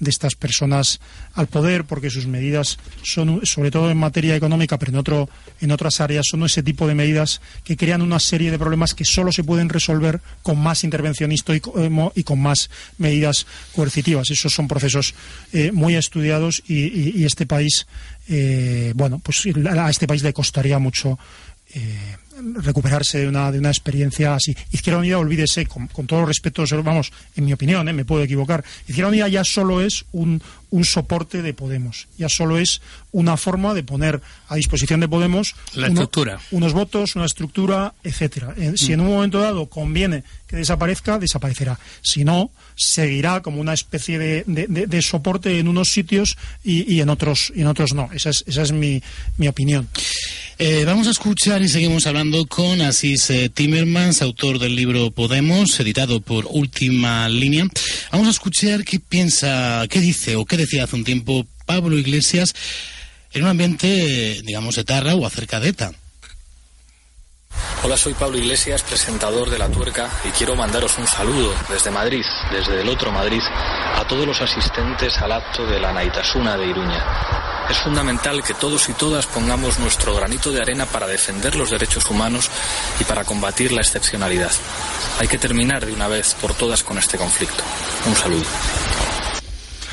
de 0.00 0.10
estas 0.10 0.34
personas 0.34 1.00
al 1.34 1.46
poder, 1.46 1.84
porque 1.84 2.10
sus 2.10 2.26
medidas 2.26 2.78
son, 3.02 3.46
sobre 3.46 3.70
todo 3.70 3.90
en 3.90 3.96
materia 3.96 4.34
económica, 4.36 4.78
pero 4.78 4.90
en, 4.92 4.98
otro, 4.98 5.28
en 5.60 5.70
otras 5.70 6.00
áreas, 6.00 6.26
son 6.28 6.42
ese 6.44 6.62
tipo 6.62 6.86
de 6.88 6.94
medidas 6.94 7.40
que 7.62 7.76
crean 7.76 8.02
una 8.02 8.18
serie 8.18 8.50
de 8.50 8.58
problemas 8.58 8.94
que 8.94 9.04
solo 9.04 9.30
se 9.32 9.44
pueden 9.44 9.68
resolver 9.68 10.20
con 10.42 10.58
más 10.58 10.82
intervencionismo 10.84 11.54
eh, 11.54 12.10
y 12.16 12.22
con 12.24 12.40
más 12.40 12.70
medidas 12.98 13.46
coercitivas. 13.74 14.30
Esos 14.30 14.52
son 14.52 14.66
procesos 14.68 15.14
eh, 15.52 15.70
muy 15.72 15.94
estudiados 15.94 16.62
y, 16.66 16.84
y- 16.84 17.12
y 17.16 17.24
este 17.24 17.46
país, 17.46 17.86
eh, 18.28 18.92
bueno, 18.96 19.20
pues 19.20 19.44
a 19.46 19.90
este 19.90 20.06
país 20.06 20.22
le 20.22 20.32
costaría 20.32 20.78
mucho 20.78 21.18
eh, 21.74 22.16
recuperarse 22.54 23.18
de 23.18 23.28
una, 23.28 23.50
de 23.52 23.58
una 23.58 23.68
experiencia 23.68 24.34
así. 24.34 24.56
Izquierda 24.70 25.00
Unida, 25.00 25.18
olvídese, 25.18 25.66
con, 25.66 25.88
todo 26.06 26.26
respeto, 26.26 26.64
vamos, 26.82 27.12
en 27.36 27.44
mi 27.44 27.52
opinión, 27.52 27.88
¿eh? 27.88 27.92
me 27.92 28.04
puedo 28.04 28.22
equivocar, 28.22 28.64
Izquierda 28.86 29.08
Unida 29.10 29.28
ya 29.28 29.44
solo 29.44 29.80
es 29.80 30.04
un, 30.12 30.42
un 30.74 30.84
soporte 30.84 31.40
de 31.42 31.54
Podemos, 31.54 32.08
ya 32.18 32.28
solo 32.28 32.58
es 32.58 32.80
una 33.12 33.36
forma 33.36 33.74
de 33.74 33.84
poner 33.84 34.20
a 34.48 34.56
disposición 34.56 34.98
de 35.00 35.06
Podemos 35.08 35.54
La 35.74 35.86
estructura. 35.86 36.40
unos 36.50 36.72
votos, 36.72 37.14
una 37.14 37.26
estructura, 37.26 37.94
etcétera. 38.02 38.54
Eh, 38.58 38.72
Si 38.76 38.92
en 38.92 39.00
un 39.00 39.06
momento 39.08 39.38
dado 39.40 39.66
conviene 39.66 40.24
que 40.48 40.56
desaparezca, 40.56 41.18
desaparecerá. 41.18 41.78
Si 42.02 42.24
no, 42.24 42.50
seguirá 42.76 43.40
como 43.40 43.60
una 43.60 43.72
especie 43.72 44.18
de, 44.18 44.44
de- 44.46 44.66
de- 44.68 44.86
de 44.86 45.02
soporte 45.02 45.58
en 45.60 45.68
unos 45.68 45.90
sitios 45.92 46.36
y, 46.64 46.92
y 46.92 47.00
en 47.00 47.08
otros 47.08 47.52
y 47.54 47.60
en 47.60 47.68
otros 47.68 47.94
no. 47.94 48.10
Esa 48.12 48.30
es, 48.30 48.44
esa 48.48 48.62
es 48.62 48.72
mi, 48.72 49.00
mi 49.38 49.46
opinión. 49.48 49.88
Eh, 50.58 50.84
vamos 50.84 51.06
a 51.08 51.10
escuchar 51.10 51.62
y 51.62 51.68
seguimos 51.68 52.06
hablando 52.06 52.46
con 52.46 52.80
Asís 52.80 53.28
eh, 53.30 53.48
Timmermans, 53.48 54.22
autor 54.22 54.58
del 54.60 54.76
libro 54.76 55.10
Podemos, 55.10 55.78
editado 55.80 56.20
por 56.20 56.46
Última 56.48 57.28
Línea. 57.28 57.66
Vamos 58.12 58.28
a 58.28 58.30
escuchar 58.30 58.84
qué 58.84 59.00
piensa, 59.00 59.84
qué 59.90 60.00
dice 60.00 60.36
o 60.36 60.44
qué 60.44 60.56
decía 60.64 60.84
hace 60.84 60.96
un 60.96 61.04
tiempo 61.04 61.46
Pablo 61.66 61.96
Iglesias 61.98 62.54
en 63.32 63.42
un 63.42 63.48
ambiente, 63.48 64.40
digamos, 64.44 64.78
etarra 64.78 65.14
o 65.14 65.26
acerca 65.26 65.60
de 65.60 65.68
ETA. 65.70 65.92
Hola, 67.82 67.96
soy 67.96 68.14
Pablo 68.14 68.38
Iglesias, 68.38 68.82
presentador 68.82 69.50
de 69.50 69.58
La 69.58 69.68
Tuerca, 69.68 70.10
y 70.24 70.30
quiero 70.30 70.56
mandaros 70.56 70.96
un 70.98 71.06
saludo 71.06 71.54
desde 71.68 71.90
Madrid, 71.90 72.24
desde 72.50 72.80
el 72.80 72.88
otro 72.88 73.12
Madrid, 73.12 73.42
a 73.42 74.06
todos 74.08 74.26
los 74.26 74.40
asistentes 74.40 75.18
al 75.18 75.32
acto 75.32 75.66
de 75.66 75.78
la 75.78 75.92
Naitasuna 75.92 76.56
de 76.56 76.66
Iruña. 76.66 77.04
Es 77.68 77.78
fundamental 77.78 78.42
que 78.42 78.54
todos 78.54 78.88
y 78.88 78.94
todas 78.94 79.26
pongamos 79.26 79.78
nuestro 79.78 80.14
granito 80.14 80.50
de 80.50 80.60
arena 80.60 80.86
para 80.86 81.06
defender 81.06 81.56
los 81.56 81.70
derechos 81.70 82.08
humanos 82.10 82.50
y 83.00 83.04
para 83.04 83.24
combatir 83.24 83.72
la 83.72 83.82
excepcionalidad. 83.82 84.52
Hay 85.18 85.28
que 85.28 85.38
terminar 85.38 85.84
de 85.84 85.92
una 85.92 86.08
vez 86.08 86.34
por 86.40 86.54
todas 86.54 86.82
con 86.82 86.98
este 86.98 87.18
conflicto. 87.18 87.62
Un 88.06 88.16
saludo. 88.16 88.44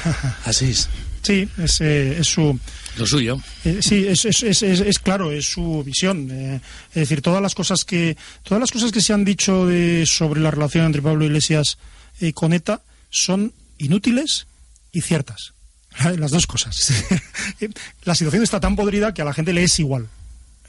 Asís. 0.45 0.89
Sí, 1.23 1.47
es, 1.59 1.79
eh, 1.81 2.17
es 2.19 2.27
su, 2.27 2.59
Lo 2.97 3.05
suyo. 3.05 3.39
Eh, 3.63 3.79
sí, 3.81 4.07
es, 4.07 4.25
es, 4.25 4.41
es, 4.41 4.63
es- 4.63 4.79
es 4.79 4.97
claro, 4.99 5.31
es 5.31 5.45
su 5.45 5.83
visión. 5.83 6.29
eh, 6.31 6.59
es 6.89 6.95
decir, 6.95 7.21
todas 7.21 7.41
las 7.41 7.53
cosas 7.53 7.85
que 7.85 8.17
todas 8.43 8.59
las 8.59 8.71
cosas 8.71 8.91
que 8.91 9.01
se 9.01 9.13
han 9.13 9.23
dicho 9.23 9.67
de, 9.67 10.05
sobre 10.07 10.41
la 10.41 10.49
relación 10.49 10.85
entre 10.87 11.01
Pablo 11.03 11.23
Iglesias 11.25 11.77
y 12.19 12.33
con 12.33 12.53
ETA 12.53 12.81
son 13.11 13.53
inútiles 13.77 14.47
y 14.91 15.01
ciertas. 15.01 15.53
Las 16.17 16.31
dos 16.31 16.47
cosas. 16.47 16.75
la 18.03 18.15
situación 18.15 18.43
está 18.43 18.59
tan 18.59 18.75
podrida 18.75 19.13
que 19.13 19.21
a 19.21 19.25
la 19.25 19.33
gente 19.33 19.53
le 19.53 19.63
es 19.63 19.77
igual. 19.79 20.07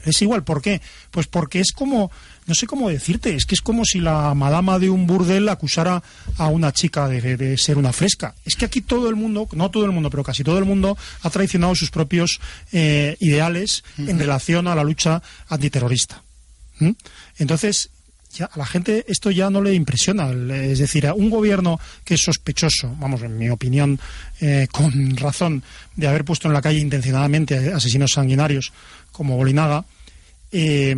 Es 0.03 0.21
igual, 0.21 0.43
¿por 0.43 0.61
qué? 0.61 0.81
Pues 1.11 1.27
porque 1.27 1.59
es 1.59 1.71
como, 1.71 2.11
no 2.45 2.53
sé 2.53 2.67
cómo 2.67 2.89
decirte, 2.89 3.35
es 3.35 3.45
que 3.45 3.55
es 3.55 3.61
como 3.61 3.85
si 3.85 3.99
la 3.99 4.33
madama 4.33 4.79
de 4.79 4.89
un 4.89 5.07
burdel 5.07 5.47
acusara 5.49 6.03
a 6.37 6.47
una 6.47 6.71
chica 6.71 7.07
de, 7.07 7.37
de 7.37 7.57
ser 7.57 7.77
una 7.77 7.93
fresca. 7.93 8.35
Es 8.45 8.55
que 8.55 8.65
aquí 8.65 8.81
todo 8.81 9.09
el 9.09 9.15
mundo, 9.15 9.47
no 9.53 9.71
todo 9.71 9.85
el 9.85 9.91
mundo, 9.91 10.09
pero 10.09 10.23
casi 10.23 10.43
todo 10.43 10.57
el 10.57 10.65
mundo 10.65 10.97
ha 11.21 11.29
traicionado 11.29 11.75
sus 11.75 11.91
propios 11.91 12.39
eh, 12.71 13.15
ideales 13.19 13.83
en 13.97 14.19
relación 14.19 14.67
a 14.67 14.75
la 14.75 14.83
lucha 14.83 15.21
antiterrorista. 15.47 16.21
¿Mm? 16.79 16.91
Entonces, 17.37 17.89
ya 18.33 18.45
a 18.45 18.57
la 18.57 18.65
gente 18.65 19.05
esto 19.07 19.31
ya 19.31 19.49
no 19.49 19.61
le 19.61 19.73
impresiona. 19.73 20.31
Es 20.55 20.79
decir, 20.79 21.07
a 21.07 21.13
un 21.13 21.29
gobierno 21.29 21.79
que 22.03 22.15
es 22.15 22.21
sospechoso, 22.21 22.95
vamos, 22.99 23.21
en 23.21 23.37
mi 23.37 23.49
opinión, 23.49 23.99
eh, 24.41 24.67
con 24.71 25.15
razón, 25.17 25.63
de 25.95 26.07
haber 26.07 26.25
puesto 26.25 26.47
en 26.47 26.53
la 26.53 26.61
calle 26.61 26.79
intencionadamente 26.79 27.71
asesinos 27.71 28.11
sanguinarios 28.11 28.73
como 29.11 29.37
Bolinaga, 29.37 29.85
eh, 30.53 30.95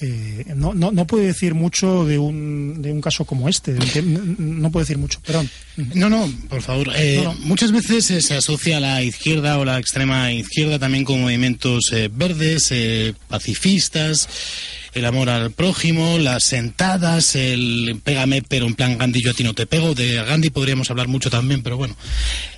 eh, 0.00 0.44
no, 0.56 0.74
no, 0.74 0.90
no 0.90 1.06
puede 1.06 1.26
decir 1.28 1.54
mucho 1.54 2.04
de 2.04 2.18
un, 2.18 2.82
de 2.82 2.92
un 2.92 3.00
caso 3.00 3.24
como 3.24 3.48
este. 3.48 3.72
un 3.72 4.60
no, 4.60 4.70
puede 4.72 4.82
decir 4.84 4.98
mucho, 4.98 5.20
perdón. 5.24 5.48
No, 5.94 6.10
no, 6.10 6.28
por 6.48 6.60
favor. 6.62 6.90
Eh, 6.96 7.20
No, 7.22 7.32
no. 7.32 7.40
Muchas 7.40 7.70
veces 7.70 8.10
eh, 8.10 8.20
se 8.20 8.34
asocia 8.34 8.78
a 8.78 8.80
la 8.80 9.02
izquierda 9.02 9.58
o 9.58 9.64
la 9.64 9.78
extrema 9.78 10.32
izquierda 10.32 10.78
también 10.80 11.04
con 11.04 11.20
movimientos 11.20 11.92
verdes, 12.12 12.72
eh, 12.72 13.14
pacifistas, 13.28 14.28
el 14.94 15.04
amor 15.04 15.30
al 15.30 15.52
prójimo, 15.52 16.18
las 16.18 16.42
sentadas, 16.42 17.36
el 17.36 18.00
pégame 18.02 18.42
pero 18.42 18.66
en 18.66 18.74
plan 18.74 18.98
Gandhi 18.98 19.22
yo 19.22 19.30
a 19.30 19.34
ti 19.34 19.44
no 19.44 19.54
te 19.54 19.66
pego. 19.66 19.94
De 19.94 20.16
Gandhi 20.16 20.50
podríamos 20.50 20.90
hablar 20.90 21.06
mucho 21.06 21.30
también, 21.30 21.62
pero 21.62 21.76
bueno. 21.76 21.96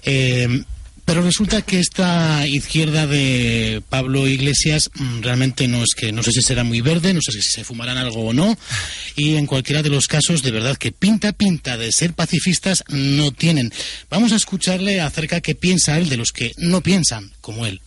Eh, 0.05 0.63
pero 1.11 1.23
resulta 1.23 1.61
que 1.63 1.81
esta 1.81 2.47
izquierda 2.47 3.09
de 3.09 3.83
Pablo 3.89 4.29
Iglesias 4.29 4.93
mm, 4.95 5.23
realmente 5.23 5.67
no 5.67 5.83
es 5.83 5.97
que 5.97 6.13
no 6.13 6.23
sé 6.23 6.31
si 6.31 6.41
será 6.41 6.63
muy 6.63 6.83
verde, 6.83 7.13
no 7.13 7.21
sé 7.21 7.33
si 7.33 7.43
se 7.43 7.65
fumarán 7.65 7.99
algo 7.99 8.27
o 8.27 8.33
no, 8.33 8.57
y 9.17 9.35
en 9.35 9.47
cualquiera 9.47 9.83
de 9.83 9.89
los 9.89 10.07
casos 10.07 10.45
de 10.45 10.53
verdad 10.53 10.77
que 10.77 10.93
pinta 10.93 11.33
pinta 11.33 11.77
de 11.77 11.91
ser 11.91 12.13
pacifistas 12.13 12.85
no 12.91 13.33
tienen. 13.33 13.73
Vamos 14.09 14.31
a 14.31 14.37
escucharle 14.37 15.01
acerca 15.01 15.41
qué 15.41 15.57
piensa 15.57 15.99
él 15.99 16.09
de 16.09 16.17
los 16.17 16.31
que 16.31 16.53
no 16.59 16.81
piensan 16.81 17.33
como 17.41 17.67
él. 17.67 17.81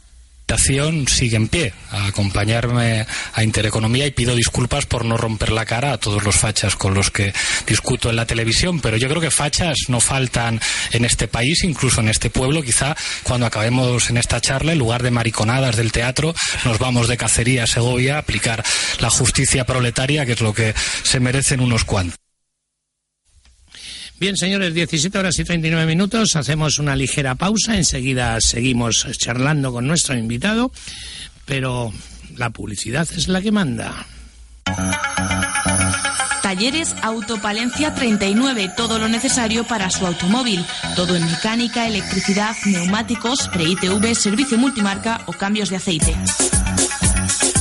Invitación 0.44 1.08
sigue 1.08 1.38
en 1.38 1.48
pie 1.48 1.74
a 1.90 2.08
acompañarme 2.08 3.08
a 3.34 3.44
Intereconomía 3.44 4.06
y 4.06 4.12
pido 4.12 4.36
disculpas 4.36 4.86
por 4.86 5.06
no 5.06 5.16
romper 5.16 5.54
la 5.54 5.66
cara 5.66 5.94
a 5.94 5.98
todos 5.98 6.24
los 6.24 6.36
fachas 6.36 6.76
con 6.76 6.94
los 6.94 7.12
que 7.12 7.34
discuto 7.66 8.10
en 8.10 8.18
la 8.18 8.26
televisión, 8.26 8.82
pero 8.82 8.98
yo 8.98 9.08
creo 9.08 9.22
que 9.22 9.32
fachas 9.32 9.78
no 9.88 10.02
faltan 10.02 10.60
en 10.92 11.06
este 11.06 11.30
país, 11.30 11.64
incluso 11.64 12.02
en 12.02 12.10
este 12.10 12.30
pueblo. 12.30 12.62
Quizá 12.62 12.96
cuando 13.24 13.46
acabemos 13.46 14.10
en 14.10 14.18
esta 14.18 14.42
charla, 14.42 14.74
en 14.74 14.80
lugar 14.80 15.02
de 15.02 15.12
mariconadas 15.12 15.78
del 15.78 15.94
teatro, 15.94 16.36
nos 16.66 16.78
vamos 16.78 17.08
de 17.08 17.18
cacería 17.18 17.64
a 17.64 17.68
Segovia 17.68 18.16
a 18.16 18.20
aplicar 18.20 18.64
la 19.00 19.10
justicia 19.10 19.66
proletaria, 19.66 20.26
que 20.26 20.34
es 20.34 20.42
lo 20.42 20.54
que 20.54 20.76
se 21.04 21.22
merecen 21.22 21.62
unos 21.62 21.86
cuantos. 21.86 22.23
Bien, 24.24 24.38
señores, 24.38 24.74
17 24.74 25.18
horas 25.18 25.38
y 25.40 25.44
39 25.44 25.86
minutos. 25.86 26.38
Hacemos 26.38 26.80
una 26.80 26.96
ligera 26.96 27.36
pausa. 27.36 27.76
Enseguida 27.76 28.40
seguimos 28.40 29.06
charlando 29.18 29.74
con 29.74 29.86
nuestro 29.86 30.18
invitado. 30.18 30.72
Pero 31.44 31.92
la 32.38 32.50
publicidad 32.52 33.06
es 33.18 33.28
la 33.28 33.42
que 33.42 33.52
manda. 33.52 34.06
Talleres 36.42 36.96
Autopalencia 37.02 37.94
39, 37.96 38.72
todo 38.78 38.98
lo 38.98 39.10
necesario 39.10 39.66
para 39.66 39.90
su 39.90 40.08
automóvil. 40.08 40.66
Todo 40.96 41.18
en 41.18 41.26
mecánica, 41.26 41.86
electricidad, 41.86 42.56
neumáticos, 42.64 43.50
pre-ITV, 43.50 44.16
servicio 44.16 44.58
multimarca 44.58 45.20
o 45.26 45.34
cambios 45.34 45.70
de 45.70 45.76
aceite. 45.76 46.16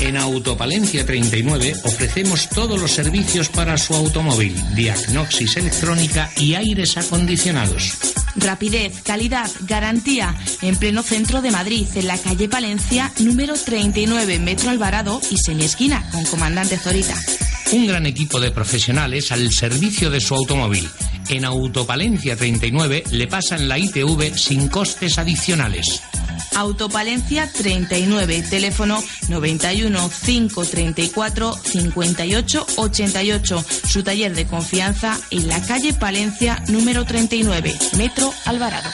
En 0.00 0.16
Autopalencia 0.16 1.06
39 1.06 1.74
ofrecemos 1.84 2.48
todos 2.48 2.80
los 2.80 2.90
servicios 2.90 3.48
para 3.48 3.78
su 3.78 3.94
automóvil, 3.94 4.54
diagnosis 4.74 5.56
electrónica 5.56 6.30
y 6.36 6.54
aires 6.54 6.96
acondicionados. 6.96 7.92
Rapidez, 8.36 9.02
calidad, 9.02 9.50
garantía. 9.60 10.34
En 10.62 10.76
pleno 10.76 11.02
centro 11.02 11.42
de 11.42 11.50
Madrid, 11.50 11.86
en 11.94 12.06
la 12.06 12.18
calle 12.18 12.48
Palencia, 12.48 13.12
número 13.18 13.54
39, 13.54 14.38
Metro 14.38 14.70
Alvarado 14.70 15.20
y 15.30 15.36
semiesquina, 15.36 16.08
con 16.10 16.24
Comandante 16.24 16.78
Zorita. 16.78 17.14
Un 17.72 17.86
gran 17.86 18.06
equipo 18.06 18.40
de 18.40 18.50
profesionales 18.50 19.32
al 19.32 19.50
servicio 19.52 20.10
de 20.10 20.20
su 20.20 20.34
automóvil. 20.34 20.88
En 21.28 21.44
Autopalencia 21.44 22.36
39 22.36 23.04
le 23.10 23.26
pasan 23.28 23.68
la 23.68 23.78
ITV 23.78 24.36
sin 24.36 24.68
costes 24.68 25.18
adicionales. 25.18 26.02
Autopalencia 26.54 27.50
39, 27.50 28.44
teléfono 28.48 29.02
91 29.28 30.10
534 30.24 31.54
58 31.54 32.66
88. 32.76 33.64
Su 33.88 34.02
taller 34.02 34.34
de 34.34 34.46
confianza 34.46 35.18
en 35.30 35.48
la 35.48 35.60
calle 35.62 35.92
Palencia 35.94 36.62
número 36.68 37.04
39, 37.04 37.74
Metro 37.96 38.32
Alvarado. 38.44 38.90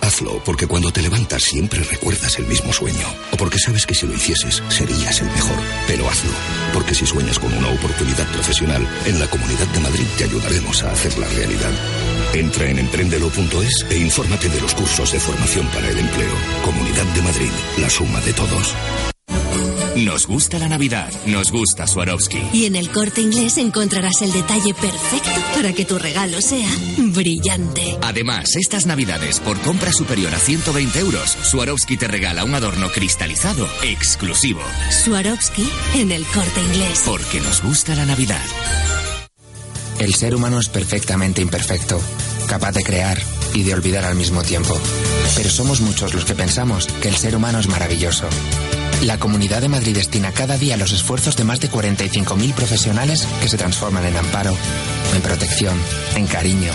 Hazlo 0.00 0.42
porque 0.44 0.66
cuando 0.66 0.92
te 0.92 1.00
levantas 1.00 1.42
siempre 1.42 1.82
recuerdas 1.84 2.38
el 2.38 2.46
mismo 2.46 2.72
sueño. 2.72 3.06
O 3.32 3.36
porque 3.36 3.58
sabes 3.58 3.86
que 3.86 3.94
si 3.94 4.06
lo 4.06 4.14
hicieses 4.14 4.62
serías 4.68 5.20
el 5.20 5.30
mejor. 5.30 5.56
Pero 5.86 6.08
hazlo 6.08 6.32
porque 6.74 6.94
si 6.94 7.06
sueñas 7.06 7.38
con 7.38 7.52
una 7.54 7.68
oportunidad 7.68 8.26
profesional, 8.32 8.86
en 9.06 9.18
la 9.18 9.26
Comunidad 9.28 9.66
de 9.68 9.80
Madrid 9.80 10.06
te 10.18 10.24
ayudaremos 10.24 10.82
a 10.82 10.90
hacerla 10.90 11.28
realidad. 11.28 11.72
Entra 12.34 12.70
en 12.70 12.78
emprendelo.es 12.78 13.86
e 13.90 13.98
infórmate 13.98 14.48
de 14.48 14.60
los 14.60 14.74
cursos 14.74 15.12
de 15.12 15.20
formación 15.20 15.66
para 15.68 15.88
el 15.88 15.98
empleo. 15.98 16.34
Comunidad 16.64 17.04
de 17.14 17.22
Madrid, 17.22 17.50
la 17.78 17.90
suma 17.90 18.20
de 18.20 18.32
todos. 18.32 18.74
Nos 19.96 20.26
gusta 20.26 20.58
la 20.58 20.68
Navidad, 20.68 21.12
nos 21.26 21.52
gusta 21.52 21.86
Swarovski. 21.86 22.40
Y 22.54 22.64
en 22.64 22.76
el 22.76 22.90
corte 22.90 23.20
inglés 23.20 23.58
encontrarás 23.58 24.22
el 24.22 24.32
detalle 24.32 24.72
perfecto 24.72 25.30
para 25.54 25.74
que 25.74 25.84
tu 25.84 25.98
regalo 25.98 26.40
sea 26.40 26.68
brillante. 26.96 27.98
Además, 28.00 28.56
estas 28.56 28.86
Navidades, 28.86 29.38
por 29.40 29.60
compra 29.60 29.92
superior 29.92 30.34
a 30.34 30.38
120 30.38 30.98
euros, 30.98 31.36
Swarovski 31.42 31.98
te 31.98 32.08
regala 32.08 32.44
un 32.44 32.54
adorno 32.54 32.88
cristalizado 32.88 33.68
exclusivo. 33.82 34.62
Swarovski 34.90 35.68
en 35.96 36.10
el 36.10 36.24
corte 36.24 36.62
inglés. 36.62 37.02
Porque 37.04 37.40
nos 37.40 37.62
gusta 37.62 37.94
la 37.94 38.06
Navidad. 38.06 38.42
El 40.02 40.14
ser 40.14 40.34
humano 40.34 40.58
es 40.58 40.68
perfectamente 40.68 41.42
imperfecto, 41.42 42.00
capaz 42.48 42.72
de 42.72 42.82
crear 42.82 43.22
y 43.54 43.62
de 43.62 43.72
olvidar 43.72 44.04
al 44.04 44.16
mismo 44.16 44.42
tiempo. 44.42 44.76
Pero 45.36 45.48
somos 45.48 45.80
muchos 45.80 46.12
los 46.12 46.24
que 46.24 46.34
pensamos 46.34 46.88
que 47.00 47.08
el 47.08 47.14
ser 47.14 47.36
humano 47.36 47.60
es 47.60 47.68
maravilloso. 47.68 48.28
La 49.02 49.18
Comunidad 49.18 49.60
de 49.60 49.68
Madrid 49.68 49.96
destina 49.96 50.30
cada 50.30 50.56
día 50.56 50.76
los 50.76 50.92
esfuerzos 50.92 51.36
de 51.36 51.42
más 51.42 51.58
de 51.58 51.68
45.000 51.68 52.54
profesionales 52.54 53.26
que 53.40 53.48
se 53.48 53.58
transforman 53.58 54.04
en 54.04 54.16
amparo, 54.16 54.54
en 55.12 55.20
protección, 55.22 55.76
en 56.14 56.26
cariño. 56.28 56.70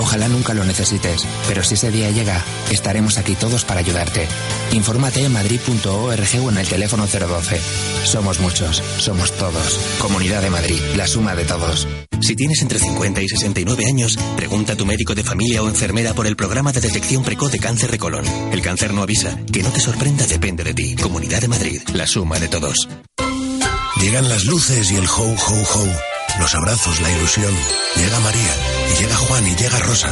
Ojalá 0.00 0.26
nunca 0.26 0.52
lo 0.52 0.64
necesites, 0.64 1.24
pero 1.46 1.62
si 1.62 1.74
ese 1.74 1.92
día 1.92 2.10
llega, 2.10 2.42
estaremos 2.70 3.18
aquí 3.18 3.36
todos 3.36 3.64
para 3.64 3.80
ayudarte. 3.80 4.26
Infórmate 4.72 5.24
en 5.24 5.32
madrid.org 5.32 6.44
o 6.44 6.50
en 6.50 6.58
el 6.58 6.68
teléfono 6.68 7.06
012. 7.06 7.60
Somos 8.04 8.40
muchos, 8.40 8.82
somos 8.98 9.30
todos. 9.32 9.78
Comunidad 10.00 10.42
de 10.42 10.50
Madrid, 10.50 10.80
la 10.96 11.06
suma 11.06 11.36
de 11.36 11.44
todos. 11.44 11.86
Si 12.20 12.36
tienes 12.36 12.60
entre 12.60 12.78
50 12.78 13.22
y 13.22 13.28
69 13.28 13.86
años, 13.86 14.18
pregunta 14.36 14.74
a 14.74 14.76
tu 14.76 14.84
médico 14.84 15.14
de 15.14 15.24
familia 15.24 15.62
o 15.62 15.68
enfermera 15.68 16.14
por 16.14 16.26
el 16.26 16.36
programa 16.36 16.70
de 16.70 16.80
detección 16.80 17.24
precoz 17.24 17.50
de 17.50 17.58
cáncer 17.58 17.90
de 17.90 17.98
colon. 17.98 18.24
El 18.52 18.60
cáncer 18.60 18.92
no 18.92 19.02
avisa. 19.02 19.38
Que 19.50 19.62
no 19.62 19.70
te 19.70 19.80
sorprenda 19.80 20.26
depende 20.26 20.62
de 20.62 20.74
ti. 20.74 20.96
Comunidad 20.96 21.40
de 21.40 21.48
Madrid, 21.48 21.59
la 21.92 22.06
suma 22.06 22.38
de 22.38 22.48
todos. 22.48 22.88
Llegan 24.00 24.28
las 24.28 24.46
luces 24.46 24.90
y 24.90 24.96
el 24.96 25.06
ho, 25.06 25.24
ho, 25.24 25.62
ho. 25.62 25.86
Los 26.38 26.54
abrazos, 26.54 27.00
la 27.00 27.10
ilusión. 27.10 27.54
Llega 27.96 28.18
María, 28.20 28.54
y 28.92 29.02
llega 29.02 29.16
Juan, 29.16 29.46
y 29.46 29.54
llega 29.56 29.78
Rosa. 29.80 30.08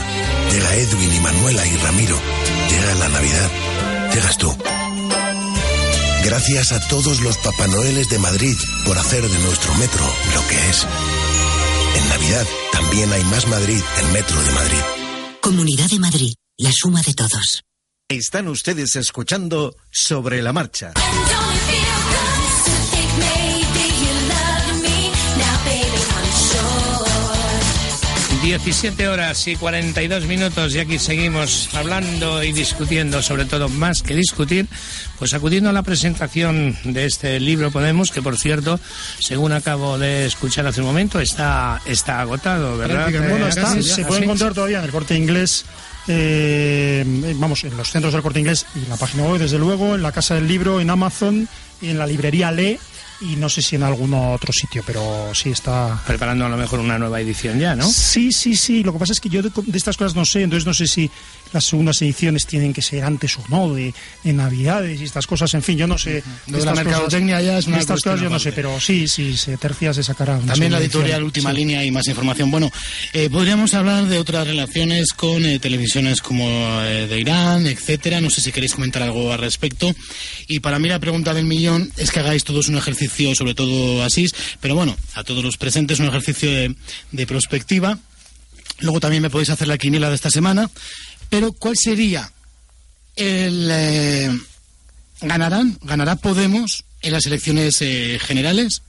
Llega 0.53 0.75
Edwin 0.75 1.15
y 1.15 1.21
Manuela 1.21 1.67
y 1.67 1.77
Ramiro. 1.77 2.21
Llega 2.69 2.95
la 2.97 3.09
Navidad. 3.09 3.51
Llegas 4.13 4.37
tú. 4.37 4.55
Gracias 6.25 6.73
a 6.73 6.87
todos 6.89 7.21
los 7.21 7.39
Papá 7.39 7.67
Noeles 7.69 8.11
de 8.11 8.19
Madrid 8.19 8.57
por 8.85 8.99
hacer 8.99 9.27
de 9.27 9.39
nuestro 9.39 9.75
metro 9.77 10.05
lo 10.35 10.47
que 10.49 10.69
es. 10.69 10.87
En 11.97 12.09
Navidad 12.11 12.47
también 12.73 13.11
hay 13.13 13.25
más 13.25 13.47
Madrid 13.47 13.81
en 14.01 14.13
Metro 14.13 14.39
de 14.43 14.53
Madrid. 14.53 14.83
Comunidad 15.41 15.89
de 15.89 15.99
Madrid, 15.99 16.35
la 16.59 16.73
suma 16.73 17.01
de 17.01 17.15
todos. 17.15 17.63
Están 18.11 18.49
ustedes 18.49 18.97
escuchando 18.97 19.77
Sobre 19.91 20.41
la 20.41 20.55
Marcha. 20.55 20.95
17 28.49 29.09
horas 29.09 29.47
y 29.47 29.57
42 29.57 30.25
minutos 30.25 30.75
y 30.75 30.79
aquí 30.79 30.99
seguimos 30.99 31.69
hablando 31.75 32.43
y 32.43 32.53
discutiendo, 32.55 33.21
sobre 33.21 33.45
todo 33.45 33.69
más 33.69 34.03
que 34.03 34.15
discutir, 34.15 34.67
pues 35.19 35.35
acudiendo 35.35 35.69
a 35.69 35.75
la 35.75 35.83
presentación 35.83 36.75
de 36.85 37.05
este 37.05 37.39
libro 37.41 37.71
Podemos, 37.71 38.11
que 38.11 38.23
por 38.23 38.39
cierto, 38.39 38.81
según 39.19 39.53
acabo 39.53 39.99
de 39.99 40.25
escuchar 40.25 40.67
hace 40.67 40.81
un 40.81 40.87
momento, 40.87 41.21
está, 41.21 41.83
está 41.85 42.23
agotado, 42.23 42.79
¿verdad? 42.79 43.11
Bueno, 43.29 43.45
Eh, 43.49 43.51
está, 43.51 43.75
sí, 43.75 43.83
se 43.83 44.07
puede 44.07 44.25
encontrar 44.25 44.55
todavía 44.55 44.79
en 44.79 44.85
el 44.87 44.93
corte 44.93 45.15
inglés. 45.15 45.67
eh, 46.07 47.05
vamos, 47.37 47.65
en 47.65 47.77
los 47.77 47.91
centros 47.91 48.15
del 48.15 48.23
corte 48.23 48.39
inglés 48.41 48.65
y 48.75 48.79
en 48.79 48.89
la 48.89 48.97
página 48.97 49.25
web, 49.25 49.39
desde 49.43 49.59
luego, 49.59 49.95
en 49.95 50.01
la 50.01 50.13
casa 50.13 50.37
del 50.37 50.49
libro, 50.49 50.81
en 50.81 50.89
Amazon 50.89 51.47
y 51.83 51.91
en 51.91 51.99
la 51.99 52.07
librería 52.07 52.51
Lee 52.51 52.79
y 53.21 53.37
no 53.37 53.49
sé 53.49 53.63
si 53.63 53.77
en 53.77 53.83
algún 53.83 54.15
otro 54.15 54.53
sitio, 54.53 54.83
pero 54.87 55.31
sí 55.35 55.51
está. 55.51 56.01
Preparando 56.07 56.47
a 56.47 56.49
lo 56.49 56.57
mejor 56.57 56.81
una 56.81 56.99
nueva 56.99 57.21
edición 57.21 57.59
ya, 57.59 57.75
¿no? 57.75 57.89
Sí, 57.89 58.33
sí, 58.33 58.55
sí. 58.57 58.83
Lo 58.83 58.93
que 58.93 58.99
pasa 58.99 59.13
es 59.13 59.21
que 59.21 59.29
yo 59.29 59.43
de, 59.43 59.51
de 59.55 59.79
estas 59.79 59.97
cosas 59.97 60.15
no 60.15 60.25
sé, 60.25 60.43
entonces 60.43 60.67
no 60.67 60.75
sé 60.75 60.87
si 60.87 61.11
las 61.53 61.65
segundas 61.65 62.01
ediciones 62.03 62.47
tienen 62.47 62.73
que 62.75 62.83
ser 62.83 63.05
antes 63.05 63.37
o 63.39 63.45
no, 63.49 63.73
de, 63.75 63.95
de 64.23 64.33
Navidades 64.33 65.01
y 65.01 65.05
estas 65.05 65.27
cosas. 65.27 65.53
En 65.55 65.63
fin, 65.63 65.79
yo 65.79 65.87
no 65.87 65.97
sé. 65.99 66.23
De 66.47 66.65
la 66.65 66.75
mercadotecnia 66.75 67.41
ya 67.41 67.59
es 67.59 67.67
una 67.67 67.77
de 67.77 67.83
estas 67.83 68.03
cosas 68.03 68.21
yo 68.21 68.29
no 68.31 68.39
sé, 68.39 68.53
pero 68.53 68.79
sí, 68.81 69.09
sí, 69.09 69.37
se 69.37 69.57
tercia 69.57 69.93
se 69.95 70.03
sacará. 70.03 70.37
una 70.37 70.53
También 70.53 70.73
la 70.73 70.79
editorial 70.79 71.23
edición. 71.23 71.25
Última 71.25 71.51
Sí. 71.51 71.57
Línea 71.57 71.85
y 71.85 71.91
más 71.91 72.07
información. 72.07 72.51
Bueno, 72.51 72.71
eh, 73.15 73.29
podríamos 73.31 73.75
hablar 73.75 74.05
de 74.07 74.19
otras 74.19 74.47
relaciones 74.47 75.09
con 75.17 75.45
eh, 75.45 75.59
televisiones 75.59 76.21
como 76.21 76.47
eh, 76.83 77.07
de 77.09 77.19
Irán, 77.19 77.67
etcétera. 77.67 78.21
No 78.21 78.31
sé 78.31 78.41
si 78.43 78.53
queréis 78.53 78.75
comentar 78.75 79.03
algo 79.03 79.33
al 79.33 79.39
respecto. 79.39 79.95
Y 80.47 80.61
para 80.61 80.79
mí 80.79 80.89
la 80.89 80.99
pregunta 80.99 81.33
del 81.35 81.47
millón 81.47 81.91
es 81.97 82.11
que 82.11 82.21
hagáis 82.21 82.45
todos 82.45 82.69
un 82.69 82.77
ejercicio, 82.77 83.08
sobre 83.35 83.55
todo 83.55 84.03
Asís, 84.05 84.35
pero 84.61 84.75
bueno, 84.75 84.97
a 85.15 85.25
todos 85.25 85.43
los 85.45 85.57
presentes 85.57 85.99
un 86.01 86.07
ejercicio 86.09 86.51
de, 86.51 86.75
de 87.13 87.27
prospectiva. 87.27 87.99
Luego 88.81 89.01
también 89.01 89.23
me 89.23 89.31
podéis 89.31 89.51
hacer 89.51 89.67
la 89.69 89.79
quiniela 89.79 90.09
de 90.09 90.15
esta 90.15 90.31
semana. 90.31 90.71
Pero 91.31 91.53
¿cuál 91.53 91.77
sería 91.77 92.31
el... 93.17 93.69
eh, 93.71 94.31
¿Ganarán? 95.21 95.79
¿Ganará 95.83 96.15
Podemos 96.17 96.85
en 97.03 97.13
las 97.13 97.27
elecciones 97.27 97.83
eh, 97.83 98.19
generales? 98.21 98.83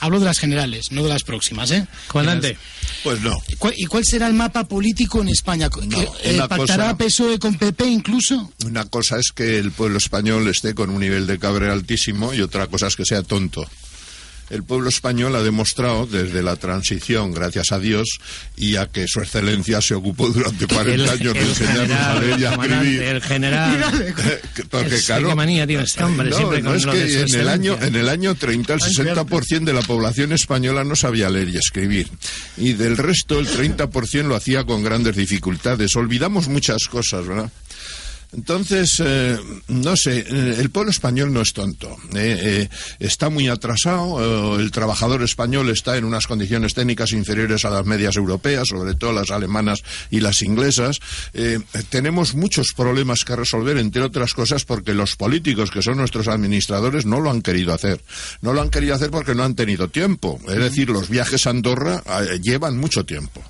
Hablo 0.00 0.18
de 0.18 0.26
las 0.26 0.38
generales, 0.38 0.92
no 0.92 1.02
de 1.02 1.08
las 1.08 1.22
próximas, 1.22 1.70
¿eh? 1.70 1.86
Comandante. 2.08 2.58
Pues 3.02 3.20
no. 3.22 3.32
¿Cuál- 3.58 3.74
¿Y 3.76 3.84
cuál 3.86 4.04
será 4.04 4.26
el 4.26 4.34
mapa 4.34 4.64
político 4.64 5.22
en 5.22 5.28
España? 5.28 5.70
¿Que, 5.70 6.08
eh, 6.24 6.36
¿Pactará 6.48 6.56
cosa- 6.56 6.96
PSOE 6.98 7.38
con 7.38 7.54
PP 7.56 7.86
incluso? 7.86 8.52
Una 8.66 8.84
cosa 8.84 9.18
es 9.18 9.32
que 9.34 9.58
el 9.58 9.70
pueblo 9.72 9.98
español 9.98 10.46
esté 10.48 10.74
con 10.74 10.90
un 10.90 11.00
nivel 11.00 11.26
de 11.26 11.38
cabre 11.38 11.70
altísimo 11.70 12.34
y 12.34 12.40
otra 12.42 12.66
cosa 12.66 12.88
es 12.88 12.96
que 12.96 13.04
sea 13.04 13.22
tonto. 13.22 13.64
El 14.50 14.62
pueblo 14.62 14.88
español 14.88 15.34
ha 15.36 15.42
demostrado 15.42 16.06
desde 16.06 16.42
la 16.42 16.56
transición, 16.56 17.32
gracias 17.32 17.72
a 17.72 17.78
Dios, 17.78 18.08
y 18.56 18.76
a 18.76 18.86
que 18.86 19.06
su 19.08 19.20
excelencia 19.20 19.80
se 19.80 19.94
ocupó 19.94 20.28
durante 20.28 20.66
40 20.66 20.92
El- 21.04 21.08
años 21.08 21.34
de 21.34 21.40
enseñarnos 21.40 21.98
a 21.98 22.20
leer 22.20 22.40
y 22.40 22.44
a 22.44 22.50
escribir. 22.52 23.02
el 23.02 23.22
general. 23.22 24.14
Que- 24.54 24.64
Porque, 24.64 24.96
Es- 24.96 25.06
claro, 25.06 25.28
qué 25.28 25.34
manía 25.34 25.66
tiene 25.66 25.82
este 25.84 26.04
hombre, 26.04 26.30
no, 26.30 26.36
siempre 26.36 26.62
no, 26.62 26.70
con 26.70 26.76
es 26.78 26.86
que 26.86 27.20
en 27.22 27.40
el, 27.40 27.48
año, 27.48 27.78
en 27.80 27.94
el 27.96 28.08
año 28.08 28.34
30 28.34 28.74
el 28.74 28.80
Ay, 28.82 28.92
60% 28.92 29.64
de 29.64 29.72
la 29.72 29.82
población 29.82 30.32
española 30.32 30.84
no 30.84 30.94
sabía 30.96 31.30
leer 31.30 31.48
y 31.48 31.56
escribir. 31.56 32.08
Y 32.56 32.74
del 32.74 32.96
resto 32.96 33.38
el 33.40 33.48
30% 33.48 34.24
lo 34.24 34.36
hacía 34.36 34.64
con 34.64 34.82
grandes 34.82 35.16
dificultades. 35.16 35.96
Olvidamos 35.96 36.48
muchas 36.48 36.84
cosas, 36.90 37.26
¿verdad? 37.26 37.50
Entonces, 38.36 39.00
eh, 39.04 39.38
no 39.68 39.96
sé, 39.96 40.18
eh, 40.18 40.56
el 40.58 40.70
pueblo 40.70 40.90
español 40.90 41.32
no 41.32 41.40
es 41.40 41.52
tonto. 41.52 41.96
eh, 42.14 42.68
eh, 42.68 42.68
está 42.98 43.28
muy 43.28 43.48
atrasado, 43.48 44.58
el 44.58 44.70
trabajador 44.70 45.22
español 45.22 45.70
está 45.70 45.96
en 45.96 46.04
unas 46.04 46.26
condiciones 46.26 46.74
técnicas 46.74 47.12
inferiores 47.12 47.64
a 47.64 47.70
las 47.70 47.86
medias 47.86 48.16
europeas, 48.16 48.68
sobre 48.68 48.94
todo 48.94 49.12
las 49.12 49.30
alemanas 49.30 49.82
y 50.10 50.20
las 50.20 50.42
inglesas. 50.42 51.00
Tenemos 51.90 52.34
muchos 52.34 52.72
problemas 52.76 53.24
que 53.24 53.36
resolver, 53.36 53.78
entre 53.78 54.02
otras 54.02 54.34
cosas, 54.34 54.64
porque 54.64 54.94
los 54.94 55.16
políticos, 55.16 55.70
que 55.70 55.82
son 55.82 55.96
nuestros 55.96 56.28
administradores, 56.28 57.06
no 57.06 57.20
lo 57.20 57.30
han 57.30 57.42
querido 57.42 57.72
hacer. 57.72 58.02
No 58.40 58.52
lo 58.52 58.62
han 58.62 58.70
querido 58.70 58.94
hacer 58.94 59.10
porque 59.10 59.34
no 59.34 59.44
han 59.44 59.54
tenido 59.54 59.88
tiempo. 59.88 60.40
Es 60.48 60.58
decir, 60.58 60.90
los 60.90 61.08
viajes 61.08 61.46
a 61.46 61.50
Andorra 61.50 62.02
llevan 62.42 62.78
mucho 62.78 63.04
tiempo. 63.04 63.42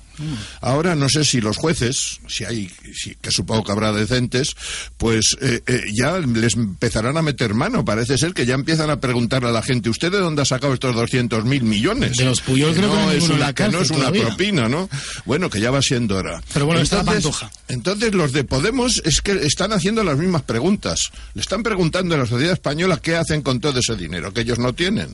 Ahora 0.61 0.95
no 0.95 1.09
sé 1.09 1.23
si 1.25 1.41
los 1.41 1.57
jueces, 1.57 2.19
si 2.27 2.43
hay, 2.45 2.71
si- 2.93 3.15
que 3.15 3.31
supongo 3.31 3.63
que 3.63 3.71
habrá 3.71 3.91
decentes, 3.91 4.55
pues 4.97 5.37
eh, 5.41 5.61
eh, 5.67 5.81
ya 5.93 6.19
les 6.19 6.55
empezarán 6.55 7.17
a 7.17 7.21
meter 7.21 7.53
mano. 7.53 7.83
Parece 7.85 8.17
ser 8.17 8.33
que 8.33 8.45
ya 8.45 8.55
empiezan 8.55 8.89
a 8.89 8.99
preguntarle 8.99 9.49
a 9.49 9.51
la 9.51 9.61
gente, 9.61 9.89
¿usted 9.89 10.11
de 10.11 10.19
dónde 10.19 10.41
ha 10.41 10.45
sacado 10.45 10.73
estos 10.73 10.95
200 10.95 11.45
mil 11.45 11.63
millones? 11.63 12.17
De 12.17 12.25
los 12.25 12.41
Puyol 12.41 12.73
creo 12.73 12.89
que 12.91 12.95
no 12.97 13.09
hay 13.09 13.17
es 13.17 13.29
una, 13.29 13.53
que 13.53 13.67
no 13.69 13.79
es 13.81 13.89
una 13.89 13.99
todavía. 13.99 14.27
propina, 14.27 14.69
¿no? 14.69 14.89
Bueno, 15.25 15.49
que 15.49 15.59
ya 15.59 15.71
va 15.71 15.81
siendo 15.81 16.17
hora. 16.17 16.41
Pero 16.53 16.65
bueno, 16.65 16.81
está 16.81 16.99
entonces, 16.99 17.23
Pantoja. 17.23 17.51
entonces 17.67 18.13
los 18.13 18.31
de 18.31 18.43
Podemos 18.43 19.01
es 19.05 19.21
que 19.21 19.31
están 19.45 19.73
haciendo 19.73 20.03
las 20.03 20.17
mismas 20.17 20.43
preguntas. 20.43 21.11
Le 21.33 21.41
están 21.41 21.63
preguntando 21.63 22.15
a 22.15 22.17
la 22.19 22.25
sociedad 22.25 22.53
española 22.53 22.99
qué 23.01 23.15
hacen 23.15 23.41
con 23.41 23.59
todo 23.59 23.79
ese 23.79 23.95
dinero 23.95 24.33
que 24.33 24.41
ellos 24.41 24.59
no 24.59 24.73
tienen. 24.73 25.13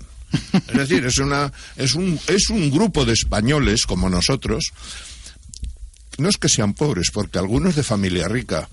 Es 0.67 0.77
decir, 0.77 1.05
es 1.05 1.17
una 1.17 1.51
es 1.75 1.95
un 1.95 2.19
es 2.27 2.49
un 2.49 2.71
grupo 2.71 3.05
de 3.05 3.13
españoles 3.13 3.85
como 3.85 4.09
nosotros 4.09 4.71
no 6.17 6.29
es 6.29 6.37
que 6.37 6.49
sean 6.49 6.73
pobres, 6.73 7.09
porque 7.11 7.39
algunos 7.39 7.75
de 7.75 7.83
familia 7.83 8.27
rica, 8.27 8.69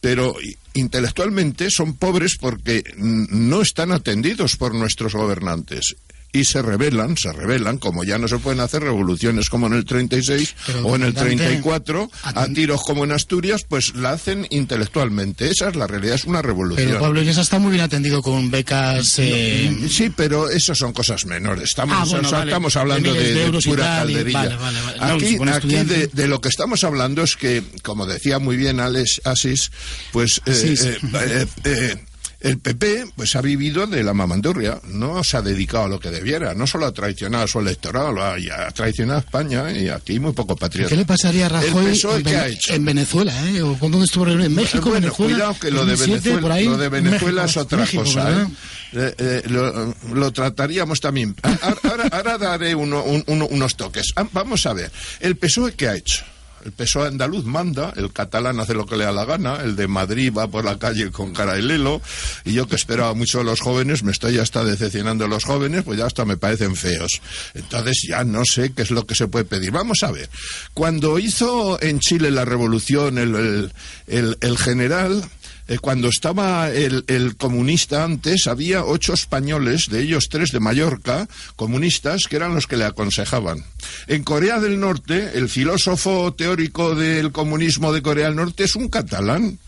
pero 0.00 0.34
intelectualmente 0.74 1.70
son 1.70 1.94
pobres 1.94 2.36
porque 2.38 2.84
no 2.96 3.60
están 3.60 3.92
atendidos 3.92 4.56
por 4.56 4.74
nuestros 4.74 5.14
gobernantes. 5.14 5.96
Y 6.34 6.44
se 6.44 6.62
rebelan, 6.62 7.18
se 7.18 7.30
rebelan, 7.30 7.76
como 7.76 8.04
ya 8.04 8.16
no 8.16 8.26
se 8.26 8.38
pueden 8.38 8.60
hacer 8.60 8.82
revoluciones 8.82 9.50
como 9.50 9.66
en 9.66 9.74
el 9.74 9.84
36 9.84 10.54
Pero, 10.66 10.86
o 10.86 10.96
en 10.96 11.02
el 11.02 11.12
comandante, 11.12 11.44
34, 11.44 12.10
a 12.22 12.46
tiros 12.48 12.80
como 12.84 13.04
en 13.04 13.12
Asturias, 13.12 13.66
pues 13.68 13.94
la 13.94 14.12
hacen 14.12 14.46
intelectualmente. 14.48 15.50
Esa 15.50 15.68
es 15.68 15.76
la 15.76 15.86
realidad, 15.86 16.14
es 16.14 16.24
una 16.24 16.40
revolución. 16.40 16.88
Pero 16.88 17.00
Pablo 17.00 17.20
Iglesias 17.20 17.44
está 17.44 17.58
muy 17.58 17.72
bien 17.72 17.82
atendido 17.84 18.22
con 18.22 18.50
becas... 18.50 19.18
eh, 19.18 19.76
Sí, 19.90 20.10
pero 20.16 20.48
eso 20.48 20.74
son 20.74 20.94
cosas 20.94 21.26
menores. 21.26 21.64
Estamos, 21.64 21.96
Ah, 22.00 22.04
bueno, 22.06 22.26
o 22.26 22.30
sea, 22.30 22.38
vale. 22.38 22.50
estamos 22.50 22.76
hablando 22.76 23.12
de, 23.12 23.34
de 23.34 23.50
de 23.50 23.60
pura 23.60 23.84
tal, 23.84 24.10
y- 24.10 24.14
calderilla. 24.14 24.38
vale, 24.38 24.56
vale, 24.56 24.80
vale. 24.80 24.98
No, 24.98 25.04
Aquí, 25.52 25.76
aquí 25.76 26.08
de, 26.14 26.26
lo 26.28 26.40
que 26.40 26.48
estamos 26.48 26.82
hablando 26.84 27.22
es 27.22 27.36
que, 27.36 27.62
como 27.82 28.06
decía 28.06 28.38
muy 28.38 28.56
bien 28.56 28.80
Alex 28.80 29.20
Asis, 29.24 29.70
pues 30.12 30.40
eh, 30.46 30.74
eh, 30.80 30.98
eh, 31.14 31.46
eh, 31.64 31.96
el 32.42 32.58
PP 32.58 33.12
pues 33.16 33.34
ha 33.36 33.40
vivido 33.40 33.86
de 33.86 34.02
la 34.02 34.14
mamandurria, 34.14 34.80
no 34.88 35.22
se 35.24 35.36
ha 35.36 35.42
dedicado 35.42 35.84
a 35.84 35.88
lo 35.88 36.00
que 36.00 36.10
debiera, 36.10 36.54
no 36.54 36.66
solo 36.66 36.86
ha 36.86 36.92
traicionado 36.92 37.44
a 37.44 37.48
su 37.48 37.60
electorado, 37.60 38.12
lo 38.12 38.22
ha, 38.24 38.36
traicionado 38.74 39.18
a 39.18 39.22
España 39.22 39.70
y 39.72 39.88
aquí 39.88 40.12
hay 40.14 40.20
muy 40.20 40.32
poco 40.32 40.56
patriota. 40.56 40.88
¿Qué 40.90 40.96
le 40.96 41.04
pasaría 41.04 41.46
a 41.46 41.62
¿El 41.62 41.70
Rajoy 41.72 41.86
en, 41.86 42.22
qué 42.24 42.30
Vene- 42.30 42.36
ha 42.36 42.46
hecho? 42.48 42.74
en 42.74 42.84
Venezuela? 42.84 43.48
¿eh? 43.50 43.62
¿O 43.62 43.76
¿Dónde 43.80 44.04
estuvo? 44.04 44.26
¿En 44.26 44.54
México? 44.54 44.90
bueno, 44.90 45.06
Venezuela? 45.06 45.34
cuidado 45.34 45.56
que 45.60 45.70
lo 45.70 45.84
de 45.86 45.92
2007, 45.92 46.28
Venezuela, 46.30 46.54
ahí. 46.56 46.64
lo 46.66 46.76
de 46.78 46.88
Venezuela 46.88 47.42
México, 47.42 47.60
es 47.60 47.64
otra 47.64 47.78
México, 47.78 48.02
cosa. 48.04 48.42
¿eh? 48.42 48.46
Eh, 48.94 49.14
eh, 49.18 49.42
lo, 49.46 49.94
lo 50.14 50.32
trataríamos 50.32 51.00
también. 51.00 51.34
Ahora, 51.42 52.08
ahora 52.12 52.38
daré 52.38 52.74
uno- 52.74 53.02
un- 53.04 53.24
uno- 53.26 53.46
unos 53.46 53.76
toques. 53.76 54.12
Ah, 54.16 54.26
Vamos 54.32 54.66
a 54.66 54.72
ver. 54.72 54.90
¿El 55.20 55.36
PSOE 55.36 55.72
qué 55.74 55.88
ha 55.88 55.94
hecho? 55.96 56.24
El 56.64 56.72
PSOE 56.72 57.08
andaluz 57.08 57.44
manda, 57.44 57.92
el 57.96 58.12
catalán 58.12 58.60
hace 58.60 58.74
lo 58.74 58.86
que 58.86 58.96
le 58.96 59.04
da 59.04 59.12
la 59.12 59.24
gana, 59.24 59.56
el 59.62 59.76
de 59.76 59.88
Madrid 59.88 60.32
va 60.36 60.48
por 60.48 60.64
la 60.64 60.78
calle 60.78 61.10
con 61.10 61.32
cara 61.32 61.54
de 61.54 61.62
lelo, 61.62 62.00
y 62.44 62.52
yo 62.52 62.66
que 62.66 62.76
esperaba 62.76 63.14
mucho 63.14 63.38
de 63.38 63.44
los 63.44 63.60
jóvenes, 63.60 64.02
me 64.02 64.12
estoy 64.12 64.38
hasta 64.38 64.64
decepcionando 64.64 65.24
de 65.24 65.30
los 65.30 65.44
jóvenes, 65.44 65.84
pues 65.84 65.98
ya 65.98 66.06
hasta 66.06 66.24
me 66.24 66.36
parecen 66.36 66.76
feos. 66.76 67.20
Entonces 67.54 68.06
ya 68.08 68.24
no 68.24 68.44
sé 68.44 68.72
qué 68.72 68.82
es 68.82 68.90
lo 68.90 69.06
que 69.06 69.14
se 69.14 69.28
puede 69.28 69.44
pedir. 69.44 69.70
Vamos 69.70 70.02
a 70.02 70.12
ver, 70.12 70.28
cuando 70.74 71.18
hizo 71.18 71.80
en 71.82 72.00
Chile 72.00 72.30
la 72.30 72.44
revolución 72.44 73.18
el, 73.18 73.72
el, 74.06 74.38
el 74.40 74.58
general, 74.58 75.24
eh, 75.68 75.78
cuando 75.78 76.08
estaba 76.08 76.70
el, 76.70 77.04
el, 77.06 77.36
comunista 77.36 78.04
antes, 78.04 78.46
había 78.46 78.84
ocho 78.84 79.14
españoles, 79.14 79.88
de 79.88 80.02
ellos 80.02 80.28
tres 80.30 80.50
de 80.50 80.60
Mallorca, 80.60 81.28
comunistas, 81.56 82.26
que 82.28 82.36
eran 82.36 82.54
los 82.54 82.66
que 82.66 82.76
le 82.76 82.84
aconsejaban. 82.84 83.64
En 84.06 84.24
Corea 84.24 84.60
del 84.60 84.80
Norte, 84.80 85.32
el 85.34 85.48
filósofo 85.48 86.32
teórico 86.34 86.94
del 86.94 87.32
comunismo 87.32 87.92
de 87.92 88.02
Corea 88.02 88.26
del 88.26 88.36
Norte 88.36 88.64
es 88.64 88.74
un 88.76 88.88
catalán. 88.88 89.58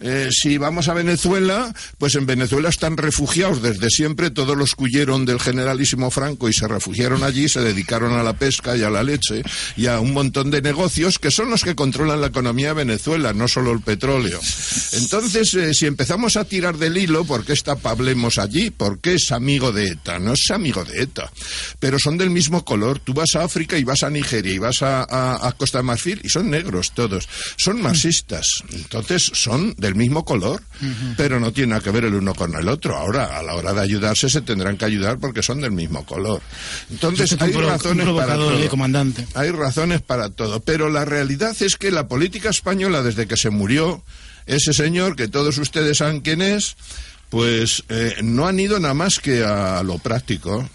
Eh, 0.00 0.28
si 0.30 0.58
vamos 0.58 0.88
a 0.88 0.94
Venezuela, 0.94 1.74
pues 1.98 2.14
en 2.14 2.26
Venezuela 2.26 2.68
están 2.68 2.96
refugiados 2.96 3.62
desde 3.62 3.90
siempre 3.90 4.30
todos 4.30 4.56
los 4.56 4.74
que 4.74 4.84
huyeron 4.84 5.24
del 5.24 5.40
generalísimo 5.40 6.10
Franco 6.10 6.48
y 6.48 6.52
se 6.52 6.68
refugiaron 6.68 7.24
allí, 7.24 7.48
se 7.48 7.60
dedicaron 7.60 8.12
a 8.12 8.22
la 8.22 8.34
pesca 8.34 8.76
y 8.76 8.82
a 8.82 8.90
la 8.90 9.02
leche 9.02 9.42
y 9.76 9.86
a 9.86 9.98
un 10.00 10.12
montón 10.12 10.50
de 10.50 10.62
negocios 10.62 11.18
que 11.18 11.30
son 11.30 11.50
los 11.50 11.64
que 11.64 11.74
controlan 11.74 12.20
la 12.20 12.28
economía 12.28 12.68
de 12.68 12.84
Venezuela, 12.84 13.32
no 13.32 13.48
solo 13.48 13.72
el 13.72 13.80
petróleo. 13.80 14.40
Entonces, 14.92 15.54
eh, 15.54 15.74
si 15.74 15.86
empezamos 15.86 16.36
a 16.36 16.44
tirar 16.44 16.76
del 16.76 16.96
hilo, 16.96 17.24
¿por 17.24 17.44
qué 17.44 17.52
está 17.52 17.76
Pablemos 17.76 18.38
allí? 18.38 18.70
¿Por 18.70 19.00
qué 19.00 19.14
es 19.14 19.32
amigo 19.32 19.72
de 19.72 19.88
ETA? 19.88 20.18
No 20.18 20.32
es 20.32 20.50
amigo 20.50 20.84
de 20.84 21.02
ETA, 21.02 21.30
pero 21.80 21.98
son 21.98 22.18
del 22.18 22.30
mismo 22.30 22.64
color. 22.64 23.00
Tú 23.00 23.14
vas 23.14 23.34
a 23.34 23.44
África 23.44 23.76
y 23.78 23.84
vas 23.84 24.02
a 24.02 24.10
Nigeria 24.10 24.52
y 24.52 24.58
vas 24.58 24.82
a, 24.82 25.54
Costa 25.56 25.78
de 25.78 25.84
Marfil 25.84 26.20
y 26.22 26.28
son 26.28 26.50
negros 26.50 26.92
todos. 26.92 27.28
Son 27.56 27.82
marxistas. 27.82 28.46
Entonces, 28.72 29.30
son 29.34 29.74
de 29.76 29.87
del 29.88 29.96
mismo 29.96 30.24
color, 30.24 30.62
uh 30.80 30.84
-huh. 30.84 31.14
pero 31.16 31.40
no 31.40 31.52
tiene 31.52 31.70
nada 31.70 31.82
que 31.82 31.90
ver 31.90 32.04
el 32.04 32.14
uno 32.14 32.34
con 32.34 32.54
el 32.54 32.68
otro. 32.68 32.96
Ahora, 32.96 33.38
a 33.38 33.42
la 33.42 33.54
hora 33.54 33.72
de 33.72 33.80
ayudarse, 33.80 34.28
se 34.28 34.42
tendrán 34.42 34.76
que 34.76 34.84
ayudar 34.84 35.18
porque 35.18 35.42
son 35.42 35.60
del 35.60 35.72
mismo 35.72 36.04
color. 36.04 36.42
Entonces, 36.90 37.36
hay 37.40 37.52
razones 37.52 38.06
para 38.06 38.34
todo. 38.34 38.68
comandante. 38.68 39.26
Hay 39.34 39.50
razones 39.50 40.02
para 40.02 40.28
todo. 40.28 40.60
Pero 40.60 40.90
la 40.90 41.04
realidad 41.04 41.56
es 41.60 41.76
que 41.76 41.90
la 41.90 42.06
política 42.06 42.50
española, 42.50 43.02
desde 43.02 43.26
que 43.26 43.36
se 43.36 43.50
murió 43.50 44.02
ese 44.46 44.72
señor, 44.72 45.16
que 45.16 45.28
todos 45.28 45.56
ustedes 45.58 45.98
saben 45.98 46.20
quién 46.20 46.42
es, 46.42 46.76
pues 47.30 47.84
eh, 47.88 48.16
no 48.22 48.46
han 48.46 48.60
ido 48.60 48.78
nada 48.78 48.94
más 48.94 49.18
que 49.18 49.44
a 49.44 49.82
lo 49.82 49.98
práctico 49.98 50.68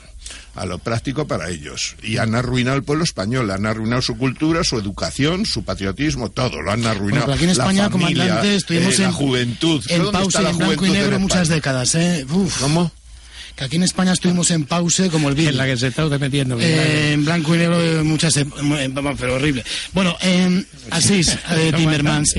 a 0.56 0.66
lo 0.66 0.78
práctico 0.80 1.28
para 1.28 1.50
ellos. 1.50 1.96
Y 2.04 2.18
han 2.18 2.36
arruinado 2.36 2.78
el 2.78 2.84
pueblo 2.84 3.04
español, 3.04 3.52
han 3.52 3.66
arruinado 3.66 4.02
su 4.02 4.18
cultura, 4.18 4.64
su 4.64 4.78
educación, 4.78 5.46
su 5.46 5.64
patriotismo, 5.64 6.30
todo, 6.32 6.62
lo 6.62 6.72
han 6.72 6.86
arruinado. 6.86 7.26
Bueno, 7.26 7.36
aquí 7.36 7.44
en 7.46 7.50
España, 7.50 7.84
la 7.84 7.90
familia, 7.90 8.24
comandante, 8.24 8.56
estuvimos 8.56 8.94
eh, 8.94 8.98
en, 8.98 9.04
la 9.04 9.12
juventud. 9.14 9.84
en 9.90 10.12
pausa 10.12 10.42
y 10.42 10.46
en 10.46 10.58
blanco 10.58 10.86
y 10.86 10.90
negro 10.92 11.20
muchas 11.20 11.48
décadas. 11.48 11.96
¿eh? 11.96 12.26
Uf. 12.30 12.60
¿Cómo? 12.60 12.92
que 13.56 13.64
aquí 13.64 13.76
en 13.76 13.84
España 13.84 14.14
estuvimos 14.14 14.50
en 14.52 14.66
pause 14.66 15.10
como 15.12 15.30
el 15.30 15.36
vídeo. 15.36 15.52
En 15.52 15.58
la 15.58 15.66
que 15.66 15.78
se 15.78 15.88
está 15.88 16.06
metiendo. 16.18 16.60
Eh, 16.60 17.14
en 17.14 17.26
blanco 17.26 17.56
y 17.56 17.60
negro 17.60 18.04
muchas, 18.04 18.34
pero 19.20 19.36
horrible. 19.36 19.64
Bueno, 19.94 20.16
eh, 20.22 20.64
Asís, 20.90 21.38
eh, 21.52 21.72
Timmermans. 21.78 22.36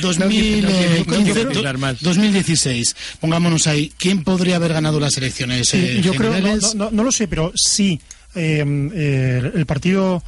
2016, 0.00 2.96
pongámonos 3.20 3.66
ahí, 3.66 3.92
¿quién 3.98 4.24
podría 4.24 4.56
haber 4.56 4.72
ganado 4.72 4.98
las 5.00 5.16
elecciones? 5.16 5.72
Yo 6.02 6.14
creo, 6.14 6.38
no, 6.40 6.56
no, 6.74 6.90
no, 6.90 7.04
lo 7.04 7.12
sé, 7.12 7.28
pero 7.28 7.52
sí, 7.54 8.00
eh, 8.34 8.64
eh, 8.94 9.52
el 9.54 9.66
partido 9.66 10.22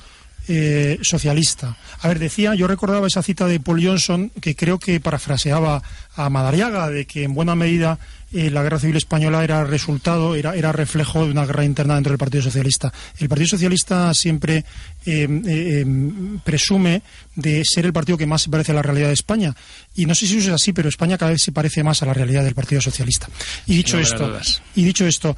eh, 0.49 0.99
socialista. 1.03 1.77
A 2.01 2.09
ver, 2.09 2.21
decía, 2.21 2.55
yo 2.55 2.69
recordaba 2.69 3.09
esa 3.09 3.23
cita 3.23 3.47
de 3.47 3.59
Paul 3.59 3.85
Johnson, 3.85 4.31
que 4.41 4.55
creo 4.55 4.79
que 4.79 5.01
parafraseaba 5.01 5.83
a 6.15 6.31
Madariaga, 6.31 6.89
de 6.89 7.05
que 7.05 7.25
en 7.25 7.35
buena 7.35 7.57
medida 7.57 7.99
eh, 8.33 8.51
la 8.51 8.63
guerra 8.63 8.81
civil 8.81 8.97
española 8.97 9.45
era 9.45 9.63
resultado, 9.63 10.35
era, 10.35 10.57
era 10.57 10.73
reflejo 10.73 11.25
de 11.25 11.31
una 11.31 11.47
guerra 11.47 11.65
interna 11.65 11.95
dentro 11.95 12.11
del 12.11 12.19
Partido 12.19 12.43
Socialista. 12.43 12.93
El 13.19 13.29
Partido 13.29 13.51
Socialista 13.51 14.13
siempre 14.15 14.65
eh, 15.07 15.29
eh, 15.47 15.87
presume 16.43 17.03
de 17.37 17.63
ser 17.65 17.87
el 17.87 17.93
partido 17.93 18.19
que 18.19 18.27
más 18.27 18.43
se 18.43 18.51
parece 18.51 18.73
a 18.73 18.75
la 18.75 18.83
realidad 18.83 19.09
de 19.09 19.15
España. 19.15 19.55
Y 19.95 20.07
no 20.07 20.15
sé 20.17 20.27
si 20.27 20.39
eso 20.39 20.49
es 20.49 20.55
así, 20.55 20.73
pero 20.73 20.89
España 20.89 21.17
cada 21.17 21.31
vez 21.31 21.43
se 21.43 21.53
parece 21.53 21.85
más 21.85 22.03
a 22.03 22.07
la 22.07 22.15
realidad 22.15 22.43
del 22.43 22.55
Partido 22.55 22.81
Socialista. 22.81 23.29
Y 23.67 23.77
dicho 23.77 23.97
no 23.97 24.03
esto, 24.03 24.41
y 24.75 24.85
dicho 24.85 25.07
esto, 25.07 25.37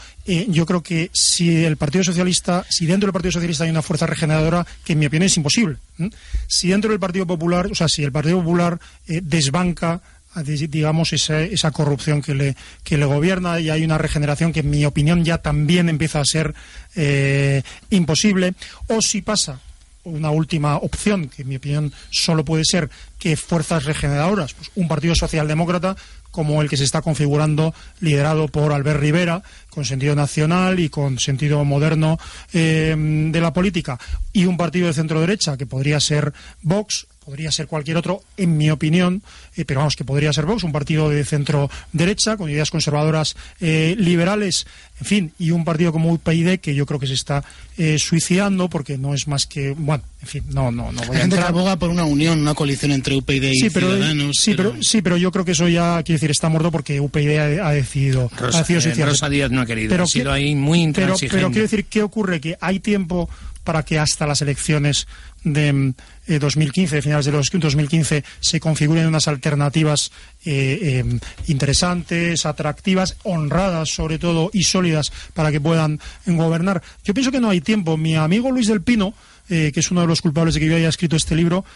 yo 0.49 0.65
creo 0.65 0.83
que 0.83 1.11
si 1.13 1.65
el 1.65 1.77
Partido 1.77 2.05
Socialista, 2.05 2.65
si 2.71 2.87
dentro 2.87 3.09
del 3.09 3.13
Partido 3.13 3.33
Socialista 3.33 3.65
hay 3.65 3.71
una 3.71 3.83
fuerza 3.83 4.07
regeneradora, 4.07 4.67
que 4.83 4.95
en 4.95 5.01
mi 5.01 5.07
opinión 5.07 5.27
es 5.27 5.37
imposible, 5.37 5.77
¿eh? 5.99 6.09
si 6.47 6.69
dentro 6.69 6.91
del 6.91 7.01
Partido 7.01 7.27
Popular, 7.27 7.67
o 7.71 7.75
sea, 7.75 7.89
si 7.89 8.03
el 8.03 8.13
Partido 8.13 8.39
Popular 8.39 8.81
desbanca 9.07 10.01
digamos, 10.43 11.13
esa, 11.13 11.41
esa 11.41 11.71
corrupción 11.71 12.23
que 12.23 12.35
le, 12.35 12.57
que 12.85 12.99
le 12.99 13.05
gobierna 13.05 13.61
y 13.61 13.71
hay 13.71 13.85
una 13.85 13.99
regeneración 13.99 14.53
que, 14.53 14.61
en 14.61 14.71
mi 14.71 14.85
opinión, 14.85 15.25
ya 15.25 15.39
también 15.39 15.89
empieza 15.89 16.21
a 16.21 16.25
ser 16.25 16.55
eh, 16.97 17.63
imposible. 17.91 18.55
O 18.89 19.01
si 19.03 19.23
pasa 19.23 19.61
una 20.05 20.31
última 20.31 20.77
opción, 20.77 21.29
que 21.29 21.43
en 21.43 21.49
mi 21.49 21.57
opinión 21.57 21.93
solo 22.11 22.45
puede 22.45 22.65
ser 22.65 22.89
que 23.19 23.37
fuerzas 23.37 23.85
regeneradoras, 23.85 24.55
pues 24.55 24.71
un 24.75 24.89
partido 24.89 25.15
socialdemócrata 25.15 25.97
como 26.31 26.63
el 26.63 26.69
que 26.69 26.77
se 26.77 26.85
está 26.85 27.03
configurando, 27.03 27.75
liderado 28.01 28.49
por 28.49 28.73
Albert 28.73 29.01
Rivera, 29.01 29.43
con 29.71 29.85
sentido 29.85 30.15
nacional 30.15 30.79
y 30.79 30.89
con 30.89 31.19
sentido 31.19 31.65
moderno 31.65 32.19
eh, 32.53 32.95
de 32.97 33.41
la 33.41 33.53
política, 33.53 33.99
y 34.33 34.45
un 34.45 34.57
partido 34.57 34.87
de 34.87 34.93
centro 34.93 35.21
derecha, 35.21 35.57
que 35.57 35.67
podría 35.67 36.01
ser 36.01 36.33
Vox, 36.63 37.07
podría 37.29 37.53
ser 37.53 37.67
cualquier 37.67 37.99
otro, 37.99 38.23
en 38.39 38.57
mi 38.57 38.71
opinión, 38.71 39.21
eh, 39.55 39.67
pero 39.67 39.81
vamos, 39.81 39.97
que 39.97 40.05
podría 40.05 40.33
ser 40.33 40.47
Vox, 40.47 40.63
un 40.65 40.73
partido 40.73 41.11
de 41.11 41.23
centro 41.27 41.71
derecha, 41.93 42.39
con 42.39 42.49
ideas 42.49 42.71
conservadoras 42.71 43.37
eh, 43.61 43.95
liberales, 43.99 44.67
en 44.99 45.07
fin, 45.07 45.33
y 45.39 45.51
un 45.51 45.63
partido 45.63 45.93
como 45.93 46.11
UPyD 46.11 46.59
que 46.59 46.75
yo 46.75 46.87
creo 46.87 46.99
que 46.99 47.07
se 47.07 47.13
está 47.13 47.45
eh, 47.77 47.99
suicidando 47.99 48.71
porque 48.71 48.97
no 48.97 49.13
es 49.13 49.29
más 49.29 49.45
que, 49.45 49.73
bueno, 49.77 50.03
en 50.23 50.27
fin, 50.27 50.43
no, 50.49 50.73
no, 50.73 50.91
no 50.91 51.01
voy 51.03 51.11
Hay 51.11 51.17
a 51.17 51.21
gente 51.21 51.37
que 51.37 51.43
entrar. 51.43 51.49
aboga 51.49 51.77
por 51.79 51.91
una 51.91 52.05
unión, 52.07 52.41
una 52.41 52.55
coalición 52.55 52.93
entre 52.93 53.15
UPyD 53.15 53.43
y 53.45 53.55
Sí 53.61 53.71
pero, 53.71 53.89
Ciudadanos. 53.95 54.37
sí, 54.41 54.55
pero... 54.57 54.75
sí, 54.81 55.03
pero 55.03 55.17
yo 55.19 55.31
creo 55.31 55.45
que 55.45 55.53
eso 55.53 55.69
ya, 55.69 56.03
quiere 56.03 56.15
decir, 56.17 56.31
está 56.31 56.49
muerto 56.49 56.73
porque 56.73 56.99
UPyD 56.99 57.37
ha, 57.61 57.69
ha 57.69 57.73
decidido, 57.73 58.31
Rosa, 58.39 58.59
ha 58.59 58.61
decidido 58.63 58.79
eh, 58.81 58.83
suicidarse. 58.85 59.13
Rosa 59.13 59.29
Díaz 59.29 59.51
no 59.51 59.61
ha 59.61 59.67
querido, 59.67 59.91
Pero 59.91 60.05
ha 60.05 60.07
sido 60.07 60.25
que- 60.31 60.31
ahí 60.31 60.55
muy 60.55 60.79
pero, 60.79 60.85
intransigente. 60.89 61.37
pero 61.37 61.51
quiero 61.51 61.63
decir, 61.65 61.85
¿qué 61.85 62.03
ocurre? 62.03 62.41
Que 62.41 62.57
hay 62.61 62.81
tiempo 62.81 63.29
para 63.69 63.83
que 63.83 63.99
hasta 63.99 64.27
las 64.27 64.41
elecciones 64.41 65.07
de 65.45 65.75
mm, 65.75 65.95
eh, 66.27 66.39
2015, 66.39 66.97
de 66.97 67.03
finales 67.03 67.27
de 67.27 67.33
los 67.33 67.51
2015, 67.51 68.25
se 68.41 68.61
configuren 68.61 69.07
unas 69.07 69.29
alternativas 69.29 70.11
eh, 70.47 71.05
eh, 71.05 71.19
interesantes, 71.49 72.47
atractivas, 72.47 73.19
honradas 73.25 73.91
sobre 73.91 74.19
todo 74.19 74.49
y 74.55 74.63
sólidas 74.63 75.13
para 75.35 75.53
que 75.53 75.61
puedan 75.61 76.01
gobernar. 76.25 76.83
Yo 77.05 77.13
pienso 77.13 77.31
que 77.31 77.41
no 77.41 77.51
hay 77.51 77.61
tiempo. 77.61 77.99
Mi 77.99 78.17
amigo 78.17 78.51
Luis 78.51 78.69
del 78.69 78.81
Pino, 78.81 79.13
eh, 79.51 79.71
que 79.71 79.81
es 79.81 79.91
uno 79.91 80.01
de 80.01 80.07
los 80.07 80.23
culpables 80.23 80.55
de 80.55 80.61
que 80.61 80.67
yo 80.67 80.77
haya 80.77 80.89
escrito 80.89 81.17
este 81.17 81.37
libro, 81.37 81.67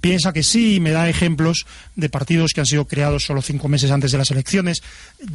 piensa 0.00 0.32
que 0.32 0.42
sí 0.42 0.76
y 0.76 0.80
me 0.80 0.92
da 0.92 1.06
ejemplos 1.06 1.66
de 1.96 2.08
partidos 2.08 2.52
que 2.54 2.60
han 2.60 2.66
sido 2.66 2.86
creados 2.86 3.26
solo 3.26 3.42
cinco 3.42 3.68
meses 3.68 3.90
antes 3.90 4.10
de 4.10 4.16
las 4.16 4.30
elecciones. 4.30 4.82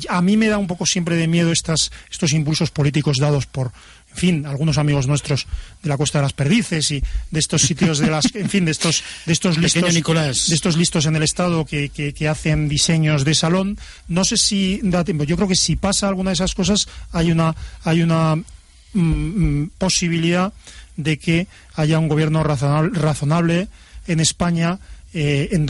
A 0.10 0.24
mí 0.24 0.36
me 0.36 0.48
da 0.48 0.58
un 0.58 0.66
poco 0.66 0.88
siempre 0.88 1.16
de 1.16 1.28
miedo 1.28 1.52
estas, 1.52 1.92
estos 2.10 2.34
impulsos 2.34 2.72
políticos 2.72 3.18
dados 3.20 3.46
por, 3.46 3.72
en 4.14 4.20
fin, 4.20 4.46
algunos 4.46 4.78
amigos 4.78 5.08
nuestros 5.08 5.48
de 5.82 5.90
la 5.90 5.98
Costa 5.98 6.20
de 6.20 6.24
las 6.24 6.34
Perdices 6.34 6.92
y 6.92 7.04
de 7.32 7.40
estos 7.40 7.64
sitios 7.64 7.98
de 7.98 8.12
las, 8.12 8.34
en 8.36 8.50
fin, 8.50 8.64
de 8.64 8.72
estos, 8.72 9.04
de 9.26 9.34
estos 9.34 9.58
listos, 9.60 9.94
Nicolás. 9.94 10.50
de 10.50 10.56
estos 10.56 10.78
listos 10.78 11.08
en 11.08 11.16
el 11.16 11.24
Estado 11.24 11.66
que, 11.66 11.90
que, 11.90 12.14
que 12.14 12.28
hacen 12.28 12.70
diseños 12.70 13.26
de 13.26 13.34
salón. 13.34 13.78
No 14.08 14.24
sé 14.24 14.38
si 14.38 14.80
da 14.84 15.04
tiempo. 15.04 15.24
Yo 15.24 15.36
creo 15.36 15.48
que 15.48 15.56
si 15.56 15.76
pasa 15.76 16.08
alguna 16.08 16.30
de 16.30 16.36
esas 16.36 16.54
cosas, 16.54 16.88
hay 17.12 17.32
una, 17.32 17.56
hay 17.84 18.04
una 18.04 18.36
mm, 18.36 18.44
mm, 18.94 19.72
posibilidad 19.80 20.54
de 20.96 21.18
que 21.18 21.48
haya 21.74 21.98
un 21.98 22.08
gobierno 22.08 22.44
razonable, 22.44 23.00
razonable 23.00 23.68
en 24.06 24.20
España 24.20 24.80
eh, 25.14 25.50
en 25.52 25.66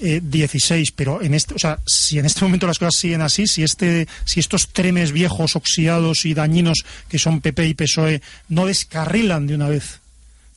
2016, 0.00 0.90
pero 0.92 1.22
en 1.22 1.34
este, 1.34 1.54
o 1.54 1.58
sea, 1.58 1.78
si 1.86 2.18
en 2.18 2.26
este 2.26 2.42
momento 2.44 2.66
las 2.66 2.78
cosas 2.78 2.94
siguen 3.00 3.22
así, 3.22 3.46
si 3.46 3.62
este, 3.62 4.06
si 4.24 4.40
estos 4.40 4.68
trenes 4.68 5.12
viejos, 5.12 5.56
oxidados 5.56 6.24
y 6.24 6.34
dañinos 6.34 6.84
que 7.08 7.18
son 7.18 7.40
PP 7.40 7.66
y 7.68 7.74
PSOE 7.74 8.22
no 8.48 8.66
descarrilan 8.66 9.46
de 9.46 9.54
una 9.54 9.68
vez 9.68 10.00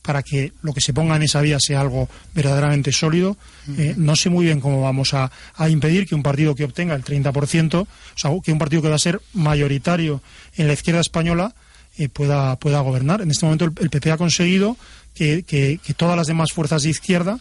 para 0.02 0.22
que 0.22 0.52
lo 0.62 0.72
que 0.72 0.80
se 0.80 0.94
ponga 0.94 1.16
en 1.16 1.22
esa 1.22 1.42
vía 1.42 1.58
sea 1.60 1.82
algo 1.82 2.08
verdaderamente 2.34 2.92
sólido, 2.92 3.36
eh, 3.76 3.92
no 3.98 4.16
sé 4.16 4.30
muy 4.30 4.46
bien 4.46 4.60
cómo 4.60 4.80
vamos 4.80 5.12
a, 5.12 5.30
a 5.54 5.68
impedir 5.68 6.06
que 6.06 6.14
un 6.14 6.22
partido 6.22 6.54
que 6.54 6.64
obtenga 6.64 6.94
el 6.94 7.04
30%, 7.04 7.74
o 7.82 7.86
sea, 8.16 8.30
que 8.42 8.52
un 8.52 8.58
partido 8.58 8.80
que 8.80 8.88
va 8.88 8.94
a 8.94 8.98
ser 8.98 9.20
mayoritario 9.34 10.22
en 10.56 10.66
la 10.66 10.72
izquierda 10.72 11.02
española, 11.02 11.54
eh, 11.98 12.08
pueda, 12.08 12.56
pueda 12.56 12.80
gobernar. 12.80 13.20
En 13.20 13.30
este 13.30 13.44
momento 13.44 13.66
el, 13.66 13.72
el 13.80 13.90
PP 13.90 14.12
ha 14.12 14.16
conseguido 14.16 14.78
que, 15.14 15.42
que- 15.42 15.78
que 15.84 15.94
todas 15.94 16.16
las 16.16 16.28
demás 16.28 16.52
fuerzas 16.54 16.84
de 16.84 16.90
izquierda 16.90 17.38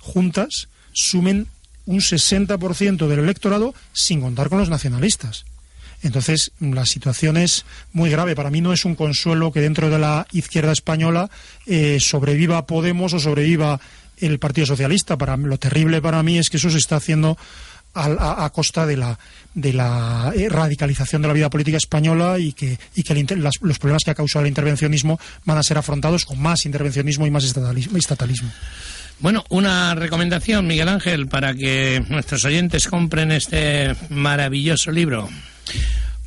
juntas 0.00 0.68
sumen 0.92 1.46
un 1.86 2.00
60% 2.00 3.06
del 3.06 3.18
electorado 3.20 3.74
sin 3.92 4.20
contar 4.20 4.48
con 4.48 4.58
los 4.58 4.68
nacionalistas. 4.68 5.44
Entonces, 6.02 6.52
la 6.60 6.86
situación 6.86 7.36
es 7.36 7.64
muy 7.92 8.10
grave. 8.10 8.34
Para 8.34 8.50
mí 8.50 8.60
no 8.60 8.72
es 8.72 8.84
un 8.84 8.94
consuelo 8.94 9.52
que 9.52 9.60
dentro 9.60 9.90
de 9.90 9.98
la 9.98 10.26
izquierda 10.32 10.72
española 10.72 11.30
eh, 11.66 11.98
sobreviva 12.00 12.66
Podemos 12.66 13.12
o 13.12 13.20
sobreviva 13.20 13.80
el 14.18 14.38
Partido 14.38 14.66
Socialista. 14.66 15.18
Para 15.18 15.36
lo 15.36 15.58
terrible 15.58 16.00
para 16.00 16.22
mí 16.22 16.38
es 16.38 16.48
que 16.48 16.56
eso 16.56 16.70
se 16.70 16.78
está 16.78 16.96
haciendo 16.96 17.36
a, 17.94 18.44
a, 18.44 18.50
costa 18.50 18.86
de 18.86 18.96
la, 18.96 19.18
de 19.54 19.72
la 19.72 20.32
eh, 20.36 20.48
radicalización 20.48 21.22
de 21.22 21.28
la 21.28 21.34
vida 21.34 21.50
política 21.50 21.76
española 21.76 22.38
y 22.38 22.52
que, 22.52 22.78
las, 23.36 23.54
los 23.60 23.78
problemas 23.78 24.04
que 24.04 24.12
ha 24.12 24.14
causado 24.14 24.44
el 24.44 24.48
intervencionismo 24.48 25.18
van 25.44 25.58
a 25.58 25.62
ser 25.62 25.76
afrontados 25.76 26.24
con 26.24 26.40
más 26.40 26.64
intervencionismo 26.66 27.26
y 27.26 27.30
más 27.30 27.44
estatalismo. 27.44 27.98
estatalismo. 27.98 28.50
Bueno, 29.20 29.44
una 29.50 29.94
recomendación, 29.94 30.66
Miguel 30.66 30.88
Ángel, 30.88 31.28
para 31.28 31.52
que 31.52 32.02
nuestros 32.08 32.42
oyentes 32.46 32.88
compren 32.88 33.32
este 33.32 33.94
maravilloso 34.08 34.90
libro. 34.92 35.28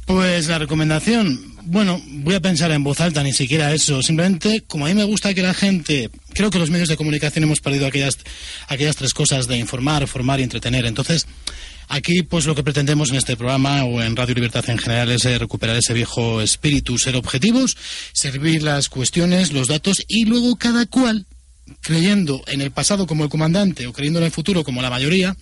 Pues 0.05 0.47
la 0.47 0.59
recomendación, 0.59 1.55
bueno, 1.63 1.99
voy 2.07 2.35
a 2.35 2.39
pensar 2.39 2.69
en 2.69 2.83
voz 2.83 2.99
alta, 3.01 3.23
ni 3.23 3.33
siquiera 3.33 3.73
eso. 3.73 4.03
Simplemente, 4.03 4.61
como 4.67 4.85
a 4.85 4.89
mí 4.89 4.93
me 4.95 5.05
gusta 5.05 5.33
que 5.33 5.41
la 5.41 5.55
gente, 5.55 6.11
creo 6.33 6.51
que 6.51 6.59
los 6.59 6.69
medios 6.69 6.87
de 6.87 6.95
comunicación 6.95 7.45
hemos 7.45 7.61
perdido 7.61 7.87
aquellas, 7.87 8.19
aquellas 8.67 8.95
tres 8.95 9.15
cosas 9.15 9.47
de 9.47 9.57
informar, 9.57 10.05
formar 10.07 10.39
y 10.39 10.43
entretener. 10.43 10.85
Entonces, 10.85 11.25
aquí, 11.87 12.21
pues 12.21 12.45
lo 12.45 12.53
que 12.53 12.61
pretendemos 12.61 13.09
en 13.09 13.15
este 13.15 13.35
programa 13.35 13.85
o 13.85 14.03
en 14.03 14.15
Radio 14.15 14.35
Libertad 14.35 14.69
en 14.69 14.77
general 14.77 15.09
es 15.09 15.25
eh, 15.25 15.39
recuperar 15.39 15.77
ese 15.77 15.95
viejo 15.95 16.41
espíritu, 16.41 16.99
ser 16.99 17.15
objetivos, 17.15 17.75
servir 18.13 18.61
las 18.61 18.87
cuestiones, 18.87 19.51
los 19.51 19.67
datos 19.67 20.03
y 20.07 20.25
luego 20.25 20.57
cada 20.57 20.85
cual 20.85 21.25
creyendo 21.81 22.43
en 22.47 22.61
el 22.61 22.71
pasado 22.71 23.07
como 23.07 23.23
el 23.23 23.29
comandante 23.29 23.87
o 23.87 23.93
creyendo 23.93 24.19
en 24.19 24.25
el 24.25 24.31
futuro 24.31 24.63
como 24.63 24.81
la 24.81 24.89
mayoría, 24.89 25.35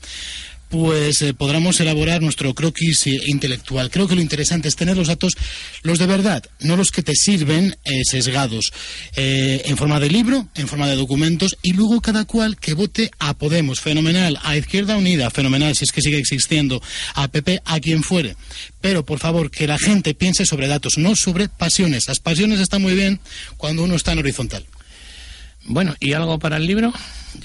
pues 0.71 1.21
eh, 1.21 1.33
podremos 1.33 1.79
elaborar 1.81 2.21
nuestro 2.21 2.55
croquis 2.55 3.05
eh, 3.07 3.19
intelectual. 3.25 3.91
Creo 3.91 4.07
que 4.07 4.15
lo 4.15 4.21
interesante 4.21 4.69
es 4.69 4.77
tener 4.77 4.95
los 4.95 5.09
datos, 5.09 5.33
los 5.83 5.99
de 5.99 6.07
verdad, 6.07 6.43
no 6.61 6.77
los 6.77 6.91
que 6.91 7.03
te 7.03 7.13
sirven 7.13 7.75
eh, 7.83 8.01
sesgados, 8.09 8.71
en 9.13 9.75
forma 9.75 9.99
de 9.99 10.09
libro, 10.09 10.47
en 10.55 10.69
forma 10.69 10.87
de 10.87 10.95
documentos, 10.95 11.57
y 11.61 11.73
luego 11.73 11.99
cada 11.99 12.23
cual 12.23 12.57
que 12.57 12.73
vote 12.73 13.11
a 13.19 13.33
Podemos, 13.33 13.81
fenomenal, 13.81 14.39
a 14.43 14.55
Izquierda 14.55 14.95
Unida, 14.95 15.29
fenomenal, 15.29 15.75
si 15.75 15.83
es 15.83 15.91
que 15.91 16.01
sigue 16.01 16.17
existiendo, 16.17 16.81
a 17.15 17.27
PP, 17.27 17.61
a 17.65 17.79
quien 17.81 18.03
fuere. 18.03 18.37
Pero, 18.79 19.03
por 19.03 19.19
favor, 19.19 19.51
que 19.51 19.67
la 19.67 19.77
gente 19.77 20.13
piense 20.13 20.45
sobre 20.45 20.67
datos, 20.67 20.97
no 20.97 21.15
sobre 21.15 21.49
pasiones. 21.49 22.07
Las 22.07 22.19
pasiones 22.19 22.59
están 22.59 22.81
muy 22.81 22.95
bien 22.95 23.19
cuando 23.57 23.83
uno 23.83 23.95
está 23.95 24.13
en 24.13 24.19
horizontal. 24.19 24.65
Bueno, 25.65 25.95
¿y 25.99 26.13
algo 26.13 26.39
para 26.39 26.57
el 26.57 26.65
libro? 26.65 26.93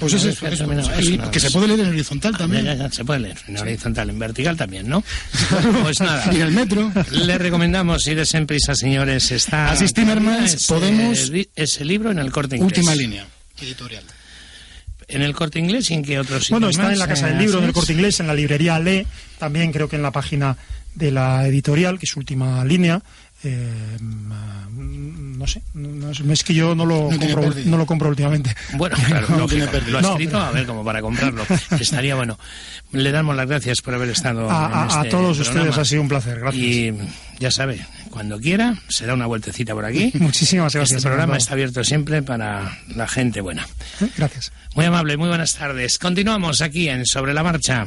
Pues 0.00 0.14
eso, 0.14 0.28
es, 0.28 0.40
que 0.40 1.40
se 1.40 1.50
puede 1.50 1.68
leer 1.68 1.80
en 1.80 1.88
horizontal 1.88 2.36
también. 2.36 2.64
Ya, 2.64 2.74
ya, 2.74 2.90
se 2.90 3.04
puede 3.04 3.20
leer 3.20 3.38
en 3.46 3.56
horizontal, 3.58 4.10
en 4.10 4.18
vertical 4.18 4.56
también, 4.56 4.88
¿no? 4.88 5.04
Pues 5.82 6.00
nada. 6.00 6.34
y 6.34 6.40
el 6.40 6.50
metro. 6.50 6.92
Le 7.12 7.38
recomendamos 7.38 8.06
ir 8.08 8.22
en 8.32 8.46
prisa, 8.46 8.74
señores. 8.74 9.30
Está. 9.30 9.70
Así 9.70 9.86
Timmermans, 9.86 10.66
podemos. 10.66 11.30
Ese 11.54 11.84
libro 11.84 12.10
en 12.10 12.18
el 12.18 12.32
corte 12.32 12.56
inglés. 12.56 12.78
Última 12.78 12.94
línea 12.94 13.26
editorial. 13.60 14.02
¿En 15.08 15.22
el 15.22 15.34
corte 15.34 15.60
inglés 15.60 15.90
y 15.90 15.94
en 15.94 16.02
qué 16.02 16.18
otros 16.18 16.50
Bueno, 16.50 16.68
está 16.68 16.92
en 16.92 16.98
la 16.98 17.06
Casa 17.06 17.28
del 17.28 17.38
Libro, 17.38 17.58
en 17.58 17.66
el 17.66 17.72
corte 17.72 17.92
inglés, 17.92 18.18
en 18.18 18.26
la 18.26 18.34
librería 18.34 18.78
Le, 18.80 19.06
también 19.38 19.70
creo 19.70 19.88
que 19.88 19.96
en 19.96 20.02
la 20.02 20.10
página 20.10 20.56
de 20.96 21.12
la 21.12 21.46
editorial, 21.46 21.98
que 21.98 22.06
es 22.06 22.16
última 22.16 22.64
línea. 22.64 23.00
Eh, 23.44 23.98
no 24.00 25.46
sé, 25.46 25.62
no, 25.74 26.10
es 26.10 26.42
que 26.42 26.54
yo 26.54 26.74
no 26.74 26.86
lo, 26.86 27.10
compro, 27.10 27.54
no 27.66 27.76
lo 27.76 27.86
compro 27.86 28.08
últimamente. 28.08 28.54
Bueno, 28.74 28.96
claro, 29.06 29.28
no, 29.28 29.46
lo 29.46 29.98
ha 29.98 30.00
escrito, 30.00 30.38
a 30.38 30.50
ver, 30.50 30.66
como 30.66 30.84
para 30.84 31.02
comprarlo. 31.02 31.44
Estaría 31.78 32.14
bueno. 32.14 32.38
Le 32.92 33.12
damos 33.12 33.36
las 33.36 33.46
gracias 33.46 33.82
por 33.82 33.94
haber 33.94 34.10
estado 34.10 34.50
a, 34.50 34.82
en 34.82 34.88
este 34.88 35.08
a 35.08 35.10
todos 35.10 35.38
ustedes 35.38 35.76
ha 35.76 35.84
sido 35.84 36.02
un 36.02 36.08
placer, 36.08 36.40
gracias. 36.40 36.64
Y 36.64 36.94
ya 37.38 37.50
sabe, 37.50 37.84
cuando 38.10 38.40
quiera, 38.40 38.74
se 38.88 39.06
da 39.06 39.14
una 39.14 39.26
vueltecita 39.26 39.74
por 39.74 39.84
aquí. 39.84 40.12
Muchísimas 40.18 40.74
gracias. 40.74 40.96
Este 40.96 41.08
programa 41.08 41.36
está 41.36 41.52
abierto 41.52 41.84
siempre 41.84 42.22
para 42.22 42.78
la 42.94 43.06
gente 43.06 43.42
buena. 43.42 43.66
Gracias. 44.16 44.52
Muy 44.74 44.86
amable, 44.86 45.16
muy 45.16 45.28
buenas 45.28 45.54
tardes. 45.54 45.98
Continuamos 45.98 46.62
aquí 46.62 46.88
en 46.88 47.04
Sobre 47.04 47.34
la 47.34 47.42
Marcha. 47.42 47.86